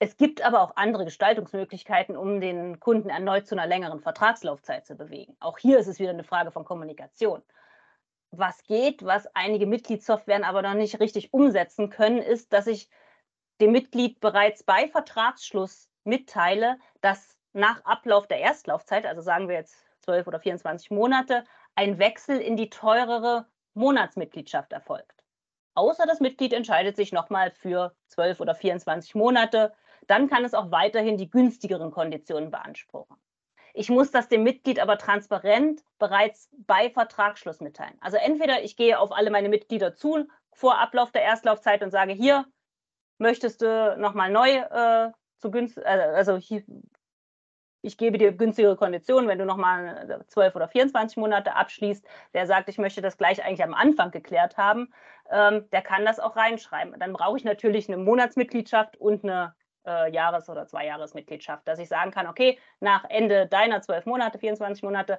Es 0.00 0.16
gibt 0.16 0.42
aber 0.42 0.62
auch 0.62 0.76
andere 0.76 1.04
Gestaltungsmöglichkeiten, 1.04 2.16
um 2.16 2.40
den 2.40 2.80
Kunden 2.80 3.10
erneut 3.10 3.46
zu 3.46 3.54
einer 3.54 3.66
längeren 3.66 4.00
Vertragslaufzeit 4.00 4.86
zu 4.86 4.94
bewegen. 4.94 5.36
Auch 5.40 5.58
hier 5.58 5.78
ist 5.78 5.88
es 5.88 5.98
wieder 5.98 6.10
eine 6.10 6.24
Frage 6.24 6.52
von 6.52 6.64
Kommunikation 6.64 7.42
was 8.30 8.62
geht, 8.64 9.04
was 9.04 9.26
einige 9.34 9.66
Mitgliedssoftwaren 9.66 10.44
aber 10.44 10.62
noch 10.62 10.74
nicht 10.74 11.00
richtig 11.00 11.32
umsetzen 11.32 11.90
können, 11.90 12.18
ist, 12.18 12.52
dass 12.52 12.66
ich 12.66 12.88
dem 13.60 13.72
Mitglied 13.72 14.20
bereits 14.20 14.62
bei 14.62 14.88
Vertragsschluss 14.88 15.88
mitteile, 16.04 16.78
dass 17.00 17.36
nach 17.52 17.84
Ablauf 17.84 18.26
der 18.26 18.40
Erstlaufzeit, 18.40 19.06
also 19.06 19.20
sagen 19.20 19.48
wir 19.48 19.56
jetzt 19.56 19.84
12 20.00 20.26
oder 20.26 20.40
24 20.40 20.90
Monate, 20.90 21.44
ein 21.74 21.98
Wechsel 21.98 22.38
in 22.40 22.56
die 22.56 22.70
teurere 22.70 23.46
Monatsmitgliedschaft 23.74 24.72
erfolgt. 24.72 25.24
Außer 25.74 26.06
das 26.06 26.20
Mitglied 26.20 26.52
entscheidet 26.52 26.96
sich 26.96 27.12
nochmal 27.12 27.50
für 27.50 27.94
12 28.08 28.40
oder 28.40 28.54
24 28.54 29.14
Monate, 29.14 29.72
dann 30.06 30.28
kann 30.28 30.44
es 30.44 30.54
auch 30.54 30.70
weiterhin 30.70 31.16
die 31.16 31.30
günstigeren 31.30 31.90
Konditionen 31.90 32.50
beanspruchen. 32.50 33.16
Ich 33.78 33.90
muss 33.90 34.10
das 34.10 34.26
dem 34.26 34.42
Mitglied 34.42 34.80
aber 34.80 34.98
transparent 34.98 35.84
bereits 36.00 36.50
bei 36.66 36.90
Vertragsschluss 36.90 37.60
mitteilen. 37.60 37.96
Also 38.00 38.16
entweder 38.16 38.64
ich 38.64 38.76
gehe 38.76 38.98
auf 38.98 39.12
alle 39.12 39.30
meine 39.30 39.48
Mitglieder 39.48 39.94
zu 39.94 40.26
vor 40.52 40.80
Ablauf 40.80 41.12
der 41.12 41.22
Erstlaufzeit 41.22 41.84
und 41.84 41.92
sage, 41.92 42.12
hier 42.12 42.44
möchtest 43.18 43.62
du 43.62 43.96
nochmal 43.96 44.32
neu 44.32 44.50
äh, 44.50 45.12
zu 45.36 45.52
günstig, 45.52 45.84
äh, 45.84 45.90
also 45.90 46.36
hier, 46.36 46.64
ich 47.80 47.96
gebe 47.96 48.18
dir 48.18 48.32
günstigere 48.32 48.74
Konditionen, 48.74 49.28
wenn 49.28 49.38
du 49.38 49.44
nochmal 49.44 50.24
12 50.26 50.56
oder 50.56 50.66
24 50.66 51.16
Monate 51.16 51.54
abschließt. 51.54 52.04
Wer 52.32 52.48
sagt, 52.48 52.68
ich 52.68 52.78
möchte 52.78 53.00
das 53.00 53.16
gleich 53.16 53.44
eigentlich 53.44 53.62
am 53.62 53.74
Anfang 53.74 54.10
geklärt 54.10 54.56
haben, 54.56 54.92
ähm, 55.30 55.70
der 55.70 55.82
kann 55.82 56.04
das 56.04 56.18
auch 56.18 56.34
reinschreiben. 56.34 56.98
Dann 56.98 57.12
brauche 57.12 57.36
ich 57.36 57.44
natürlich 57.44 57.88
eine 57.88 58.02
Monatsmitgliedschaft 58.02 58.96
und 58.96 59.22
eine 59.22 59.54
äh, 59.88 60.10
Jahres- 60.12 60.48
oder 60.48 60.66
Zweijahresmitgliedschaft, 60.66 61.66
dass 61.66 61.78
ich 61.78 61.88
sagen 61.88 62.10
kann, 62.10 62.26
okay, 62.26 62.58
nach 62.80 63.04
Ende 63.08 63.46
deiner 63.46 63.80
zwölf 63.80 64.06
Monate, 64.06 64.38
24 64.38 64.82
Monate, 64.82 65.18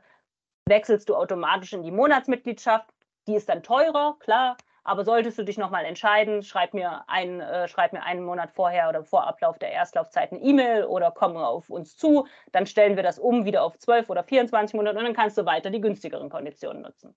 wechselst 0.67 1.09
du 1.09 1.15
automatisch 1.15 1.73
in 1.73 1.83
die 1.83 1.91
Monatsmitgliedschaft. 1.91 2.89
Die 3.27 3.35
ist 3.35 3.49
dann 3.49 3.63
teurer, 3.63 4.17
klar, 4.19 4.57
aber 4.83 5.03
solltest 5.03 5.37
du 5.37 5.43
dich 5.43 5.57
nochmal 5.57 5.85
entscheiden, 5.85 6.43
schreib 6.43 6.73
mir, 6.73 7.03
ein, 7.07 7.41
äh, 7.41 7.67
schreib 7.67 7.93
mir 7.93 8.03
einen 8.03 8.23
Monat 8.23 8.51
vorher 8.51 8.89
oder 8.89 9.03
vor 9.03 9.27
Ablauf 9.27 9.59
der 9.59 9.71
Erstlaufzeit 9.71 10.31
eine 10.31 10.41
E-Mail 10.41 10.85
oder 10.85 11.11
komme 11.11 11.45
auf 11.45 11.69
uns 11.69 11.97
zu. 11.97 12.27
Dann 12.51 12.65
stellen 12.65 12.95
wir 12.95 13.03
das 13.03 13.19
um 13.19 13.45
wieder 13.45 13.63
auf 13.63 13.77
12 13.77 14.09
oder 14.09 14.23
24 14.23 14.75
Monate 14.75 14.97
und 14.97 15.05
dann 15.05 15.13
kannst 15.13 15.37
du 15.37 15.45
weiter 15.45 15.69
die 15.69 15.81
günstigeren 15.81 16.29
Konditionen 16.29 16.81
nutzen. 16.81 17.15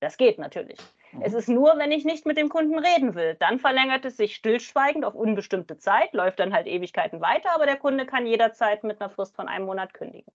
Das 0.00 0.16
geht 0.16 0.38
natürlich. 0.38 0.78
Mhm. 1.12 1.22
Es 1.22 1.32
ist 1.32 1.48
nur, 1.48 1.78
wenn 1.78 1.92
ich 1.92 2.04
nicht 2.04 2.26
mit 2.26 2.36
dem 2.36 2.48
Kunden 2.48 2.78
reden 2.78 3.14
will. 3.14 3.36
Dann 3.40 3.58
verlängert 3.58 4.04
es 4.04 4.16
sich 4.16 4.34
stillschweigend 4.36 5.04
auf 5.04 5.14
unbestimmte 5.14 5.78
Zeit, 5.78 6.12
läuft 6.12 6.38
dann 6.38 6.52
halt 6.52 6.66
Ewigkeiten 6.66 7.20
weiter, 7.20 7.54
aber 7.54 7.66
der 7.66 7.76
Kunde 7.76 8.06
kann 8.06 8.26
jederzeit 8.26 8.84
mit 8.84 9.00
einer 9.00 9.10
Frist 9.10 9.34
von 9.34 9.48
einem 9.48 9.66
Monat 9.66 9.94
kündigen. 9.94 10.32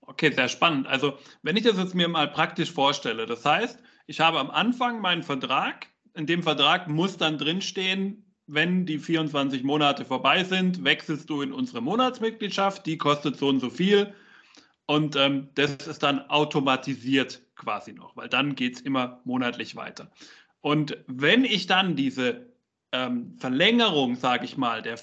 Okay, 0.00 0.32
sehr 0.32 0.48
spannend. 0.48 0.86
Also, 0.86 1.18
wenn 1.42 1.56
ich 1.56 1.64
das 1.64 1.78
jetzt 1.78 1.94
mir 1.94 2.08
mal 2.08 2.28
praktisch 2.28 2.72
vorstelle, 2.72 3.26
das 3.26 3.44
heißt, 3.44 3.82
ich 4.06 4.20
habe 4.20 4.38
am 4.38 4.50
Anfang 4.50 5.00
meinen 5.00 5.22
Vertrag. 5.22 5.88
In 6.14 6.26
dem 6.26 6.42
Vertrag 6.42 6.88
muss 6.88 7.18
dann 7.18 7.38
drinstehen, 7.38 8.32
wenn 8.46 8.86
die 8.86 8.98
24 8.98 9.64
Monate 9.64 10.04
vorbei 10.04 10.44
sind, 10.44 10.84
wechselst 10.84 11.28
du 11.28 11.42
in 11.42 11.52
unsere 11.52 11.80
Monatsmitgliedschaft, 11.80 12.86
die 12.86 12.96
kostet 12.96 13.36
so 13.36 13.48
und 13.48 13.58
so 13.58 13.68
viel. 13.68 14.14
Und 14.86 15.16
ähm, 15.16 15.48
das 15.54 15.86
ist 15.86 16.02
dann 16.02 16.30
automatisiert 16.30 17.42
quasi 17.56 17.92
noch, 17.92 18.16
weil 18.16 18.28
dann 18.28 18.54
geht 18.54 18.76
es 18.76 18.80
immer 18.80 19.20
monatlich 19.24 19.74
weiter. 19.74 20.10
Und 20.60 20.96
wenn 21.06 21.44
ich 21.44 21.66
dann 21.66 21.96
diese 21.96 22.46
ähm, 22.92 23.36
Verlängerung, 23.38 24.14
sage 24.16 24.44
ich 24.44 24.56
mal, 24.56 24.82
der, 24.82 24.98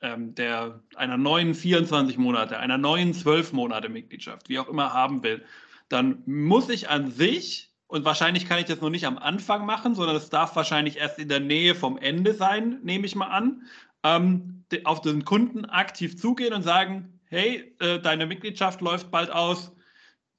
ähm, 0.00 0.34
der 0.34 0.82
einer 0.96 1.18
neuen 1.18 1.54
24 1.54 2.16
Monate, 2.16 2.58
einer 2.58 2.78
neuen 2.78 3.12
12 3.12 3.52
Monate 3.52 3.88
Mitgliedschaft, 3.88 4.48
wie 4.48 4.58
auch 4.58 4.68
immer 4.68 4.92
haben 4.94 5.22
will, 5.22 5.44
dann 5.88 6.22
muss 6.26 6.68
ich 6.68 6.88
an 6.88 7.10
sich 7.10 7.70
und 7.86 8.04
wahrscheinlich 8.04 8.46
kann 8.46 8.58
ich 8.58 8.66
das 8.66 8.80
noch 8.80 8.90
nicht 8.90 9.06
am 9.06 9.18
Anfang 9.18 9.64
machen, 9.64 9.94
sondern 9.94 10.16
es 10.16 10.28
darf 10.28 10.54
wahrscheinlich 10.56 10.98
erst 10.98 11.18
in 11.18 11.28
der 11.28 11.40
Nähe 11.40 11.74
vom 11.74 11.96
Ende 11.96 12.34
sein, 12.34 12.80
nehme 12.82 13.06
ich 13.06 13.14
mal 13.14 13.28
an. 13.28 13.62
Ähm, 14.02 14.64
auf 14.84 15.00
den 15.00 15.24
Kunden 15.24 15.64
aktiv 15.64 16.18
zugehen 16.18 16.52
und 16.52 16.62
sagen, 16.62 17.17
hey, 17.28 17.74
äh, 17.80 17.98
deine 18.00 18.26
Mitgliedschaft 18.26 18.80
läuft 18.80 19.10
bald 19.10 19.30
aus, 19.30 19.72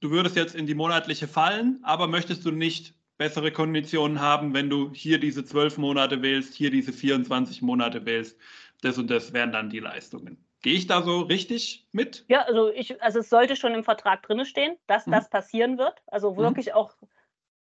du 0.00 0.10
würdest 0.10 0.36
jetzt 0.36 0.54
in 0.54 0.66
die 0.66 0.74
monatliche 0.74 1.28
fallen, 1.28 1.80
aber 1.82 2.06
möchtest 2.06 2.44
du 2.44 2.50
nicht 2.50 2.94
bessere 3.18 3.52
Konditionen 3.52 4.20
haben, 4.20 4.54
wenn 4.54 4.70
du 4.70 4.92
hier 4.94 5.20
diese 5.20 5.44
zwölf 5.44 5.76
Monate 5.76 6.22
wählst, 6.22 6.54
hier 6.54 6.70
diese 6.70 6.92
24 6.92 7.60
Monate 7.60 8.06
wählst. 8.06 8.38
Das 8.80 8.96
und 8.96 9.10
das 9.10 9.34
wären 9.34 9.52
dann 9.52 9.68
die 9.68 9.80
Leistungen. 9.80 10.42
Gehe 10.62 10.74
ich 10.74 10.86
da 10.86 11.02
so 11.02 11.20
richtig 11.20 11.86
mit? 11.92 12.24
Ja, 12.28 12.42
also 12.42 12.70
ich, 12.70 13.02
also 13.02 13.20
es 13.20 13.28
sollte 13.28 13.56
schon 13.56 13.74
im 13.74 13.84
Vertrag 13.84 14.22
drin 14.22 14.44
stehen, 14.46 14.76
dass 14.86 15.06
mhm. 15.06 15.12
das 15.12 15.28
passieren 15.28 15.76
wird. 15.76 16.02
Also 16.06 16.32
mhm. 16.32 16.38
wirklich 16.38 16.66
mhm. 16.68 16.72
auch 16.72 16.94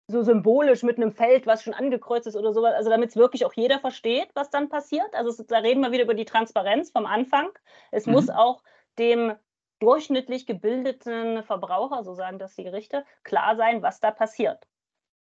so 0.06 0.22
symbolisch 0.22 0.82
mit 0.82 0.96
einem 0.96 1.12
Feld, 1.12 1.46
was 1.46 1.62
schon 1.62 1.74
angekreuzt 1.74 2.26
ist 2.26 2.36
oder 2.36 2.52
sowas, 2.52 2.74
also 2.74 2.88
damit 2.88 3.10
es 3.10 3.16
wirklich 3.16 3.44
auch 3.44 3.52
jeder 3.52 3.78
versteht, 3.78 4.28
was 4.34 4.50
dann 4.50 4.68
passiert. 4.68 5.12
Also 5.12 5.30
es, 5.30 5.46
da 5.46 5.58
reden 5.58 5.80
wir 5.80 5.92
wieder 5.92 6.04
über 6.04 6.14
die 6.14 6.24
Transparenz 6.24 6.90
vom 6.90 7.04
Anfang. 7.04 7.50
Es 7.90 8.06
mhm. 8.06 8.12
muss 8.12 8.30
auch 8.30 8.62
dem 8.98 9.34
durchschnittlich 9.80 10.46
gebildeten 10.46 11.42
Verbraucher, 11.44 12.02
so 12.04 12.14
sagen 12.14 12.38
das 12.38 12.54
die 12.54 12.64
Gerichte, 12.64 13.04
klar 13.22 13.56
sein, 13.56 13.82
was 13.82 14.00
da 14.00 14.10
passiert. 14.10 14.66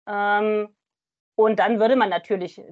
Ähm, 0.07 0.75
und 1.37 1.59
dann 1.59 1.81
würde 1.81 1.97
man 1.97 2.11
natürlich 2.11 2.59
äh, 2.59 2.65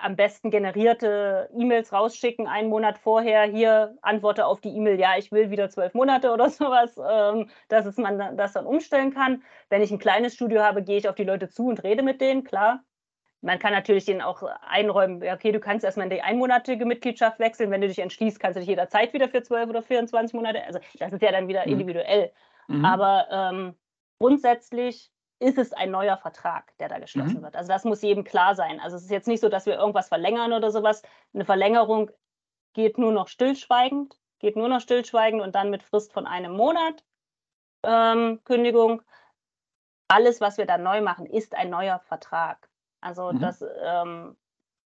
am 0.00 0.14
besten 0.14 0.50
generierte 0.50 1.50
E-Mails 1.52 1.92
rausschicken, 1.92 2.46
einen 2.46 2.68
Monat 2.68 2.98
vorher, 2.98 3.42
hier 3.44 3.98
antworte 4.00 4.46
auf 4.46 4.60
die 4.60 4.76
E-Mail, 4.76 5.00
ja, 5.00 5.16
ich 5.18 5.32
will 5.32 5.50
wieder 5.50 5.70
zwölf 5.70 5.92
Monate 5.94 6.30
oder 6.32 6.48
sowas, 6.50 6.96
ähm, 6.98 7.50
dass 7.68 7.86
es 7.86 7.96
man 7.96 8.36
das 8.36 8.52
dann 8.52 8.66
umstellen 8.66 9.12
kann. 9.12 9.42
Wenn 9.70 9.82
ich 9.82 9.90
ein 9.90 9.98
kleines 9.98 10.34
Studio 10.34 10.62
habe, 10.62 10.82
gehe 10.84 10.98
ich 10.98 11.08
auf 11.08 11.16
die 11.16 11.24
Leute 11.24 11.48
zu 11.48 11.66
und 11.66 11.82
rede 11.82 12.02
mit 12.04 12.20
denen, 12.20 12.44
klar. 12.44 12.84
Man 13.42 13.58
kann 13.58 13.72
natürlich 13.72 14.06
denen 14.06 14.22
auch 14.22 14.42
einräumen, 14.66 15.22
okay, 15.22 15.52
du 15.52 15.60
kannst 15.60 15.84
erstmal 15.84 16.06
in 16.06 16.10
die 16.10 16.22
einmonatige 16.22 16.84
Mitgliedschaft 16.84 17.38
wechseln. 17.38 17.70
Wenn 17.70 17.80
du 17.80 17.88
dich 17.88 17.98
entschließt, 17.98 18.40
kannst 18.40 18.56
du 18.56 18.60
dich 18.60 18.68
jederzeit 18.68 19.12
wieder 19.12 19.28
für 19.28 19.42
zwölf 19.42 19.68
oder 19.68 19.82
24 19.82 20.34
Monate. 20.34 20.64
Also 20.64 20.80
das 20.98 21.12
ist 21.12 21.22
ja 21.22 21.32
dann 21.32 21.48
wieder 21.48 21.64
mhm. 21.66 21.72
individuell. 21.72 22.32
Mhm. 22.68 22.84
Aber 22.84 23.26
ähm, 23.30 23.74
grundsätzlich 24.18 25.10
ist 25.38 25.58
es 25.58 25.72
ein 25.72 25.90
neuer 25.90 26.16
Vertrag, 26.16 26.76
der 26.78 26.88
da 26.88 26.98
geschlossen 26.98 27.38
mhm. 27.38 27.42
wird. 27.42 27.56
Also 27.56 27.68
das 27.68 27.84
muss 27.84 28.02
jedem 28.02 28.24
klar 28.24 28.54
sein. 28.54 28.80
Also 28.80 28.96
es 28.96 29.02
ist 29.02 29.10
jetzt 29.10 29.28
nicht 29.28 29.40
so, 29.40 29.48
dass 29.48 29.66
wir 29.66 29.74
irgendwas 29.74 30.08
verlängern 30.08 30.52
oder 30.52 30.70
sowas. 30.70 31.02
Eine 31.34 31.44
Verlängerung 31.44 32.10
geht 32.72 32.98
nur 32.98 33.12
noch 33.12 33.28
stillschweigend, 33.28 34.18
geht 34.38 34.56
nur 34.56 34.68
noch 34.68 34.80
stillschweigend 34.80 35.42
und 35.42 35.54
dann 35.54 35.70
mit 35.70 35.82
Frist 35.82 36.12
von 36.12 36.26
einem 36.26 36.52
Monat 36.52 37.04
ähm, 37.82 38.40
Kündigung. 38.44 39.02
Alles, 40.08 40.40
was 40.40 40.56
wir 40.56 40.66
da 40.66 40.78
neu 40.78 41.00
machen, 41.00 41.26
ist 41.26 41.54
ein 41.54 41.68
neuer 41.68 41.98
Vertrag. 41.98 42.68
Also 43.06 43.32
mhm. 43.32 43.40
das, 43.40 43.64
ähm, 43.82 44.36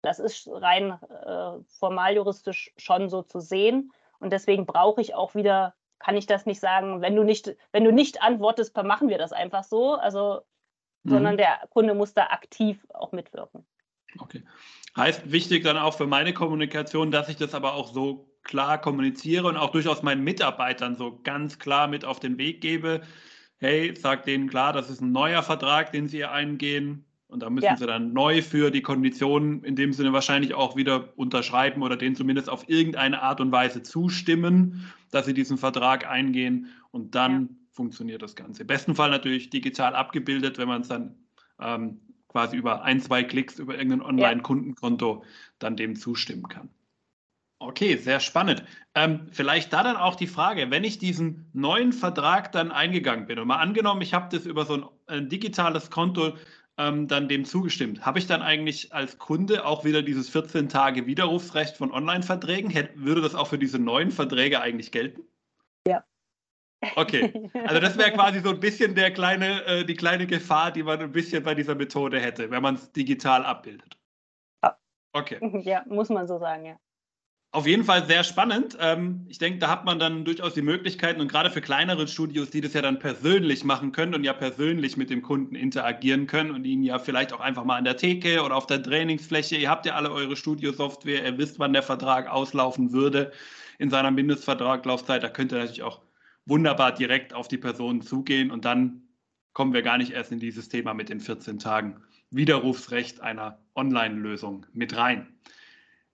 das 0.02 0.18
ist 0.18 0.48
rein 0.48 0.98
äh, 1.10 1.62
formaljuristisch 1.78 2.72
schon 2.76 3.08
so 3.08 3.22
zu 3.22 3.40
sehen. 3.40 3.92
Und 4.18 4.32
deswegen 4.32 4.64
brauche 4.64 5.00
ich 5.00 5.14
auch 5.14 5.34
wieder 5.34 5.74
kann 5.98 6.16
ich 6.16 6.26
das 6.26 6.46
nicht 6.46 6.60
sagen, 6.60 7.00
wenn 7.00 7.16
du 7.16 7.22
nicht, 7.22 7.56
wenn 7.72 7.84
du 7.84 7.92
nicht 7.92 8.22
antwortest, 8.22 8.76
machen 8.76 9.08
wir 9.08 9.18
das 9.18 9.32
einfach 9.32 9.64
so. 9.64 9.94
Also, 9.94 10.42
mhm. 11.02 11.10
sondern 11.10 11.36
der 11.36 11.60
Kunde 11.70 11.94
muss 11.94 12.14
da 12.14 12.26
aktiv 12.26 12.86
auch 12.92 13.12
mitwirken. 13.12 13.66
Okay. 14.18 14.44
Heißt 14.96 15.30
wichtig 15.30 15.64
dann 15.64 15.76
auch 15.76 15.94
für 15.94 16.06
meine 16.06 16.32
Kommunikation, 16.32 17.10
dass 17.10 17.28
ich 17.28 17.36
das 17.36 17.54
aber 17.54 17.74
auch 17.74 17.92
so 17.92 18.30
klar 18.42 18.80
kommuniziere 18.80 19.48
und 19.48 19.56
auch 19.56 19.70
durchaus 19.70 20.02
meinen 20.02 20.22
Mitarbeitern 20.22 20.94
so 20.94 21.20
ganz 21.22 21.58
klar 21.58 21.88
mit 21.88 22.04
auf 22.04 22.20
den 22.20 22.38
Weg 22.38 22.60
gebe. 22.60 23.02
Hey, 23.58 23.94
sag 23.96 24.24
denen 24.24 24.48
klar, 24.48 24.72
das 24.72 24.90
ist 24.90 25.00
ein 25.00 25.12
neuer 25.12 25.42
Vertrag, 25.42 25.92
den 25.92 26.08
sie 26.08 26.24
eingehen. 26.24 27.05
Und 27.28 27.42
da 27.42 27.50
müssen 27.50 27.66
ja. 27.66 27.76
sie 27.76 27.86
dann 27.86 28.12
neu 28.12 28.40
für 28.40 28.70
die 28.70 28.82
Konditionen 28.82 29.64
in 29.64 29.74
dem 29.74 29.92
Sinne 29.92 30.12
wahrscheinlich 30.12 30.54
auch 30.54 30.76
wieder 30.76 31.12
unterschreiben 31.16 31.82
oder 31.82 31.96
denen 31.96 32.14
zumindest 32.14 32.48
auf 32.48 32.68
irgendeine 32.68 33.20
Art 33.20 33.40
und 33.40 33.50
Weise 33.50 33.82
zustimmen, 33.82 34.92
dass 35.10 35.26
sie 35.26 35.34
diesen 35.34 35.58
Vertrag 35.58 36.08
eingehen 36.08 36.68
und 36.92 37.14
dann 37.16 37.32
ja. 37.32 37.48
funktioniert 37.72 38.22
das 38.22 38.36
Ganze. 38.36 38.62
Im 38.62 38.68
besten 38.68 38.94
Fall 38.94 39.10
natürlich 39.10 39.50
digital 39.50 39.96
abgebildet, 39.96 40.56
wenn 40.58 40.68
man 40.68 40.82
es 40.82 40.88
dann 40.88 41.16
ähm, 41.60 42.00
quasi 42.28 42.56
über 42.56 42.82
ein, 42.82 43.00
zwei 43.00 43.24
Klicks 43.24 43.58
über 43.58 43.76
irgendein 43.76 44.02
Online-Kundenkonto 44.02 45.24
dann 45.58 45.76
dem 45.76 45.96
zustimmen 45.96 46.48
kann. 46.48 46.68
Okay, 47.58 47.96
sehr 47.96 48.20
spannend. 48.20 48.62
Ähm, 48.94 49.28
vielleicht 49.32 49.72
da 49.72 49.82
dann 49.82 49.96
auch 49.96 50.14
die 50.14 50.26
Frage, 50.26 50.70
wenn 50.70 50.84
ich 50.84 50.98
diesen 50.98 51.48
neuen 51.54 51.92
Vertrag 51.92 52.52
dann 52.52 52.70
eingegangen 52.70 53.26
bin 53.26 53.38
und 53.38 53.48
mal 53.48 53.56
angenommen, 53.56 54.02
ich 54.02 54.12
habe 54.12 54.28
das 54.30 54.44
über 54.44 54.66
so 54.66 54.74
ein, 54.74 54.84
ein 55.06 55.28
digitales 55.30 55.90
Konto 55.90 56.34
ähm, 56.78 57.08
dann 57.08 57.28
dem 57.28 57.44
zugestimmt. 57.44 58.04
Habe 58.04 58.18
ich 58.18 58.26
dann 58.26 58.42
eigentlich 58.42 58.92
als 58.92 59.18
Kunde 59.18 59.64
auch 59.64 59.84
wieder 59.84 60.02
dieses 60.02 60.28
14 60.28 60.68
Tage 60.68 61.06
Widerrufsrecht 61.06 61.76
von 61.76 61.92
Online-Verträgen? 61.92 62.72
Würde 62.94 63.20
das 63.20 63.34
auch 63.34 63.46
für 63.48 63.58
diese 63.58 63.78
neuen 63.78 64.10
Verträge 64.10 64.60
eigentlich 64.60 64.92
gelten? 64.92 65.22
Ja. 65.86 66.04
Okay, 66.94 67.50
also 67.64 67.80
das 67.80 67.96
wäre 67.96 68.12
quasi 68.12 68.40
so 68.40 68.50
ein 68.50 68.60
bisschen 68.60 68.94
der 68.94 69.10
kleine, 69.10 69.64
äh, 69.64 69.84
die 69.84 69.94
kleine 69.94 70.26
Gefahr, 70.26 70.70
die 70.70 70.82
man 70.82 71.00
ein 71.00 71.12
bisschen 71.12 71.42
bei 71.42 71.54
dieser 71.54 71.74
Methode 71.74 72.20
hätte, 72.20 72.50
wenn 72.50 72.62
man 72.62 72.74
es 72.74 72.92
digital 72.92 73.44
abbildet. 73.44 73.96
Okay. 75.16 75.38
Ja, 75.64 75.82
muss 75.86 76.10
man 76.10 76.26
so 76.26 76.38
sagen, 76.38 76.66
ja. 76.66 76.76
Auf 77.56 77.66
jeden 77.66 77.84
Fall 77.84 78.04
sehr 78.04 78.22
spannend. 78.22 78.76
Ähm, 78.82 79.24
ich 79.30 79.38
denke, 79.38 79.60
da 79.60 79.70
hat 79.70 79.86
man 79.86 79.98
dann 79.98 80.26
durchaus 80.26 80.52
die 80.52 80.60
Möglichkeiten 80.60 81.22
und 81.22 81.28
gerade 81.28 81.50
für 81.50 81.62
kleinere 81.62 82.06
Studios, 82.06 82.50
die 82.50 82.60
das 82.60 82.74
ja 82.74 82.82
dann 82.82 82.98
persönlich 82.98 83.64
machen 83.64 83.92
können 83.92 84.14
und 84.14 84.24
ja 84.24 84.34
persönlich 84.34 84.98
mit 84.98 85.08
dem 85.08 85.22
Kunden 85.22 85.54
interagieren 85.54 86.26
können 86.26 86.50
und 86.50 86.66
ihn 86.66 86.82
ja 86.82 86.98
vielleicht 86.98 87.32
auch 87.32 87.40
einfach 87.40 87.64
mal 87.64 87.76
an 87.76 87.84
der 87.84 87.96
Theke 87.96 88.42
oder 88.42 88.56
auf 88.56 88.66
der 88.66 88.82
Trainingsfläche, 88.82 89.56
ihr 89.56 89.70
habt 89.70 89.86
ja 89.86 89.94
alle 89.94 90.12
eure 90.12 90.36
Studiosoftware, 90.36 91.24
ihr 91.24 91.38
wisst, 91.38 91.58
wann 91.58 91.72
der 91.72 91.82
Vertrag 91.82 92.28
auslaufen 92.28 92.92
würde 92.92 93.32
in 93.78 93.88
seiner 93.88 94.10
Mindestvertraglaufzeit, 94.10 95.22
da 95.22 95.30
könnt 95.30 95.50
ihr 95.52 95.60
natürlich 95.60 95.82
auch 95.82 96.02
wunderbar 96.44 96.92
direkt 96.92 97.32
auf 97.32 97.48
die 97.48 97.56
Person 97.56 98.02
zugehen 98.02 98.50
und 98.50 98.66
dann 98.66 99.00
kommen 99.54 99.72
wir 99.72 99.80
gar 99.80 99.96
nicht 99.96 100.10
erst 100.12 100.30
in 100.30 100.40
dieses 100.40 100.68
Thema 100.68 100.92
mit 100.92 101.08
den 101.08 101.20
14 101.20 101.58
Tagen 101.58 102.02
Widerrufsrecht 102.28 103.22
einer 103.22 103.60
Online-Lösung 103.74 104.66
mit 104.74 104.94
rein. 104.94 105.28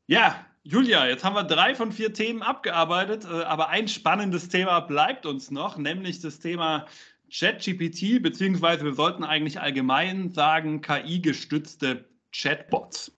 Ja, 0.07 0.47
Julia, 0.65 1.09
jetzt 1.09 1.25
haben 1.25 1.35
wir 1.35 1.43
drei 1.43 1.75
von 1.75 1.91
vier 1.91 2.13
Themen 2.13 2.41
abgearbeitet, 2.41 3.25
äh, 3.25 3.43
aber 3.45 3.71
ein 3.71 3.89
spannendes 3.89 4.49
Thema 4.49 4.79
bleibt 4.79 5.27
uns 5.27 5.51
noch, 5.51 5.77
nämlich 5.77 6.21
das 6.21 6.39
Thema 6.39 6.87
ChatGPT, 7.33 8.23
beziehungsweise 8.23 8.85
wir 8.85 8.95
sollten 8.95 9.25
eigentlich 9.25 9.61
allgemein 9.61 10.31
sagen 10.31 10.81
KI-gestützte 10.81 12.09
Chatbots. 12.31 13.11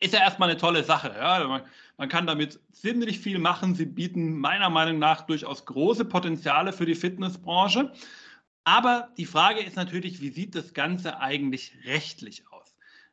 Ist 0.00 0.12
ja 0.12 0.20
erstmal 0.20 0.50
eine 0.50 0.58
tolle 0.58 0.84
Sache. 0.84 1.14
Ja? 1.16 1.64
Man 1.96 2.08
kann 2.08 2.26
damit 2.26 2.60
ziemlich 2.70 3.18
viel 3.18 3.38
machen. 3.38 3.74
Sie 3.74 3.86
bieten 3.86 4.38
meiner 4.38 4.68
Meinung 4.68 4.98
nach 4.98 5.22
durchaus 5.22 5.64
große 5.64 6.04
Potenziale 6.04 6.72
für 6.72 6.86
die 6.86 6.94
Fitnessbranche. 6.94 7.92
Aber 8.64 9.08
die 9.16 9.26
Frage 9.26 9.60
ist 9.60 9.76
natürlich, 9.76 10.20
wie 10.20 10.30
sieht 10.30 10.54
das 10.54 10.74
Ganze 10.74 11.18
eigentlich 11.18 11.72
rechtlich 11.84 12.44
aus? 12.47 12.47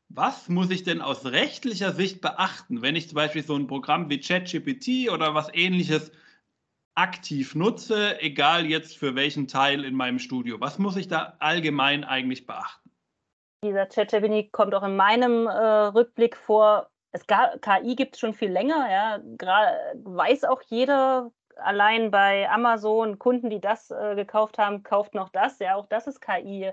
Was 0.10 0.50
muss 0.50 0.70
ich 0.70 0.84
denn 0.84 1.02
aus 1.02 1.26
rechtlicher 1.26 1.92
Sicht 1.92 2.22
beachten, 2.22 2.82
wenn 2.82 2.96
ich 2.96 3.10
zum 3.10 3.16
Beispiel 3.16 3.44
so 3.44 3.56
ein 3.56 3.68
Programm 3.68 4.10
wie 4.10 4.20
ChatGPT 4.20 5.12
oder 5.12 5.34
was 5.34 5.54
ähnliches 5.54 6.12
aktiv 6.96 7.56
nutze, 7.56 8.22
egal 8.22 8.66
jetzt 8.66 8.98
für 8.98 9.16
welchen 9.16 9.48
Teil 9.48 9.84
in 9.84 9.96
meinem 9.96 10.20
Studio? 10.20 10.60
Was 10.62 10.80
muss 10.80 10.96
ich 10.96 11.08
da 11.08 11.36
allgemein 11.40 12.04
eigentlich 12.04 12.46
beachten? 12.46 12.90
Dieser 13.64 13.88
ChatGPT 13.88 14.52
kommt 14.52 14.74
auch 14.74 14.84
in 14.84 14.96
meinem 14.96 15.48
äh, 15.48 15.52
Rückblick 15.52 16.38
vor. 16.38 16.90
Es 17.12 17.28
gab, 17.28 17.62
KI 17.62 17.96
gibt 17.96 18.16
es 18.16 18.20
schon 18.20 18.34
viel 18.34 18.52
länger, 18.52 18.90
ja. 18.90 19.20
Weiß 20.04 20.44
auch 20.44 20.62
jeder, 20.68 21.32
allein 21.58 22.12
bei 22.12 22.50
Amazon, 22.50 23.20
Kunden, 23.20 23.50
die 23.50 23.62
das 23.62 23.92
äh, 23.92 24.16
gekauft 24.16 24.58
haben, 24.58 24.84
kauft 24.84 25.14
noch 25.14 25.30
das. 25.30 25.60
Ja, 25.60 25.76
auch 25.76 25.88
das 25.88 26.08
ist 26.08 26.22
KI. 26.22 26.72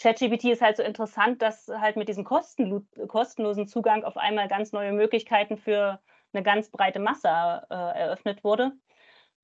ChatGPT 0.00 0.44
ist 0.44 0.62
halt 0.62 0.76
so 0.76 0.82
interessant, 0.82 1.42
dass 1.42 1.68
halt 1.68 1.96
mit 1.96 2.08
diesem 2.08 2.24
kostenlosen 2.24 3.68
Zugang 3.68 4.04
auf 4.04 4.16
einmal 4.16 4.48
ganz 4.48 4.72
neue 4.72 4.92
Möglichkeiten 4.92 5.58
für 5.58 6.00
eine 6.32 6.42
ganz 6.42 6.70
breite 6.70 7.00
Masse 7.00 7.28
äh, 7.28 7.74
eröffnet 7.74 8.42
wurde. 8.44 8.72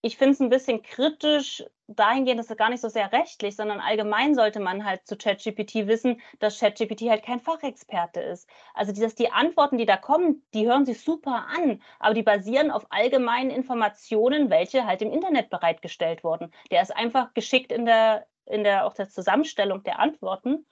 Ich 0.03 0.19
finde 0.19 0.35
es 0.35 0.41
ein 0.41 0.51
bisschen 0.51 0.83
kritisch 0.83 1.65
dahingehend, 1.89 2.39
dass 2.39 2.51
es 2.51 2.57
gar 2.57 2.71
nicht 2.71 2.81
so 2.81 2.89
sehr 2.89 3.13
rechtlich, 3.13 3.57
sondern 3.57 3.81
allgemein 3.81 4.35
sollte 4.35 4.61
man 4.61 4.85
halt 4.85 5.07
zu 5.07 5.17
ChatGPT 5.17 5.87
wissen, 5.89 6.21
dass 6.39 6.61
ChatGPT 6.61 7.11
halt 7.11 7.25
kein 7.25 7.41
Fachexperte 7.41 8.21
ist. 8.21 8.49
Also 8.75 8.93
dass 8.93 9.15
die 9.15 9.33
Antworten, 9.33 9.79
die 9.79 9.87
da 9.87 9.97
kommen, 9.97 10.43
die 10.55 10.67
hören 10.67 10.87
sich 10.87 11.01
super 11.01 11.47
an, 11.57 11.83
aber 11.99 12.15
die 12.15 12.23
basieren 12.23 12.71
auf 12.71 12.87
allgemeinen 12.91 13.51
Informationen, 13.51 14.49
welche 14.49 14.87
halt 14.87 15.03
im 15.03 15.13
Internet 15.13 15.51
bereitgestellt 15.51 16.23
wurden. 16.23 16.53
Der 16.71 16.83
ist 16.83 16.95
einfach 16.95 17.35
geschickt 17.35 17.73
in 17.73 17.85
der, 17.85 18.27
in 18.47 18.65
der 18.65 18.87
auch 18.87 18.95
der 18.95 19.09
Zusammenstellung 19.09 19.83
der 19.83 19.99
Antworten 19.99 20.67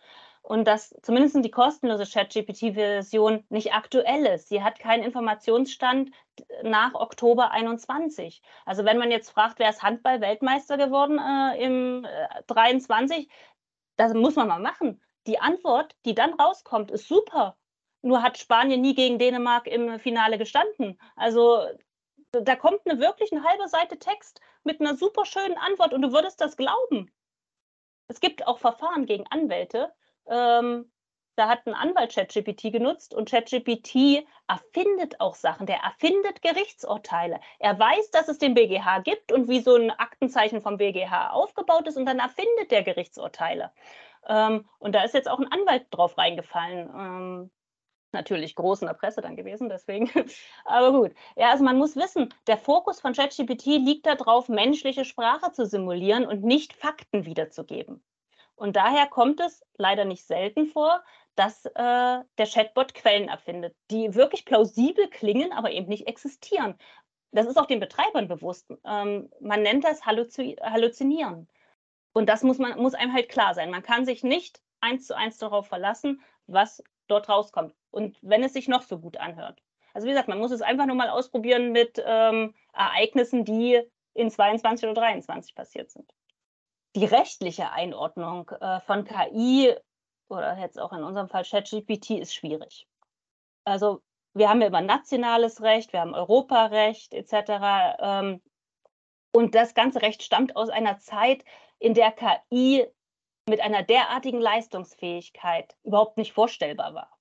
und 0.44 0.66
dass 0.66 0.94
zumindest 1.00 1.42
die 1.42 1.50
kostenlose 1.50 2.04
ChatGPT-Version 2.04 3.44
nicht 3.48 3.72
aktuell 3.72 4.26
ist. 4.26 4.50
Sie 4.50 4.62
hat 4.62 4.78
keinen 4.78 5.02
Informationsstand 5.02 6.10
nach 6.62 6.92
Oktober 6.92 7.50
21. 7.50 8.42
Also 8.66 8.84
wenn 8.84 8.98
man 8.98 9.10
jetzt 9.10 9.30
fragt, 9.30 9.58
wer 9.58 9.70
ist 9.70 9.82
Handball-Weltmeister 9.82 10.76
geworden 10.76 11.18
äh, 11.18 11.64
im 11.64 12.04
äh, 12.04 12.42
23, 12.46 13.30
das 13.96 14.12
muss 14.12 14.36
man 14.36 14.48
mal 14.48 14.60
machen. 14.60 15.00
Die 15.26 15.40
Antwort, 15.40 15.96
die 16.04 16.14
dann 16.14 16.34
rauskommt, 16.34 16.90
ist 16.90 17.08
super. 17.08 17.56
Nur 18.02 18.22
hat 18.22 18.36
Spanien 18.36 18.82
nie 18.82 18.94
gegen 18.94 19.18
Dänemark 19.18 19.66
im 19.66 19.98
Finale 19.98 20.36
gestanden. 20.36 21.00
Also 21.16 21.64
da 22.32 22.54
kommt 22.54 22.80
eine 22.84 23.00
wirklich 23.00 23.32
eine 23.32 23.44
halbe 23.44 23.66
Seite 23.68 23.98
Text 23.98 24.42
mit 24.62 24.78
einer 24.78 24.94
super 24.94 25.24
schönen 25.24 25.56
Antwort 25.56 25.94
und 25.94 26.02
du 26.02 26.12
würdest 26.12 26.42
das 26.42 26.58
glauben. 26.58 27.10
Es 28.08 28.20
gibt 28.20 28.46
auch 28.46 28.58
Verfahren 28.58 29.06
gegen 29.06 29.26
Anwälte, 29.28 29.92
ähm, 30.26 30.90
da 31.36 31.48
hat 31.48 31.66
ein 31.66 31.74
Anwalt 31.74 32.14
ChatGPT 32.14 32.72
genutzt 32.72 33.12
und 33.12 33.28
ChatGPT 33.28 34.24
erfindet 34.46 35.20
auch 35.20 35.34
Sachen. 35.34 35.66
Der 35.66 35.78
erfindet 35.78 36.42
Gerichtsurteile. 36.42 37.40
Er 37.58 37.78
weiß, 37.78 38.10
dass 38.12 38.28
es 38.28 38.38
den 38.38 38.54
BGH 38.54 39.00
gibt 39.00 39.32
und 39.32 39.48
wie 39.48 39.60
so 39.60 39.74
ein 39.74 39.90
Aktenzeichen 39.90 40.60
vom 40.62 40.76
BGH 40.76 41.30
aufgebaut 41.30 41.88
ist 41.88 41.96
und 41.96 42.06
dann 42.06 42.20
erfindet 42.20 42.70
der 42.70 42.84
Gerichtsurteile. 42.84 43.72
Ähm, 44.28 44.68
und 44.78 44.94
da 44.94 45.02
ist 45.02 45.14
jetzt 45.14 45.28
auch 45.28 45.40
ein 45.40 45.50
Anwalt 45.50 45.86
drauf 45.90 46.16
reingefallen. 46.16 46.88
Ähm, 46.96 47.50
natürlich 48.14 48.54
groß 48.54 48.80
in 48.80 48.88
der 48.88 48.94
Presse 48.94 49.20
dann 49.20 49.36
gewesen, 49.36 49.68
deswegen. 49.68 50.10
Aber 50.64 50.92
gut. 50.92 51.12
Ja, 51.36 51.50
also 51.50 51.62
man 51.64 51.76
muss 51.76 51.96
wissen, 51.96 52.32
der 52.46 52.56
Fokus 52.56 53.00
von 53.00 53.12
ChatGPT 53.12 53.66
liegt 53.66 54.06
darauf, 54.06 54.48
menschliche 54.48 55.04
Sprache 55.04 55.52
zu 55.52 55.66
simulieren 55.66 56.26
und 56.26 56.42
nicht 56.42 56.72
Fakten 56.72 57.26
wiederzugeben. 57.26 58.02
Und 58.56 58.76
daher 58.76 59.06
kommt 59.06 59.40
es 59.40 59.62
leider 59.76 60.04
nicht 60.04 60.24
selten 60.24 60.66
vor, 60.66 61.02
dass 61.34 61.66
äh, 61.66 61.72
der 61.74 62.46
Chatbot 62.46 62.94
Quellen 62.94 63.28
erfindet, 63.28 63.74
die 63.90 64.14
wirklich 64.14 64.44
plausibel 64.44 65.08
klingen, 65.10 65.52
aber 65.52 65.72
eben 65.72 65.88
nicht 65.88 66.06
existieren. 66.06 66.78
Das 67.32 67.46
ist 67.46 67.56
auch 67.56 67.66
den 67.66 67.80
Betreibern 67.80 68.28
bewusst. 68.28 68.70
Ähm, 68.84 69.30
man 69.40 69.62
nennt 69.62 69.84
das 69.84 70.06
Halluzi 70.06 70.56
Halluzinieren. 70.62 71.48
Und 72.12 72.28
das 72.28 72.44
muss, 72.44 72.58
man, 72.58 72.78
muss 72.80 72.94
einem 72.94 73.12
halt 73.12 73.28
klar 73.28 73.54
sein. 73.54 73.70
Man 73.70 73.82
kann 73.82 74.06
sich 74.06 74.22
nicht 74.22 74.62
eins 74.80 75.06
zu 75.06 75.16
eins 75.16 75.38
darauf 75.38 75.66
verlassen, 75.66 76.22
was 76.46 76.82
dort 77.06 77.28
rauskommt. 77.28 77.74
Und 77.90 78.18
wenn 78.22 78.42
es 78.42 78.52
sich 78.52 78.68
noch 78.68 78.82
so 78.82 78.98
gut 78.98 79.16
anhört. 79.16 79.62
Also 79.92 80.06
wie 80.06 80.10
gesagt, 80.10 80.28
man 80.28 80.38
muss 80.38 80.50
es 80.50 80.62
einfach 80.62 80.86
nur 80.86 80.96
mal 80.96 81.08
ausprobieren 81.08 81.72
mit 81.72 82.02
ähm, 82.04 82.54
Ereignissen, 82.72 83.44
die 83.44 83.80
in 84.14 84.30
22 84.30 84.88
oder 84.88 85.00
23 85.00 85.54
passiert 85.54 85.90
sind 85.90 86.12
die 86.96 87.04
rechtliche 87.04 87.70
Einordnung 87.72 88.50
äh, 88.60 88.80
von 88.80 89.04
KI 89.04 89.74
oder 90.28 90.58
jetzt 90.58 90.78
auch 90.80 90.92
in 90.92 91.02
unserem 91.02 91.28
Fall 91.28 91.44
ChatGPT 91.44 92.10
ist 92.10 92.34
schwierig. 92.34 92.86
Also 93.64 94.00
wir 94.32 94.48
haben 94.48 94.60
ja 94.60 94.68
immer 94.68 94.80
nationales 94.80 95.62
Recht, 95.62 95.92
wir 95.92 96.00
haben 96.00 96.14
Europarecht 96.14 97.14
etc. 97.14 97.96
Ähm, 97.98 98.42
und 99.32 99.54
das 99.54 99.74
ganze 99.74 100.02
Recht 100.02 100.22
stammt 100.22 100.56
aus 100.56 100.68
einer 100.68 100.98
Zeit, 100.98 101.44
in 101.78 101.94
der 101.94 102.12
KI 102.12 102.86
mit 103.46 103.60
einer 103.60 103.82
derartigen 103.82 104.40
Leistungsfähigkeit 104.40 105.76
überhaupt 105.84 106.16
nicht 106.16 106.32
vorstellbar 106.32 106.94
war. 106.94 107.18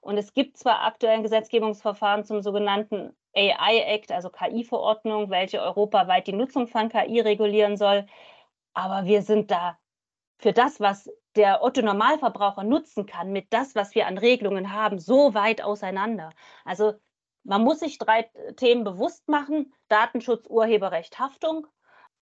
Und 0.00 0.18
es 0.18 0.34
gibt 0.34 0.58
zwar 0.58 0.82
aktuell 0.82 1.14
ein 1.14 1.22
Gesetzgebungsverfahren 1.22 2.24
zum 2.24 2.42
sogenannten 2.42 3.16
AI 3.34 3.78
Act, 3.86 4.12
also 4.12 4.30
KI-Verordnung, 4.30 5.30
welche 5.30 5.60
europaweit 5.60 6.26
die 6.26 6.32
Nutzung 6.32 6.68
von 6.68 6.88
KI 6.88 7.20
regulieren 7.20 7.76
soll. 7.76 8.06
Aber 8.74 9.06
wir 9.06 9.22
sind 9.22 9.50
da 9.50 9.78
für 10.38 10.52
das, 10.52 10.78
was 10.78 11.10
der 11.36 11.62
Otto 11.62 11.82
Normalverbraucher 11.82 12.64
nutzen 12.64 13.06
kann, 13.06 13.32
mit 13.32 13.52
das, 13.52 13.74
was 13.74 13.94
wir 13.94 14.06
an 14.06 14.18
Regelungen 14.18 14.72
haben, 14.72 14.98
so 14.98 15.34
weit 15.34 15.62
auseinander. 15.62 16.30
Also 16.64 16.94
man 17.42 17.62
muss 17.62 17.80
sich 17.80 17.98
drei 17.98 18.30
Themen 18.56 18.84
bewusst 18.84 19.26
machen: 19.28 19.72
Datenschutz, 19.88 20.46
Urheberrecht, 20.48 21.18
Haftung 21.18 21.66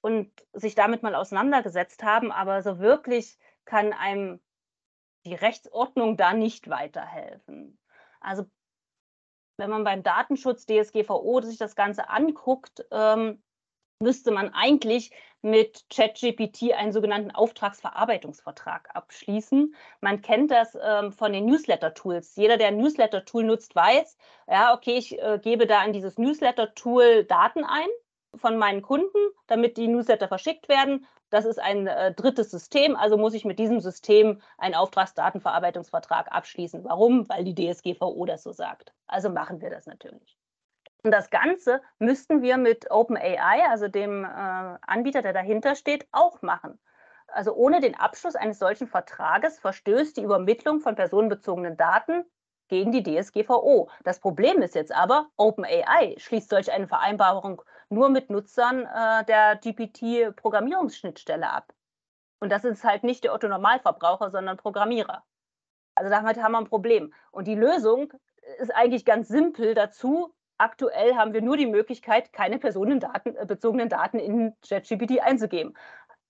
und 0.00 0.30
sich 0.52 0.74
damit 0.74 1.02
mal 1.02 1.14
auseinandergesetzt 1.14 2.02
haben. 2.02 2.32
Aber 2.32 2.62
so 2.62 2.78
wirklich 2.78 3.38
kann 3.64 3.92
einem 3.92 4.40
die 5.24 5.34
Rechtsordnung 5.34 6.16
da 6.16 6.32
nicht 6.32 6.68
weiterhelfen. 6.70 7.78
Also 8.20 8.46
wenn 9.58 9.70
man 9.70 9.84
beim 9.84 10.02
Datenschutz 10.02 10.66
DSGVO 10.66 11.40
sich 11.42 11.58
das 11.58 11.74
Ganze 11.74 12.08
anguckt, 12.08 12.86
ähm, 12.92 13.42
müsste 14.00 14.30
man 14.30 14.54
eigentlich 14.54 15.10
mit 15.42 15.84
ChatGPT 15.90 16.72
einen 16.72 16.92
sogenannten 16.92 17.32
Auftragsverarbeitungsvertrag 17.32 18.88
abschließen. 18.94 19.74
Man 20.00 20.22
kennt 20.22 20.50
das 20.50 20.76
ähm, 20.80 21.12
von 21.12 21.32
den 21.32 21.46
Newsletter-Tools. 21.46 22.36
Jeder, 22.36 22.56
der 22.56 22.68
ein 22.68 22.78
Newsletter-Tool 22.78 23.44
nutzt, 23.44 23.74
weiß, 23.74 24.16
ja, 24.48 24.74
okay, 24.74 24.96
ich 24.96 25.20
äh, 25.20 25.40
gebe 25.42 25.66
da 25.66 25.84
in 25.84 25.92
dieses 25.92 26.18
Newsletter-Tool 26.18 27.24
Daten 27.24 27.64
ein 27.64 27.88
von 28.34 28.56
meinen 28.56 28.82
Kunden, 28.82 29.18
damit 29.46 29.76
die 29.76 29.88
Newsletter 29.88 30.28
verschickt 30.28 30.68
werden. 30.68 31.06
Das 31.30 31.44
ist 31.44 31.58
ein 31.58 31.86
äh, 31.86 32.12
drittes 32.14 32.50
System, 32.50 32.96
also 32.96 33.16
muss 33.16 33.34
ich 33.34 33.44
mit 33.44 33.58
diesem 33.58 33.80
System 33.80 34.40
einen 34.56 34.74
Auftragsdatenverarbeitungsvertrag 34.74 36.32
abschließen. 36.32 36.84
Warum? 36.84 37.28
Weil 37.28 37.44
die 37.44 37.54
DSGVO 37.54 38.24
das 38.24 38.42
so 38.42 38.52
sagt. 38.52 38.92
Also 39.06 39.28
machen 39.28 39.60
wir 39.60 39.70
das 39.70 39.86
natürlich. 39.86 40.38
Und 41.04 41.12
das 41.12 41.30
Ganze 41.30 41.80
müssten 41.98 42.42
wir 42.42 42.56
mit 42.56 42.90
OpenAI, 42.90 43.68
also 43.70 43.88
dem 43.88 44.24
äh, 44.24 44.28
Anbieter, 44.86 45.22
der 45.22 45.32
dahinter 45.32 45.74
steht, 45.74 46.08
auch 46.12 46.42
machen. 46.42 46.78
Also 47.28 47.54
ohne 47.54 47.80
den 47.80 47.94
Abschluss 47.94 48.36
eines 48.36 48.58
solchen 48.58 48.88
Vertrages 48.88 49.58
verstößt 49.60 50.16
die 50.16 50.22
Übermittlung 50.22 50.80
von 50.80 50.94
personenbezogenen 50.94 51.76
Daten 51.76 52.24
gegen 52.68 52.90
die 52.90 53.02
DSGVO. 53.02 53.90
Das 54.04 54.20
Problem 54.20 54.62
ist 54.62 54.74
jetzt 54.74 54.94
aber, 54.94 55.28
OpenAI 55.36 56.14
schließt 56.18 56.48
solch 56.48 56.72
eine 56.72 56.88
Vereinbarung 56.88 57.62
nur 57.90 58.08
mit 58.08 58.30
Nutzern 58.30 58.84
äh, 58.84 59.24
der 59.24 59.56
GPT-Programmierungsschnittstelle 59.56 61.50
ab. 61.50 61.72
Und 62.40 62.50
das 62.50 62.64
ist 62.64 62.84
halt 62.84 63.04
nicht 63.04 63.24
der 63.24 63.34
Otto-Normalverbraucher, 63.34 64.30
sondern 64.30 64.56
Programmierer. 64.56 65.24
Also 65.94 66.10
damit 66.10 66.40
haben 66.42 66.52
wir 66.52 66.58
ein 66.58 66.68
Problem. 66.68 67.12
Und 67.32 67.46
die 67.46 67.56
Lösung 67.56 68.12
ist 68.58 68.74
eigentlich 68.74 69.04
ganz 69.04 69.28
simpel 69.28 69.74
dazu, 69.74 70.32
Aktuell 70.60 71.14
haben 71.14 71.32
wir 71.34 71.40
nur 71.40 71.56
die 71.56 71.66
Möglichkeit, 71.66 72.32
keine 72.32 72.58
personenbezogenen 72.58 73.88
Daten 73.88 74.18
in 74.18 74.56
ChatGPT 74.68 75.20
einzugeben. 75.20 75.76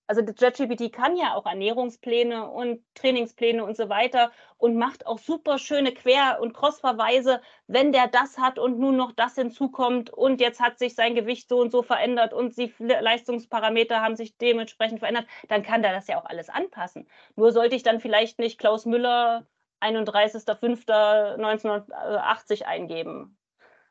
Also 0.09 0.25
ChatGPT 0.25 0.91
kann 0.91 1.15
ja 1.17 1.35
auch 1.35 1.45
Ernährungspläne 1.45 2.49
und 2.49 2.83
Trainingspläne 2.95 3.63
und 3.63 3.77
so 3.77 3.89
weiter 3.89 4.31
und 4.57 4.75
macht 4.75 5.05
auch 5.05 5.19
super 5.19 5.59
schöne 5.59 5.91
Quer- 5.91 6.39
und 6.41 6.53
Crossverweise, 6.53 7.41
wenn 7.67 7.91
der 7.91 8.07
das 8.07 8.39
hat 8.39 8.57
und 8.57 8.79
nun 8.79 8.97
noch 8.97 9.11
das 9.11 9.35
hinzukommt 9.35 10.09
und 10.09 10.41
jetzt 10.41 10.59
hat 10.59 10.79
sich 10.79 10.95
sein 10.95 11.13
Gewicht 11.13 11.47
so 11.47 11.59
und 11.59 11.71
so 11.71 11.83
verändert 11.83 12.33
und 12.33 12.57
die 12.57 12.73
Leistungsparameter 12.79 14.01
haben 14.01 14.15
sich 14.15 14.35
dementsprechend 14.39 14.97
verändert, 14.97 15.27
dann 15.47 15.61
kann 15.61 15.83
der 15.83 15.93
das 15.93 16.07
ja 16.07 16.19
auch 16.19 16.25
alles 16.25 16.49
anpassen. 16.49 17.07
Nur 17.35 17.51
sollte 17.51 17.75
ich 17.75 17.83
dann 17.83 17.99
vielleicht 17.99 18.39
nicht 18.39 18.57
Klaus 18.57 18.87
Müller 18.87 19.45
31.05.1980 19.79 22.63
eingeben. 22.63 23.37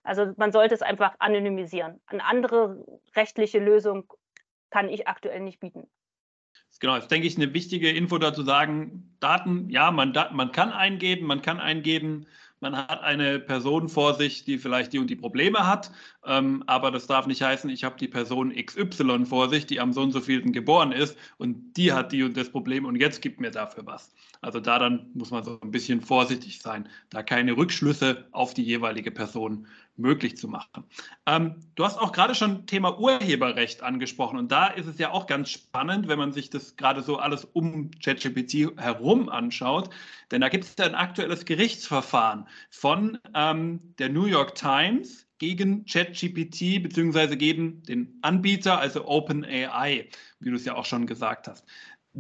Also 0.02 0.32
man 0.36 0.50
sollte 0.50 0.74
es 0.74 0.82
einfach 0.82 1.14
anonymisieren. 1.20 2.00
Eine 2.06 2.24
andere 2.24 2.84
rechtliche 3.14 3.60
Lösung 3.60 4.12
kann 4.70 4.88
ich 4.88 5.06
aktuell 5.06 5.38
nicht 5.38 5.60
bieten. 5.60 5.88
Genau, 6.80 6.96
jetzt 6.96 7.10
denke 7.10 7.26
ich, 7.26 7.36
eine 7.36 7.52
wichtige 7.54 7.90
Info 7.90 8.18
dazu 8.18 8.42
sagen, 8.42 9.10
Daten, 9.20 9.68
ja, 9.68 9.90
man, 9.90 10.12
man 10.32 10.52
kann 10.52 10.70
eingeben, 10.70 11.26
man 11.26 11.42
kann 11.42 11.58
eingeben, 11.58 12.26
man 12.60 12.76
hat 12.76 13.02
eine 13.02 13.38
Person 13.38 13.88
vor 13.88 14.14
sich, 14.14 14.44
die 14.44 14.58
vielleicht 14.58 14.92
die 14.92 14.98
und 14.98 15.08
die 15.08 15.16
Probleme 15.16 15.66
hat, 15.66 15.90
ähm, 16.24 16.64
aber 16.66 16.90
das 16.90 17.06
darf 17.06 17.26
nicht 17.26 17.42
heißen, 17.42 17.70
ich 17.70 17.84
habe 17.84 17.96
die 17.98 18.08
Person 18.08 18.52
XY 18.52 19.26
vor 19.26 19.48
sich, 19.48 19.66
die 19.66 19.80
am 19.80 19.92
so 19.92 20.02
und 20.02 20.12
so 20.12 20.20
vielen 20.20 20.52
geboren 20.52 20.92
ist 20.92 21.16
und 21.36 21.76
die 21.76 21.92
hat 21.92 22.12
die 22.12 22.22
und 22.22 22.36
das 22.36 22.50
Problem 22.50 22.84
und 22.84 22.96
jetzt 22.96 23.22
gibt 23.22 23.40
mir 23.40 23.50
dafür 23.50 23.86
was. 23.86 24.12
Also 24.40 24.60
da 24.60 24.78
dann 24.78 25.10
muss 25.14 25.30
man 25.30 25.44
so 25.44 25.58
ein 25.60 25.70
bisschen 25.70 26.00
vorsichtig 26.00 26.60
sein, 26.60 26.88
da 27.10 27.22
keine 27.22 27.56
Rückschlüsse 27.56 28.26
auf 28.32 28.54
die 28.54 28.64
jeweilige 28.64 29.10
Person 29.10 29.66
möglich 29.98 30.36
zu 30.36 30.48
machen. 30.48 30.84
Ähm, 31.26 31.56
du 31.74 31.84
hast 31.84 31.98
auch 31.98 32.12
gerade 32.12 32.34
schon 32.34 32.66
Thema 32.66 32.98
Urheberrecht 32.98 33.82
angesprochen 33.82 34.38
und 34.38 34.50
da 34.50 34.68
ist 34.68 34.86
es 34.86 34.98
ja 34.98 35.10
auch 35.10 35.26
ganz 35.26 35.50
spannend, 35.50 36.08
wenn 36.08 36.18
man 36.18 36.32
sich 36.32 36.50
das 36.50 36.76
gerade 36.76 37.02
so 37.02 37.18
alles 37.18 37.44
um 37.44 37.90
ChatGPT 38.02 38.80
herum 38.80 39.28
anschaut, 39.28 39.90
denn 40.30 40.40
da 40.40 40.48
gibt 40.48 40.64
es 40.64 40.74
ja 40.78 40.86
ein 40.86 40.94
aktuelles 40.94 41.44
Gerichtsverfahren 41.44 42.46
von 42.70 43.18
ähm, 43.34 43.94
der 43.98 44.08
New 44.08 44.26
York 44.26 44.54
Times 44.54 45.26
gegen 45.38 45.84
ChatGPT 45.84 46.82
beziehungsweise 46.82 47.36
gegen 47.36 47.82
den 47.82 48.18
Anbieter, 48.22 48.78
also 48.78 49.06
OpenAI, 49.06 50.08
wie 50.40 50.50
du 50.50 50.56
es 50.56 50.64
ja 50.64 50.74
auch 50.74 50.84
schon 50.84 51.06
gesagt 51.06 51.48
hast. 51.48 51.64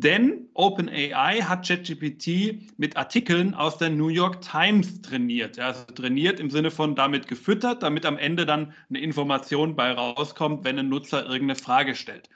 Denn 0.00 0.48
OpenAI 0.54 1.40
hat 1.42 1.66
ChatGPT 1.66 2.78
mit 2.78 2.96
Artikeln 2.96 3.54
aus 3.54 3.78
der 3.78 3.90
New 3.90 4.06
York 4.06 4.40
Times 4.42 5.02
trainiert. 5.02 5.58
Also 5.58 5.86
trainiert 5.86 6.38
im 6.38 6.50
Sinne 6.50 6.70
von 6.70 6.94
damit 6.94 7.26
gefüttert, 7.26 7.82
damit 7.82 8.06
am 8.06 8.16
Ende 8.16 8.46
dann 8.46 8.72
eine 8.88 9.00
Information 9.00 9.74
bei 9.74 9.90
rauskommt, 9.90 10.62
wenn 10.62 10.78
ein 10.78 10.88
Nutzer 10.88 11.24
irgendeine 11.24 11.56
Frage 11.56 11.96
stellt. 11.96 12.30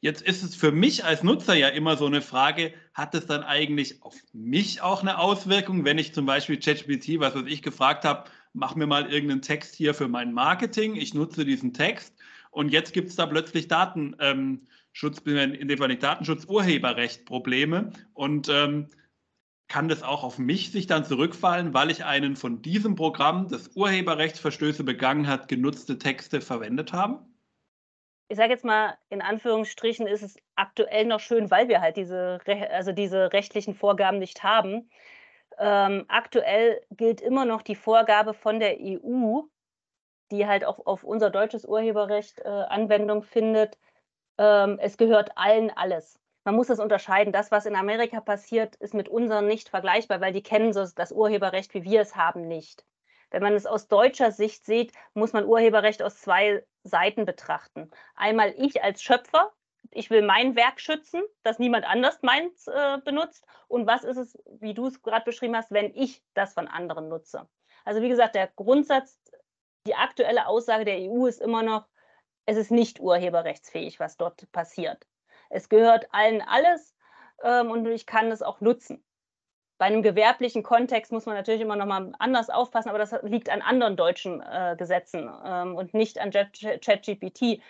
Jetzt 0.00 0.22
ist 0.22 0.42
es 0.42 0.56
für 0.56 0.72
mich 0.72 1.04
als 1.04 1.22
Nutzer 1.22 1.52
ja 1.52 1.68
immer 1.68 1.98
so 1.98 2.06
eine 2.06 2.22
Frage, 2.22 2.72
hat 2.94 3.14
es 3.14 3.26
dann 3.26 3.42
eigentlich 3.42 4.02
auf 4.02 4.16
mich 4.32 4.80
auch 4.80 5.02
eine 5.02 5.18
Auswirkung, 5.18 5.84
wenn 5.84 5.98
ich 5.98 6.14
zum 6.14 6.24
Beispiel 6.24 6.58
ChatGPT, 6.58 7.20
was 7.20 7.34
weiß 7.34 7.44
ich, 7.46 7.60
gefragt 7.60 8.06
habe, 8.06 8.24
mach 8.54 8.74
mir 8.74 8.86
mal 8.86 9.12
irgendeinen 9.12 9.42
Text 9.42 9.74
hier 9.74 9.92
für 9.92 10.08
mein 10.08 10.32
Marketing, 10.32 10.96
ich 10.96 11.12
nutze 11.12 11.44
diesen 11.44 11.74
Text 11.74 12.14
und 12.50 12.70
jetzt 12.70 12.94
gibt 12.94 13.10
es 13.10 13.16
da 13.16 13.26
plötzlich 13.26 13.68
Daten. 13.68 14.16
Ähm, 14.18 14.62
Schutz, 14.92 15.18
in 15.20 15.68
dem 15.68 15.78
Fall 15.78 15.88
nicht 15.88 16.02
Datenschutz, 16.02 16.44
Urheberrecht 16.44 17.24
Probleme 17.24 17.92
und 18.14 18.48
ähm, 18.48 18.88
kann 19.68 19.88
das 19.88 20.02
auch 20.02 20.22
auf 20.22 20.38
mich 20.38 20.70
sich 20.70 20.86
dann 20.86 21.04
zurückfallen, 21.04 21.72
weil 21.72 21.90
ich 21.90 22.04
einen 22.04 22.36
von 22.36 22.60
diesem 22.60 22.94
Programm, 22.94 23.48
das 23.48 23.74
Urheberrechtsverstöße 23.74 24.84
begangen 24.84 25.26
hat, 25.26 25.48
genutzte 25.48 25.98
Texte 25.98 26.42
verwendet 26.42 26.92
habe? 26.92 27.24
Ich 28.28 28.36
sage 28.36 28.52
jetzt 28.52 28.64
mal, 28.64 28.98
in 29.08 29.22
Anführungsstrichen 29.22 30.06
ist 30.06 30.22
es 30.22 30.36
aktuell 30.56 31.06
noch 31.06 31.20
schön, 31.20 31.50
weil 31.50 31.68
wir 31.68 31.80
halt 31.80 31.96
diese, 31.96 32.38
also 32.70 32.92
diese 32.92 33.32
rechtlichen 33.32 33.74
Vorgaben 33.74 34.18
nicht 34.18 34.42
haben. 34.42 34.90
Ähm, 35.58 36.04
aktuell 36.08 36.82
gilt 36.90 37.20
immer 37.22 37.46
noch 37.46 37.62
die 37.62 37.74
Vorgabe 37.74 38.34
von 38.34 38.60
der 38.60 38.76
EU, 38.78 39.40
die 40.30 40.46
halt 40.46 40.64
auch 40.64 40.84
auf 40.84 41.04
unser 41.04 41.30
deutsches 41.30 41.64
Urheberrecht 41.64 42.40
äh, 42.40 42.48
Anwendung 42.48 43.22
findet, 43.22 43.78
ähm, 44.38 44.78
es 44.80 44.96
gehört 44.96 45.36
allen 45.36 45.70
alles. 45.70 46.18
Man 46.44 46.56
muss 46.56 46.66
das 46.66 46.80
unterscheiden. 46.80 47.32
Das, 47.32 47.50
was 47.50 47.66
in 47.66 47.76
Amerika 47.76 48.20
passiert, 48.20 48.76
ist 48.76 48.94
mit 48.94 49.08
unseren 49.08 49.46
nicht 49.46 49.68
vergleichbar, 49.68 50.20
weil 50.20 50.32
die 50.32 50.42
kennen 50.42 50.72
so 50.72 50.84
das 50.94 51.12
Urheberrecht, 51.12 51.72
wie 51.74 51.84
wir 51.84 52.00
es 52.00 52.16
haben, 52.16 52.48
nicht. 52.48 52.84
Wenn 53.30 53.42
man 53.42 53.54
es 53.54 53.66
aus 53.66 53.88
deutscher 53.88 54.32
Sicht 54.32 54.66
sieht, 54.66 54.92
muss 55.14 55.32
man 55.32 55.46
Urheberrecht 55.46 56.02
aus 56.02 56.20
zwei 56.20 56.64
Seiten 56.84 57.24
betrachten. 57.24 57.90
Einmal 58.14 58.54
ich 58.58 58.82
als 58.82 59.02
Schöpfer, 59.02 59.52
ich 59.90 60.10
will 60.10 60.22
mein 60.22 60.56
Werk 60.56 60.80
schützen, 60.80 61.22
dass 61.42 61.58
niemand 61.58 61.86
anders 61.86 62.22
meins 62.22 62.66
äh, 62.66 62.98
benutzt. 63.04 63.46
Und 63.68 63.86
was 63.86 64.04
ist 64.04 64.16
es, 64.16 64.38
wie 64.60 64.74
du 64.74 64.86
es 64.86 65.02
gerade 65.02 65.24
beschrieben 65.24 65.56
hast, 65.56 65.70
wenn 65.70 65.94
ich 65.94 66.22
das 66.34 66.54
von 66.54 66.68
anderen 66.68 67.08
nutze? 67.08 67.48
Also 67.84 68.02
wie 68.02 68.08
gesagt, 68.08 68.34
der 68.34 68.48
Grundsatz, 68.48 69.18
die 69.86 69.94
aktuelle 69.94 70.46
Aussage 70.46 70.84
der 70.84 70.98
EU 70.98 71.26
ist 71.26 71.40
immer 71.40 71.62
noch, 71.62 71.86
es 72.46 72.56
ist 72.56 72.70
nicht 72.70 73.00
urheberrechtsfähig, 73.00 74.00
was 74.00 74.16
dort 74.16 74.50
passiert. 74.52 75.06
Es 75.50 75.68
gehört 75.68 76.06
allen 76.12 76.42
alles 76.42 76.94
ähm, 77.42 77.70
und 77.70 77.86
ich 77.86 78.06
kann 78.06 78.30
es 78.30 78.42
auch 78.42 78.60
nutzen. 78.60 79.04
Bei 79.78 79.86
einem 79.86 80.02
gewerblichen 80.02 80.62
Kontext 80.62 81.10
muss 81.10 81.26
man 81.26 81.34
natürlich 81.34 81.60
immer 81.60 81.76
noch 81.76 81.86
mal 81.86 82.12
anders 82.18 82.50
aufpassen, 82.50 82.88
aber 82.88 82.98
das 82.98 83.14
liegt 83.22 83.50
an 83.50 83.62
anderen 83.62 83.96
deutschen 83.96 84.40
äh, 84.40 84.76
Gesetzen 84.78 85.28
ähm, 85.44 85.74
und 85.74 85.92
nicht 85.92 86.20
an 86.20 86.30
ChatGPT. 86.30 87.60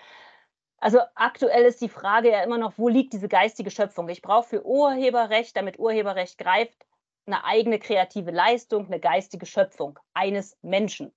Also 0.78 0.98
aktuell 1.14 1.64
ist 1.64 1.80
die 1.80 1.88
Frage 1.88 2.30
ja 2.30 2.42
immer 2.42 2.58
noch, 2.58 2.74
wo 2.76 2.88
liegt 2.88 3.12
diese 3.12 3.28
geistige 3.28 3.70
Schöpfung? 3.70 4.08
Ich 4.08 4.20
brauche 4.20 4.48
für 4.48 4.66
Urheberrecht, 4.66 5.56
damit 5.56 5.78
Urheberrecht 5.78 6.38
greift, 6.38 6.84
eine 7.24 7.44
eigene 7.44 7.78
kreative 7.78 8.30
Leistung, 8.30 8.86
eine 8.86 9.00
geistige 9.00 9.46
Schöpfung 9.46 9.98
eines 10.12 10.58
Menschen. 10.60 11.12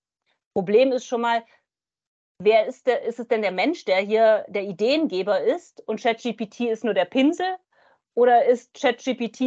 Problem 0.53 0.91
ist 0.91 1.08
schon 1.08 1.22
mal, 1.22 1.43
wer 2.40 2.66
ist, 2.66 2.88
der, 2.88 3.04
ist 3.04 3.20
es 3.20 3.28
denn 3.28 3.42
der 3.42 3.52
Mensch, 3.52 3.86
der 3.86 3.98
hier 3.98 4.46
der 4.48 4.64
Ideengeber 4.64 5.42
ist 5.42 5.82
und 5.88 6.02
ChatGPT 6.02 6.62
ist 6.62 6.84
nur 6.84 6.94
der 6.94 7.06
Pinsel? 7.06 7.58
Oder 8.14 8.46
ist 8.46 8.74
ChatGPT 8.74 9.42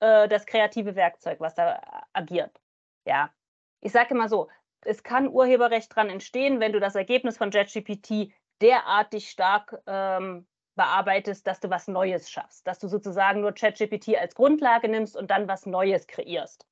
äh, 0.00 0.28
das 0.28 0.46
kreative 0.46 0.96
Werkzeug, 0.96 1.40
was 1.40 1.54
da 1.54 1.80
agiert? 2.12 2.60
Ja, 3.04 3.32
ich 3.80 3.92
sage 3.92 4.14
immer 4.14 4.28
so, 4.28 4.48
es 4.84 5.02
kann 5.02 5.28
Urheberrecht 5.28 5.94
dran 5.94 6.10
entstehen, 6.10 6.60
wenn 6.60 6.72
du 6.72 6.80
das 6.80 6.94
Ergebnis 6.94 7.36
von 7.36 7.50
ChatGPT 7.50 8.32
derartig 8.60 9.30
stark 9.30 9.80
ähm, 9.86 10.46
bearbeitest, 10.74 11.46
dass 11.46 11.60
du 11.60 11.70
was 11.70 11.88
Neues 11.88 12.30
schaffst, 12.30 12.66
dass 12.66 12.78
du 12.78 12.88
sozusagen 12.88 13.40
nur 13.40 13.52
ChatGPT 13.52 14.16
als 14.16 14.34
Grundlage 14.34 14.88
nimmst 14.88 15.16
und 15.16 15.30
dann 15.30 15.48
was 15.48 15.66
Neues 15.66 16.06
kreierst. 16.06 16.66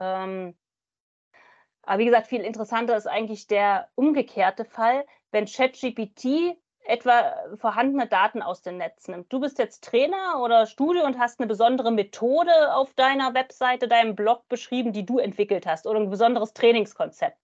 Ähm, 0.00 0.56
aber 1.86 1.98
wie 1.98 2.06
gesagt, 2.06 2.26
viel 2.26 2.42
interessanter 2.42 2.96
ist 2.96 3.06
eigentlich 3.06 3.46
der 3.46 3.88
umgekehrte 3.94 4.64
Fall, 4.64 5.04
wenn 5.30 5.46
ChatGPT 5.46 6.56
etwa 6.84 7.34
vorhandene 7.56 8.06
Daten 8.06 8.42
aus 8.42 8.62
dem 8.62 8.76
Netz 8.76 9.08
nimmt. 9.08 9.32
Du 9.32 9.40
bist 9.40 9.58
jetzt 9.58 9.84
Trainer 9.84 10.40
oder 10.42 10.66
Studio 10.66 11.04
und 11.04 11.18
hast 11.18 11.40
eine 11.40 11.46
besondere 11.46 11.90
Methode 11.90 12.74
auf 12.74 12.92
deiner 12.94 13.34
Webseite, 13.34 13.88
deinem 13.88 14.14
Blog 14.14 14.46
beschrieben, 14.48 14.92
die 14.92 15.06
du 15.06 15.18
entwickelt 15.18 15.66
hast 15.66 15.86
oder 15.86 15.98
ein 15.98 16.10
besonderes 16.10 16.52
Trainingskonzept. 16.52 17.38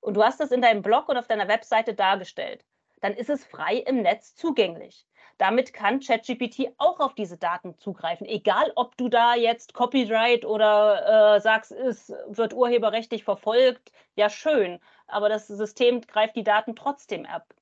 Und 0.00 0.14
du 0.14 0.22
hast 0.22 0.40
das 0.40 0.50
in 0.50 0.62
deinem 0.62 0.82
Blog 0.82 1.08
und 1.08 1.18
auf 1.18 1.26
deiner 1.26 1.48
Webseite 1.48 1.94
dargestellt. 1.94 2.64
Dann 3.02 3.14
ist 3.14 3.30
es 3.30 3.44
frei 3.44 3.76
im 3.76 4.02
Netz 4.02 4.34
zugänglich. 4.34 5.06
Damit 5.40 5.72
kann 5.72 6.00
ChatGPT 6.00 6.74
auch 6.76 7.00
auf 7.00 7.14
diese 7.14 7.38
Daten 7.38 7.74
zugreifen, 7.78 8.26
egal 8.26 8.72
ob 8.76 8.94
du 8.98 9.08
da 9.08 9.34
jetzt 9.34 9.72
Copyright 9.72 10.44
oder 10.44 11.36
äh, 11.36 11.40
sagst, 11.40 11.72
es 11.72 12.12
wird 12.28 12.52
urheberrechtlich 12.52 13.24
verfolgt. 13.24 13.90
Ja, 14.16 14.28
schön, 14.28 14.80
aber 15.06 15.30
das 15.30 15.46
System 15.46 16.02
greift 16.02 16.36
die 16.36 16.44
Daten 16.44 16.76
trotzdem 16.76 17.24
ab. 17.24 17.54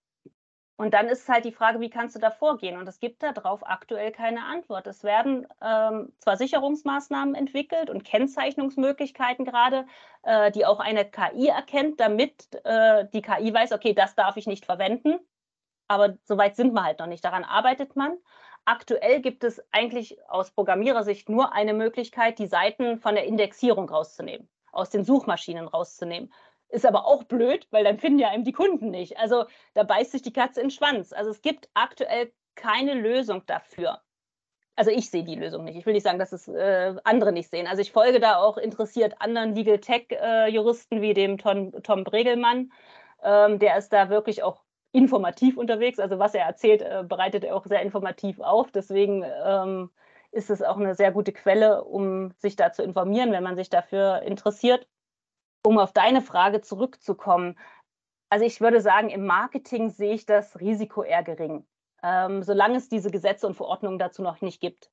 Und 0.77 0.93
dann 0.93 1.07
ist 1.07 1.29
halt 1.29 1.45
die 1.45 1.53
Frage, 1.53 1.79
wie 1.79 1.89
kannst 1.89 2.17
du 2.17 2.19
da 2.19 2.33
vorgehen? 2.33 2.77
Und 2.79 2.89
es 2.89 2.99
gibt 2.99 3.23
darauf 3.23 3.65
aktuell 3.65 4.11
keine 4.11 4.45
Antwort. 4.45 4.89
Es 4.89 5.05
werden 5.05 5.47
ähm, 5.63 6.13
zwar 6.19 6.37
Sicherungsmaßnahmen 6.37 7.37
entwickelt 7.37 7.91
und 7.91 8.03
Kennzeichnungsmöglichkeiten 8.03 9.45
gerade, 9.45 9.87
äh, 10.25 10.51
die 10.51 10.67
auch 10.67 10.81
eine 10.81 11.05
KI 11.05 11.47
erkennt, 11.47 12.01
damit 12.01 12.49
äh, 12.65 13.07
die 13.13 13.23
KI 13.23 13.55
weiß, 13.55 13.71
okay, 13.71 13.95
das 13.95 14.17
darf 14.17 14.37
ich 14.37 14.49
nicht 14.49 14.67
verwenden 14.67 15.21
aber 15.89 16.17
soweit 16.25 16.57
sind 16.57 16.73
wir 16.75 16.85
halt 16.85 16.99
noch 17.01 17.07
nicht. 17.07 17.25
Daran 17.25 17.45
arbeitet 17.45 17.97
man. 17.97 18.17
Aktuell 18.65 19.21
gibt 19.21 19.45
es 19.45 19.63
eigentlich 19.73 20.19
aus 20.29 20.51
Programmierersicht 20.51 21.29
nur 21.29 21.53
eine 21.53 21.73
Möglichkeit, 21.73 22.39
die 22.39 22.47
Seiten 22.47 22.99
von 22.99 23.15
der 23.15 23.25
Indexierung 23.25 23.89
rauszunehmen, 23.89 24.49
aus 24.73 24.91
den 24.91 25.05
Suchmaschinen 25.05 25.67
rauszunehmen. 25.67 26.33
Ist 26.69 26.85
aber 26.85 27.07
auch 27.07 27.25
blöd, 27.25 27.67
weil 27.71 27.85
dann 27.85 27.99
finden 27.99 28.19
ja 28.19 28.33
eben 28.33 28.45
die 28.45 28.53
Kunden 28.53 28.91
nicht. 28.91 29.17
Also 29.17 29.47
da 29.73 29.85
beißt 29.85 30.13
sich 30.13 30.21
die 30.21 30.35
Katze 30.35 30.61
in 30.61 30.67
den 30.67 30.71
Schwanz. 30.71 31.15
Also 31.15 31.31
es 31.31 31.41
gibt 31.41 31.71
aktuell 31.73 32.31
keine 32.57 32.93
Lösung 32.93 33.47
dafür. 33.47 34.03
Also 34.77 34.91
ich 34.91 35.11
sehe 35.11 35.25
die 35.25 35.35
Lösung 35.35 35.65
nicht. 35.65 35.77
Ich 35.77 35.87
will 35.87 35.95
nicht 35.95 36.05
sagen, 36.05 36.19
dass 36.19 36.33
es 36.33 36.47
äh, 36.47 36.95
andere 37.05 37.33
nicht 37.33 37.51
sehen. 37.51 37.67
Also 37.67 37.81
ich 37.81 37.91
folge 37.91 38.21
da 38.21 38.37
auch 38.37 38.59
interessiert 38.59 39.17
anderen 39.21 39.55
Legal 39.55 39.79
Tech-Juristen 39.79 40.99
äh, 40.99 41.03
wie 41.03 41.15
dem 41.15 41.39
Tom, 41.39 41.73
Tom 41.83 42.05
Bregelmann. 42.05 42.71
Ähm, 43.23 43.59
der 43.59 43.79
ist 43.79 43.93
da 43.93 44.11
wirklich 44.11 44.43
auch 44.43 44.63
informativ 44.93 45.57
unterwegs. 45.57 45.99
Also 45.99 46.19
was 46.19 46.35
er 46.35 46.45
erzählt, 46.45 46.83
äh, 46.83 47.05
bereitet 47.07 47.45
er 47.45 47.57
auch 47.57 47.67
sehr 47.67 47.83
informativ 47.83 48.41
auf. 48.41 48.71
Deswegen 48.71 49.25
ähm, 49.45 49.91
ist 50.33 50.51
es 50.51 50.63
auch 50.63 50.77
eine 50.77 50.95
sehr 50.95 51.13
gute 51.13 51.33
Quelle, 51.33 51.85
um 51.85 52.33
sich 52.39 52.57
da 52.57 52.73
zu 52.73 52.83
informieren, 52.83 53.33
wenn 53.33 53.43
man 53.43 53.57
sich 53.57 53.71
dafür 53.71 54.23
interessiert. 54.23 54.87
Um 55.65 55.79
auf 55.79 55.93
deine 55.93 56.23
Frage 56.23 56.61
zurückzukommen. 56.61 57.59
Also 58.31 58.45
ich 58.45 58.61
würde 58.61 58.81
sagen, 58.81 59.11
im 59.11 59.27
Marketing 59.27 59.91
sehe 59.91 60.15
ich 60.15 60.27
das 60.27 60.61
Risiko 60.61 61.03
eher 61.03 61.23
gering, 61.23 61.67
ähm, 62.03 62.43
solange 62.43 62.77
es 62.77 62.89
diese 62.89 63.11
Gesetze 63.11 63.47
und 63.47 63.55
Verordnungen 63.55 63.99
dazu 63.99 64.23
noch 64.23 64.41
nicht 64.41 64.61
gibt. 64.61 64.91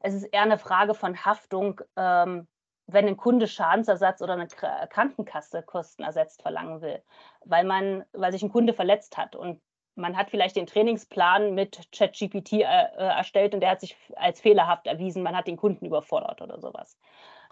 Es 0.00 0.14
ist 0.14 0.24
eher 0.24 0.42
eine 0.42 0.58
Frage 0.58 0.94
von 0.94 1.24
Haftung. 1.24 1.80
Ähm, 1.96 2.48
wenn 2.86 3.06
ein 3.06 3.16
Kunde 3.16 3.48
Schadensersatz 3.48 4.22
oder 4.22 4.34
eine 4.34 4.46
Krankenkasse 4.46 5.62
Kosten 5.62 6.02
ersetzt 6.02 6.42
verlangen 6.42 6.80
will, 6.80 7.02
weil 7.44 7.64
man, 7.64 8.04
weil 8.12 8.32
sich 8.32 8.42
ein 8.42 8.52
Kunde 8.52 8.74
verletzt 8.74 9.16
hat 9.16 9.34
und 9.34 9.60
man 9.96 10.16
hat 10.16 10.30
vielleicht 10.30 10.56
den 10.56 10.66
Trainingsplan 10.66 11.54
mit 11.54 11.88
ChatGPT 11.90 12.52
äh, 12.52 12.58
äh, 12.62 12.96
erstellt 12.96 13.54
und 13.54 13.60
der 13.60 13.70
hat 13.70 13.80
sich 13.80 13.96
als 14.14 14.40
fehlerhaft 14.40 14.86
erwiesen, 14.86 15.22
man 15.22 15.36
hat 15.36 15.46
den 15.46 15.56
Kunden 15.56 15.86
überfordert 15.86 16.42
oder 16.42 16.60
sowas. 16.60 16.98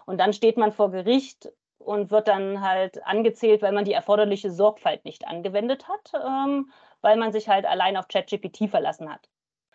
Und 0.05 0.19
dann 0.19 0.31
steht 0.31 0.55
man 0.55 0.71
vor 0.71 0.91
Gericht 0.91 1.51
und 1.79 2.11
wird 2.11 2.27
dann 2.27 2.61
halt 2.61 3.03
angezählt, 3.05 3.61
weil 3.61 3.71
man 3.71 3.85
die 3.85 3.93
erforderliche 3.93 4.51
Sorgfalt 4.51 5.05
nicht 5.05 5.27
angewendet 5.27 5.87
hat, 5.87 6.11
ähm, 6.23 6.69
weil 7.01 7.17
man 7.17 7.31
sich 7.31 7.49
halt 7.49 7.65
allein 7.65 7.97
auf 7.97 8.07
ChatGPT 8.07 8.69
verlassen 8.69 9.11
hat. 9.11 9.27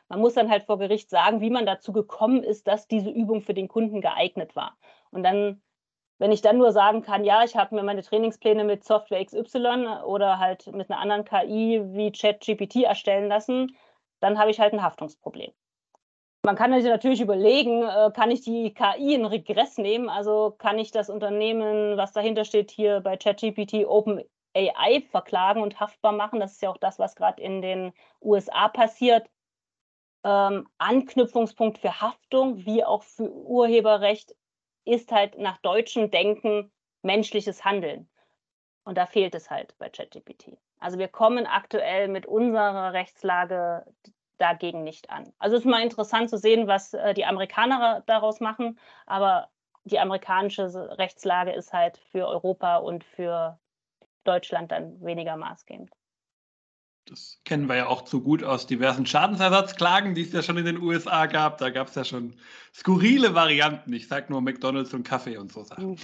Man 0.09 0.21
muss 0.21 0.35
dann 0.35 0.51
halt 0.51 0.65
vor 0.65 0.79
Gericht 0.79 1.11
sagen, 1.11 1.41
wie 1.41 1.51
man 1.51 1.67
dazu 1.67 1.93
gekommen 1.93 2.43
ist, 2.43 2.67
dass 2.67 2.89
diese 2.89 3.11
Übung 3.11 3.43
für 3.43 3.55
den 3.55 3.69
Kunden 3.69 4.01
geeignet 4.01 4.57
war. 4.57 4.77
Und 5.11 5.23
dann 5.23 5.63
wenn 6.21 6.33
ich 6.33 6.43
dann 6.43 6.59
nur 6.59 6.71
sagen 6.71 7.01
kann, 7.01 7.25
ja, 7.25 7.45
ich 7.45 7.57
habe 7.57 7.75
mir 7.75 7.83
meine 7.83 8.03
Trainingspläne 8.03 8.63
mit 8.63 8.85
Software 8.85 9.25
XY 9.25 10.03
oder 10.05 10.39
halt 10.39 10.67
mit 10.67 10.91
einer 10.91 11.01
anderen 11.01 11.25
KI 11.25 11.81
wie 11.95 12.13
ChatGPT 12.13 12.85
erstellen 12.85 13.29
lassen, 13.29 13.75
dann 14.21 14.39
habe 14.39 14.51
ich 14.51 14.61
halt 14.61 14.75
ein 14.75 14.83
Haftungsproblem. 14.83 15.51
Man 16.45 16.57
kann 16.57 16.75
sich 16.75 16.85
natürlich 16.85 17.23
überlegen, 17.23 17.85
äh, 17.85 18.11
kann 18.15 18.31
ich 18.31 18.43
die 18.43 18.75
KI 18.75 19.15
in 19.15 19.25
Regress 19.25 19.79
nehmen? 19.79 20.11
Also 20.11 20.55
kann 20.59 20.79
ich 20.79 20.91
das 20.91 21.09
Unternehmen, 21.09 21.97
was 21.97 22.13
dahinter 22.13 22.45
steht, 22.45 22.71
hier 22.71 23.01
bei 23.01 23.17
ChatGPT 23.17 23.87
OpenAI 23.87 25.03
verklagen 25.11 25.63
und 25.63 25.81
haftbar 25.81 26.13
machen? 26.13 26.39
Das 26.39 26.53
ist 26.53 26.63
ja 26.63 26.69
auch 26.69 26.79
das, 26.79 26.99
was 26.99 27.17
gerade 27.17 27.43
in 27.43 27.63
den 27.63 27.93
USA 28.21 28.69
passiert. 28.69 29.27
Ähm, 30.23 30.69
Anknüpfungspunkt 30.77 31.79
für 31.79 32.03
Haftung 32.03 32.67
wie 32.67 32.85
auch 32.85 33.05
für 33.05 33.31
Urheberrecht 33.31 34.35
ist 34.91 35.13
halt 35.13 35.39
nach 35.39 35.59
deutschem 35.59 36.11
Denken 36.11 36.73
menschliches 37.03 37.65
Handeln. 37.65 38.09
Und 38.85 38.99
da 38.99 39.07
fehlt 39.07 39.35
es 39.35 39.51
halt 39.51 39.77
bei 39.79 39.89
ChatGPT. 39.89 40.59
Also 40.79 40.99
wir 40.99 41.09
kommen 41.09 41.47
aktuell 41.47 42.09
mit 42.09 42.27
unserer 42.27 42.93
Rechtslage 42.93 43.87
dagegen 44.39 44.83
nicht 44.83 45.11
an. 45.11 45.33
Also 45.39 45.57
es 45.57 45.63
ist 45.63 45.71
mal 45.71 45.83
interessant 45.83 46.31
zu 46.31 46.39
sehen, 46.39 46.67
was 46.67 46.95
äh, 46.95 47.15
die 47.15 47.27
Amerikaner 47.27 48.03
daraus 48.07 48.41
machen, 48.41 48.79
aber 49.07 49.51
die 49.85 49.99
amerikanische 49.99 50.99
Rechtslage 50.99 51.53
ist 51.53 51.73
halt 51.73 51.99
für 52.11 52.27
Europa 52.27 52.79
und 52.79 53.05
für 53.05 53.59
Deutschland 54.25 54.73
dann 54.73 55.01
weniger 55.03 55.37
maßgebend. 55.37 55.91
Das 57.07 57.41
kennen 57.45 57.69
wir 57.69 57.77
ja 57.77 57.87
auch 57.87 58.05
zu 58.05 58.21
gut 58.21 58.45
aus 58.45 58.67
diversen 58.67 59.05
Schadensersatzklagen, 59.05 60.15
die 60.15 60.23
es 60.23 60.33
ja 60.33 60.43
schon 60.43 60.59
in 60.59 60.65
den 60.65 60.81
USA 60.81 61.27
gab. 61.27 61.59
Da 61.59 61.71
gab 61.71 61.89
es 61.89 61.95
ja 61.97 62.05
schon 62.05 62.35
skurrile 62.73 63.35
Varianten. 63.35 63.93
Ich 63.93 64.07
sage 64.07 64.27
nur 64.31 64.41
McDonalds 64.41 64.95
und 64.95 65.03
Kaffee 65.03 65.37
und 65.37 65.53
so 65.53 65.65
Sachen. 65.65 65.91
Mhm. 65.91 65.97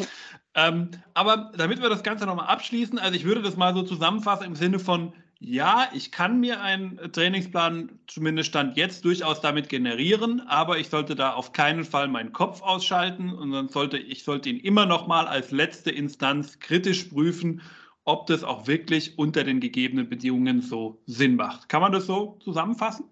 Ähm, 0.54 0.90
aber 1.14 1.52
damit 1.56 1.80
wir 1.80 1.88
das 1.88 2.02
Ganze 2.02 2.26
nochmal 2.26 2.48
abschließen, 2.48 2.98
also 2.98 3.14
ich 3.14 3.24
würde 3.24 3.42
das 3.42 3.56
mal 3.56 3.74
so 3.74 3.82
zusammenfassen 3.82 4.46
im 4.46 4.56
Sinne 4.56 4.78
von, 4.78 5.12
ja, 5.38 5.90
ich 5.92 6.12
kann 6.12 6.40
mir 6.40 6.62
einen 6.62 6.96
Trainingsplan, 7.12 7.98
zumindest 8.06 8.48
Stand 8.48 8.76
jetzt, 8.76 9.04
durchaus 9.04 9.42
damit 9.42 9.68
generieren, 9.68 10.40
aber 10.40 10.78
ich 10.78 10.88
sollte 10.88 11.14
da 11.14 11.34
auf 11.34 11.52
keinen 11.52 11.84
Fall 11.84 12.08
meinen 12.08 12.32
Kopf 12.32 12.62
ausschalten 12.62 13.30
und 13.30 13.52
dann 13.52 13.68
sollte 13.68 13.98
ich 13.98 14.24
sollte 14.24 14.48
ihn 14.48 14.58
immer 14.58 14.86
noch 14.86 15.06
mal 15.06 15.26
als 15.26 15.50
letzte 15.50 15.90
Instanz 15.90 16.58
kritisch 16.58 17.04
prüfen, 17.04 17.60
ob 18.06 18.26
das 18.26 18.42
auch 18.42 18.66
wirklich 18.66 19.18
unter 19.18 19.44
den 19.44 19.60
gegebenen 19.60 20.08
Bedingungen 20.08 20.62
so 20.62 21.02
Sinn 21.04 21.36
macht. 21.36 21.68
Kann 21.68 21.82
man 21.82 21.92
das 21.92 22.06
so 22.06 22.38
zusammenfassen? 22.40 23.10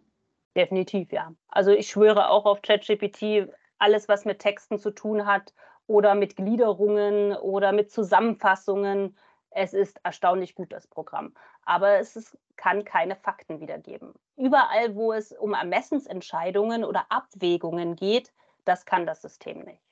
Definitiv, 0.56 1.12
ja. 1.12 1.34
Also 1.48 1.72
ich 1.72 1.88
schwöre 1.88 2.30
auch 2.30 2.46
auf 2.46 2.62
ChatGPT, 2.62 3.48
alles, 3.78 4.08
was 4.08 4.24
mit 4.24 4.38
Texten 4.38 4.78
zu 4.78 4.90
tun 4.90 5.26
hat 5.26 5.52
oder 5.86 6.14
mit 6.14 6.36
Gliederungen 6.36 7.32
oder 7.36 7.72
mit 7.72 7.90
Zusammenfassungen 7.90 9.16
es 9.54 9.72
ist 9.72 10.00
erstaunlich 10.02 10.54
gut, 10.54 10.72
das 10.72 10.86
Programm. 10.86 11.32
Aber 11.62 11.98
es 11.98 12.16
ist, 12.16 12.36
kann 12.56 12.84
keine 12.84 13.16
Fakten 13.16 13.60
wiedergeben. 13.60 14.12
Überall, 14.36 14.94
wo 14.94 15.12
es 15.12 15.32
um 15.32 15.54
Ermessensentscheidungen 15.54 16.84
oder 16.84 17.06
Abwägungen 17.08 17.96
geht, 17.96 18.32
das 18.64 18.84
kann 18.84 19.06
das 19.06 19.22
System 19.22 19.60
nicht. 19.60 19.82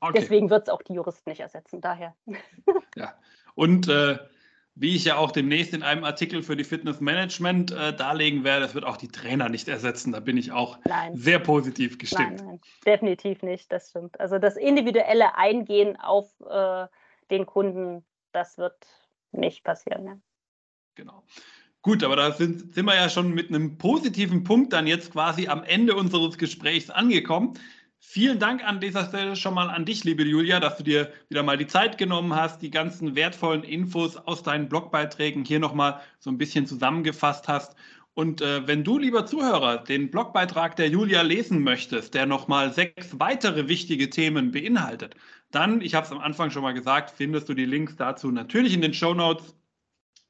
Okay. 0.00 0.18
Deswegen 0.20 0.50
wird 0.50 0.68
es 0.68 0.74
auch 0.74 0.82
die 0.82 0.94
Juristen 0.94 1.30
nicht 1.30 1.40
ersetzen, 1.40 1.80
daher. 1.80 2.14
Ja, 2.96 3.14
und 3.54 3.88
äh, 3.88 4.18
wie 4.74 4.96
ich 4.96 5.04
ja 5.04 5.16
auch 5.16 5.30
demnächst 5.30 5.72
in 5.72 5.82
einem 5.82 6.04
Artikel 6.04 6.42
für 6.42 6.56
die 6.56 6.64
Fitnessmanagement 6.64 7.70
äh, 7.70 7.94
darlegen 7.94 8.42
werde, 8.44 8.64
es 8.64 8.74
wird 8.74 8.84
auch 8.84 8.96
die 8.96 9.08
Trainer 9.08 9.48
nicht 9.48 9.68
ersetzen. 9.68 10.12
Da 10.12 10.20
bin 10.20 10.36
ich 10.36 10.52
auch 10.52 10.78
nein. 10.84 11.16
sehr 11.16 11.38
positiv 11.38 11.98
gestimmt. 11.98 12.38
Nein, 12.38 12.46
nein, 12.46 12.60
definitiv 12.84 13.42
nicht, 13.42 13.70
das 13.70 13.90
stimmt. 13.90 14.18
Also 14.18 14.38
das 14.38 14.56
individuelle 14.56 15.36
Eingehen 15.36 15.96
auf 16.00 16.28
äh, 16.48 16.86
den 17.30 17.46
Kunden 17.46 18.04
das 18.34 18.58
wird 18.58 18.86
nicht 19.32 19.64
passieren. 19.64 20.04
Ne? 20.04 20.20
Genau. 20.94 21.24
Gut, 21.82 22.02
aber 22.02 22.16
da 22.16 22.32
sind, 22.32 22.74
sind 22.74 22.86
wir 22.86 22.94
ja 22.94 23.08
schon 23.08 23.34
mit 23.34 23.48
einem 23.48 23.76
positiven 23.78 24.42
Punkt 24.44 24.72
dann 24.72 24.86
jetzt 24.86 25.12
quasi 25.12 25.48
am 25.48 25.64
Ende 25.64 25.94
unseres 25.94 26.38
Gesprächs 26.38 26.90
angekommen. 26.90 27.58
Vielen 28.06 28.38
Dank 28.38 28.62
an 28.62 28.80
dieser 28.80 29.06
Stelle 29.06 29.34
schon 29.34 29.54
mal 29.54 29.70
an 29.70 29.86
dich, 29.86 30.04
liebe 30.04 30.22
Julia, 30.22 30.60
dass 30.60 30.76
du 30.76 30.84
dir 30.84 31.10
wieder 31.30 31.42
mal 31.42 31.56
die 31.56 31.66
Zeit 31.66 31.98
genommen 31.98 32.36
hast, 32.36 32.62
die 32.62 32.70
ganzen 32.70 33.16
wertvollen 33.16 33.64
Infos 33.64 34.16
aus 34.16 34.44
deinen 34.44 34.68
Blogbeiträgen 34.68 35.44
hier 35.44 35.58
nochmal 35.58 36.00
so 36.20 36.30
ein 36.30 36.38
bisschen 36.38 36.66
zusammengefasst 36.66 37.48
hast. 37.48 37.74
Und 38.12 38.40
äh, 38.40 38.68
wenn 38.68 38.84
du, 38.84 38.98
lieber 38.98 39.26
Zuhörer, 39.26 39.78
den 39.78 40.10
Blogbeitrag 40.10 40.76
der 40.76 40.90
Julia 40.90 41.22
lesen 41.22 41.62
möchtest, 41.62 42.14
der 42.14 42.26
nochmal 42.26 42.72
sechs 42.72 43.18
weitere 43.18 43.68
wichtige 43.68 44.10
Themen 44.10 44.52
beinhaltet, 44.52 45.16
dann, 45.50 45.80
ich 45.80 45.96
habe 45.96 46.06
es 46.06 46.12
am 46.12 46.20
Anfang 46.20 46.50
schon 46.50 46.62
mal 46.62 46.74
gesagt, 46.74 47.10
findest 47.16 47.48
du 47.48 47.54
die 47.54 47.64
Links 47.64 47.96
dazu 47.96 48.30
natürlich 48.30 48.74
in 48.74 48.82
den 48.82 48.94
Show 48.94 49.14
Notes. 49.14 49.56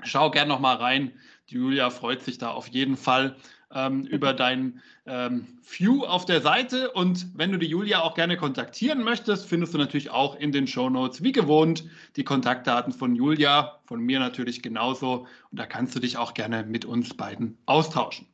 Schau 0.04 0.30
gern 0.30 0.48
nochmal 0.48 0.76
rein. 0.76 1.12
Die 1.50 1.56
Julia 1.56 1.90
freut 1.90 2.22
sich 2.22 2.38
da 2.38 2.52
auf 2.52 2.68
jeden 2.68 2.96
Fall 2.96 3.36
ähm, 3.74 4.06
über 4.06 4.32
dein 4.32 4.80
ähm, 5.06 5.58
View 5.62 6.04
auf 6.04 6.24
der 6.24 6.40
Seite. 6.40 6.90
Und 6.92 7.26
wenn 7.34 7.52
du 7.52 7.58
die 7.58 7.66
Julia 7.66 8.00
auch 8.00 8.14
gerne 8.14 8.36
kontaktieren 8.36 9.02
möchtest, 9.02 9.46
findest 9.46 9.74
du 9.74 9.78
natürlich 9.78 10.10
auch 10.10 10.36
in 10.36 10.52
den 10.52 10.66
Show 10.66 10.88
Notes, 10.88 11.22
wie 11.22 11.32
gewohnt, 11.32 11.84
die 12.16 12.24
Kontaktdaten 12.24 12.92
von 12.92 13.14
Julia, 13.14 13.80
von 13.86 14.00
mir 14.00 14.20
natürlich 14.20 14.62
genauso. 14.62 15.26
Und 15.50 15.60
da 15.60 15.66
kannst 15.66 15.94
du 15.94 16.00
dich 16.00 16.16
auch 16.16 16.34
gerne 16.34 16.62
mit 16.62 16.84
uns 16.84 17.14
beiden 17.14 17.58
austauschen. 17.66 18.26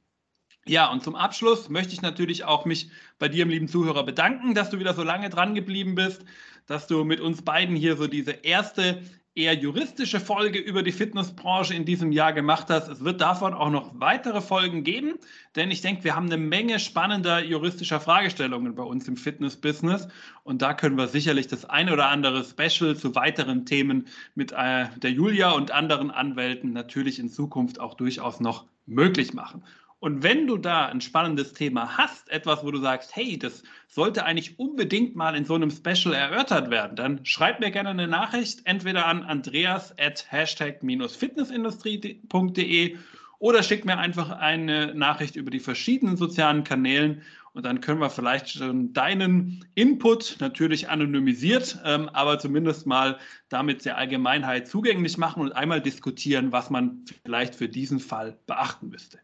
Ja, 0.66 0.91
und 0.93 1.03
zum 1.03 1.16
Abschluss 1.16 1.70
möchte 1.70 1.95
ich 1.95 2.03
natürlich 2.03 2.45
auch 2.45 2.66
mich 2.66 2.91
bei 3.18 3.28
dir, 3.28 3.47
lieben 3.47 3.66
Zuhörer, 3.66 4.05
bedanken, 4.05 4.55
dass 4.55 4.70
du 4.70 4.78
wieder 4.78 4.95
so 4.95 5.03
lange 5.03 5.30
dran 5.30 5.55
geblieben 5.55 5.95
bist, 5.95 6.24
dass 6.66 6.86
du 6.86 7.03
mit 7.03 7.20
uns 7.20 7.43
beiden 7.43 7.74
hier 7.74 7.97
so 7.97 8.07
diese 8.07 8.32
erste 8.32 9.03
eher 9.35 9.55
juristische 9.55 10.18
Folge 10.18 10.59
über 10.59 10.83
die 10.83 10.93
Fitnessbranche 10.93 11.74
in 11.74 11.85
diesem 11.85 12.11
Jahr 12.11 12.33
gemacht 12.33 12.66
hast. 12.68 12.89
Es 12.89 13.05
wird 13.05 13.20
davon 13.20 13.55
auch 13.55 13.70
noch 13.70 13.93
weitere 13.95 14.41
Folgen 14.41 14.83
geben, 14.83 15.14
denn 15.55 15.70
ich 15.70 15.83
denke, 15.83 16.05
wir 16.05 16.16
haben 16.16 16.26
eine 16.26 16.37
Menge 16.37 16.81
spannender 16.81 17.43
juristischer 17.43 18.01
Fragestellungen 18.01 18.74
bei 18.74 18.83
uns 18.83 19.07
im 19.07 19.16
Fitnessbusiness 19.16 20.09
und 20.43 20.62
da 20.62 20.74
können 20.74 20.99
wir 20.99 21.07
sicherlich 21.07 21.47
das 21.47 21.64
eine 21.64 21.93
oder 21.93 22.09
andere 22.09 22.45
Special 22.45 22.97
zu 22.97 23.14
weiteren 23.14 23.66
Themen 23.66 24.09
mit 24.35 24.53
äh, 24.53 24.87
der 24.97 25.12
Julia 25.12 25.53
und 25.53 25.70
anderen 25.70 26.11
Anwälten 26.11 26.72
natürlich 26.72 27.18
in 27.20 27.28
Zukunft 27.28 27.78
auch 27.78 27.95
durchaus 27.95 28.41
noch 28.41 28.66
möglich 28.87 29.33
machen. 29.33 29.62
Und 30.01 30.22
wenn 30.22 30.46
du 30.46 30.57
da 30.57 30.86
ein 30.86 31.03
spannendes 31.03 31.53
Thema 31.53 31.98
hast, 31.98 32.30
etwas, 32.30 32.64
wo 32.64 32.70
du 32.70 32.78
sagst, 32.78 33.14
hey, 33.14 33.38
das 33.38 33.62
sollte 33.86 34.24
eigentlich 34.24 34.59
unbedingt 34.59 35.14
mal 35.14 35.36
in 35.36 35.44
so 35.44 35.55
einem 35.55 35.70
Special 35.70 36.14
erörtert 36.14 36.70
werden, 36.70 36.96
dann 36.96 37.26
schreib 37.26 37.61
mir 37.61 37.70
gerne 37.70 37.90
eine 37.90 38.09
Nachricht, 38.09 38.62
entweder 38.64 39.05
an 39.07 39.24
andreas 39.24 39.94
at 39.98 40.24
hashtag-fitnessindustrie.de 40.32 42.96
oder 43.38 43.62
schick 43.62 43.84
mir 43.84 43.98
einfach 43.98 44.30
eine 44.30 44.94
Nachricht 44.94 45.36
über 45.36 45.51
die 45.51 45.61
verschiedenen 45.61 46.16
sozialen 46.16 46.64
Kanälen 46.64 47.20
und 47.53 47.66
dann 47.66 47.82
können 47.82 48.01
wir 48.01 48.09
vielleicht 48.09 48.48
schon 48.48 48.94
deinen 48.94 49.66
Input 49.74 50.38
natürlich 50.40 50.88
anonymisiert, 50.88 51.78
ähm, 51.84 52.09
aber 52.11 52.38
zumindest 52.38 52.86
mal 52.86 53.18
damit 53.51 53.84
der 53.84 53.98
Allgemeinheit 53.98 54.66
zugänglich 54.66 55.18
machen 55.18 55.42
und 55.42 55.53
einmal 55.53 55.82
diskutieren, 55.82 56.53
was 56.53 56.70
man 56.70 57.05
vielleicht 57.22 57.55
für 57.55 57.68
diesen 57.68 58.01
Fall 58.01 58.38
beachten 58.46 58.88
müsste. 58.88 59.18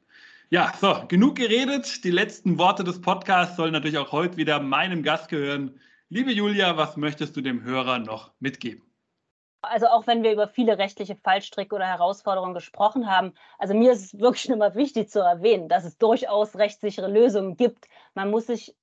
Ja, 0.49 0.73
so, 0.81 1.03
genug 1.09 1.35
geredet. 1.35 2.05
Die 2.05 2.13
letzten 2.13 2.57
Worte 2.57 2.85
des 2.85 3.01
Podcasts 3.01 3.57
sollen 3.57 3.73
natürlich 3.73 3.99
auch 3.99 4.13
heute 4.13 4.37
wieder 4.37 4.61
meinem 4.61 5.03
Gast 5.03 5.29
gehören. 5.29 5.81
Liebe 6.09 6.31
Julia, 6.31 6.77
was 6.77 6.97
möchtest 6.97 7.37
du 7.37 7.41
dem 7.41 7.65
Hörer 7.65 7.99
noch 7.99 8.31
mitgeben? 8.39 8.85
Also 9.63 9.89
auch 9.89 10.07
wenn 10.07 10.23
wir 10.23 10.33
über 10.33 10.47
viele 10.47 10.79
rechtliche 10.79 11.17
Fallstricke 11.17 11.75
oder 11.75 11.87
Herausforderungen 11.87 12.55
gesprochen 12.55 13.11
haben, 13.11 13.35
also 13.59 13.75
mir 13.75 13.91
ist 13.91 14.05
es 14.05 14.21
wirklich 14.21 14.49
immer 14.49 14.77
wichtig 14.77 15.11
zu 15.11 15.19
erwähnen, 15.19 15.69
dass 15.69 15.85
es 15.85 15.99
durchaus 15.99 16.55
rechtssichere 16.55 17.09
Lösungen 17.09 17.57
gibt. 17.57 17.89
Man 18.15 18.31
muss 18.31 18.47
sich 18.47 18.77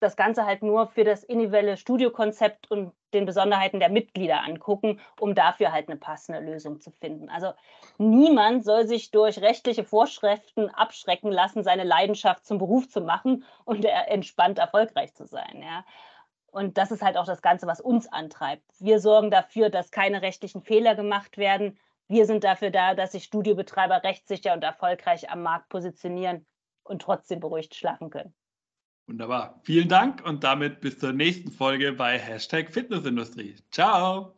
das 0.00 0.16
Ganze 0.16 0.44
halt 0.44 0.62
nur 0.62 0.86
für 0.86 1.04
das 1.04 1.24
individuelle 1.24 1.78
Studiokonzept 1.78 2.70
und 2.70 2.92
den 3.14 3.26
Besonderheiten 3.26 3.80
der 3.80 3.88
Mitglieder 3.88 4.42
angucken, 4.42 5.00
um 5.20 5.34
dafür 5.34 5.72
halt 5.72 5.88
eine 5.88 5.98
passende 5.98 6.40
Lösung 6.40 6.80
zu 6.80 6.90
finden. 6.90 7.28
Also 7.28 7.52
niemand 7.98 8.64
soll 8.64 8.86
sich 8.86 9.10
durch 9.10 9.40
rechtliche 9.40 9.84
Vorschriften 9.84 10.68
abschrecken 10.70 11.30
lassen, 11.30 11.62
seine 11.62 11.84
Leidenschaft 11.84 12.44
zum 12.44 12.58
Beruf 12.58 12.88
zu 12.88 13.00
machen 13.00 13.44
und 13.64 13.84
entspannt 13.84 14.58
erfolgreich 14.58 15.14
zu 15.14 15.26
sein. 15.26 15.62
Ja. 15.62 15.84
Und 16.50 16.78
das 16.78 16.90
ist 16.90 17.02
halt 17.02 17.16
auch 17.16 17.26
das 17.26 17.42
Ganze, 17.42 17.66
was 17.66 17.80
uns 17.80 18.10
antreibt. 18.10 18.64
Wir 18.78 18.98
sorgen 18.98 19.30
dafür, 19.30 19.70
dass 19.70 19.90
keine 19.90 20.22
rechtlichen 20.22 20.62
Fehler 20.62 20.94
gemacht 20.94 21.36
werden. 21.36 21.78
Wir 22.08 22.24
sind 22.24 22.44
dafür 22.44 22.70
da, 22.70 22.94
dass 22.94 23.12
sich 23.12 23.24
Studiobetreiber 23.24 24.02
rechtssicher 24.04 24.52
und 24.54 24.64
erfolgreich 24.64 25.30
am 25.30 25.42
Markt 25.42 25.68
positionieren 25.68 26.46
und 26.82 27.02
trotzdem 27.02 27.40
beruhigt 27.40 27.74
schlafen 27.74 28.10
können. 28.10 28.34
Wunderbar. 29.08 29.60
Vielen 29.64 29.88
Dank 29.88 30.24
und 30.24 30.44
damit 30.44 30.80
bis 30.80 30.98
zur 30.98 31.12
nächsten 31.12 31.50
Folge 31.50 31.92
bei 31.92 32.18
Hashtag 32.18 32.72
Fitnessindustrie. 32.72 33.56
Ciao. 33.72 34.35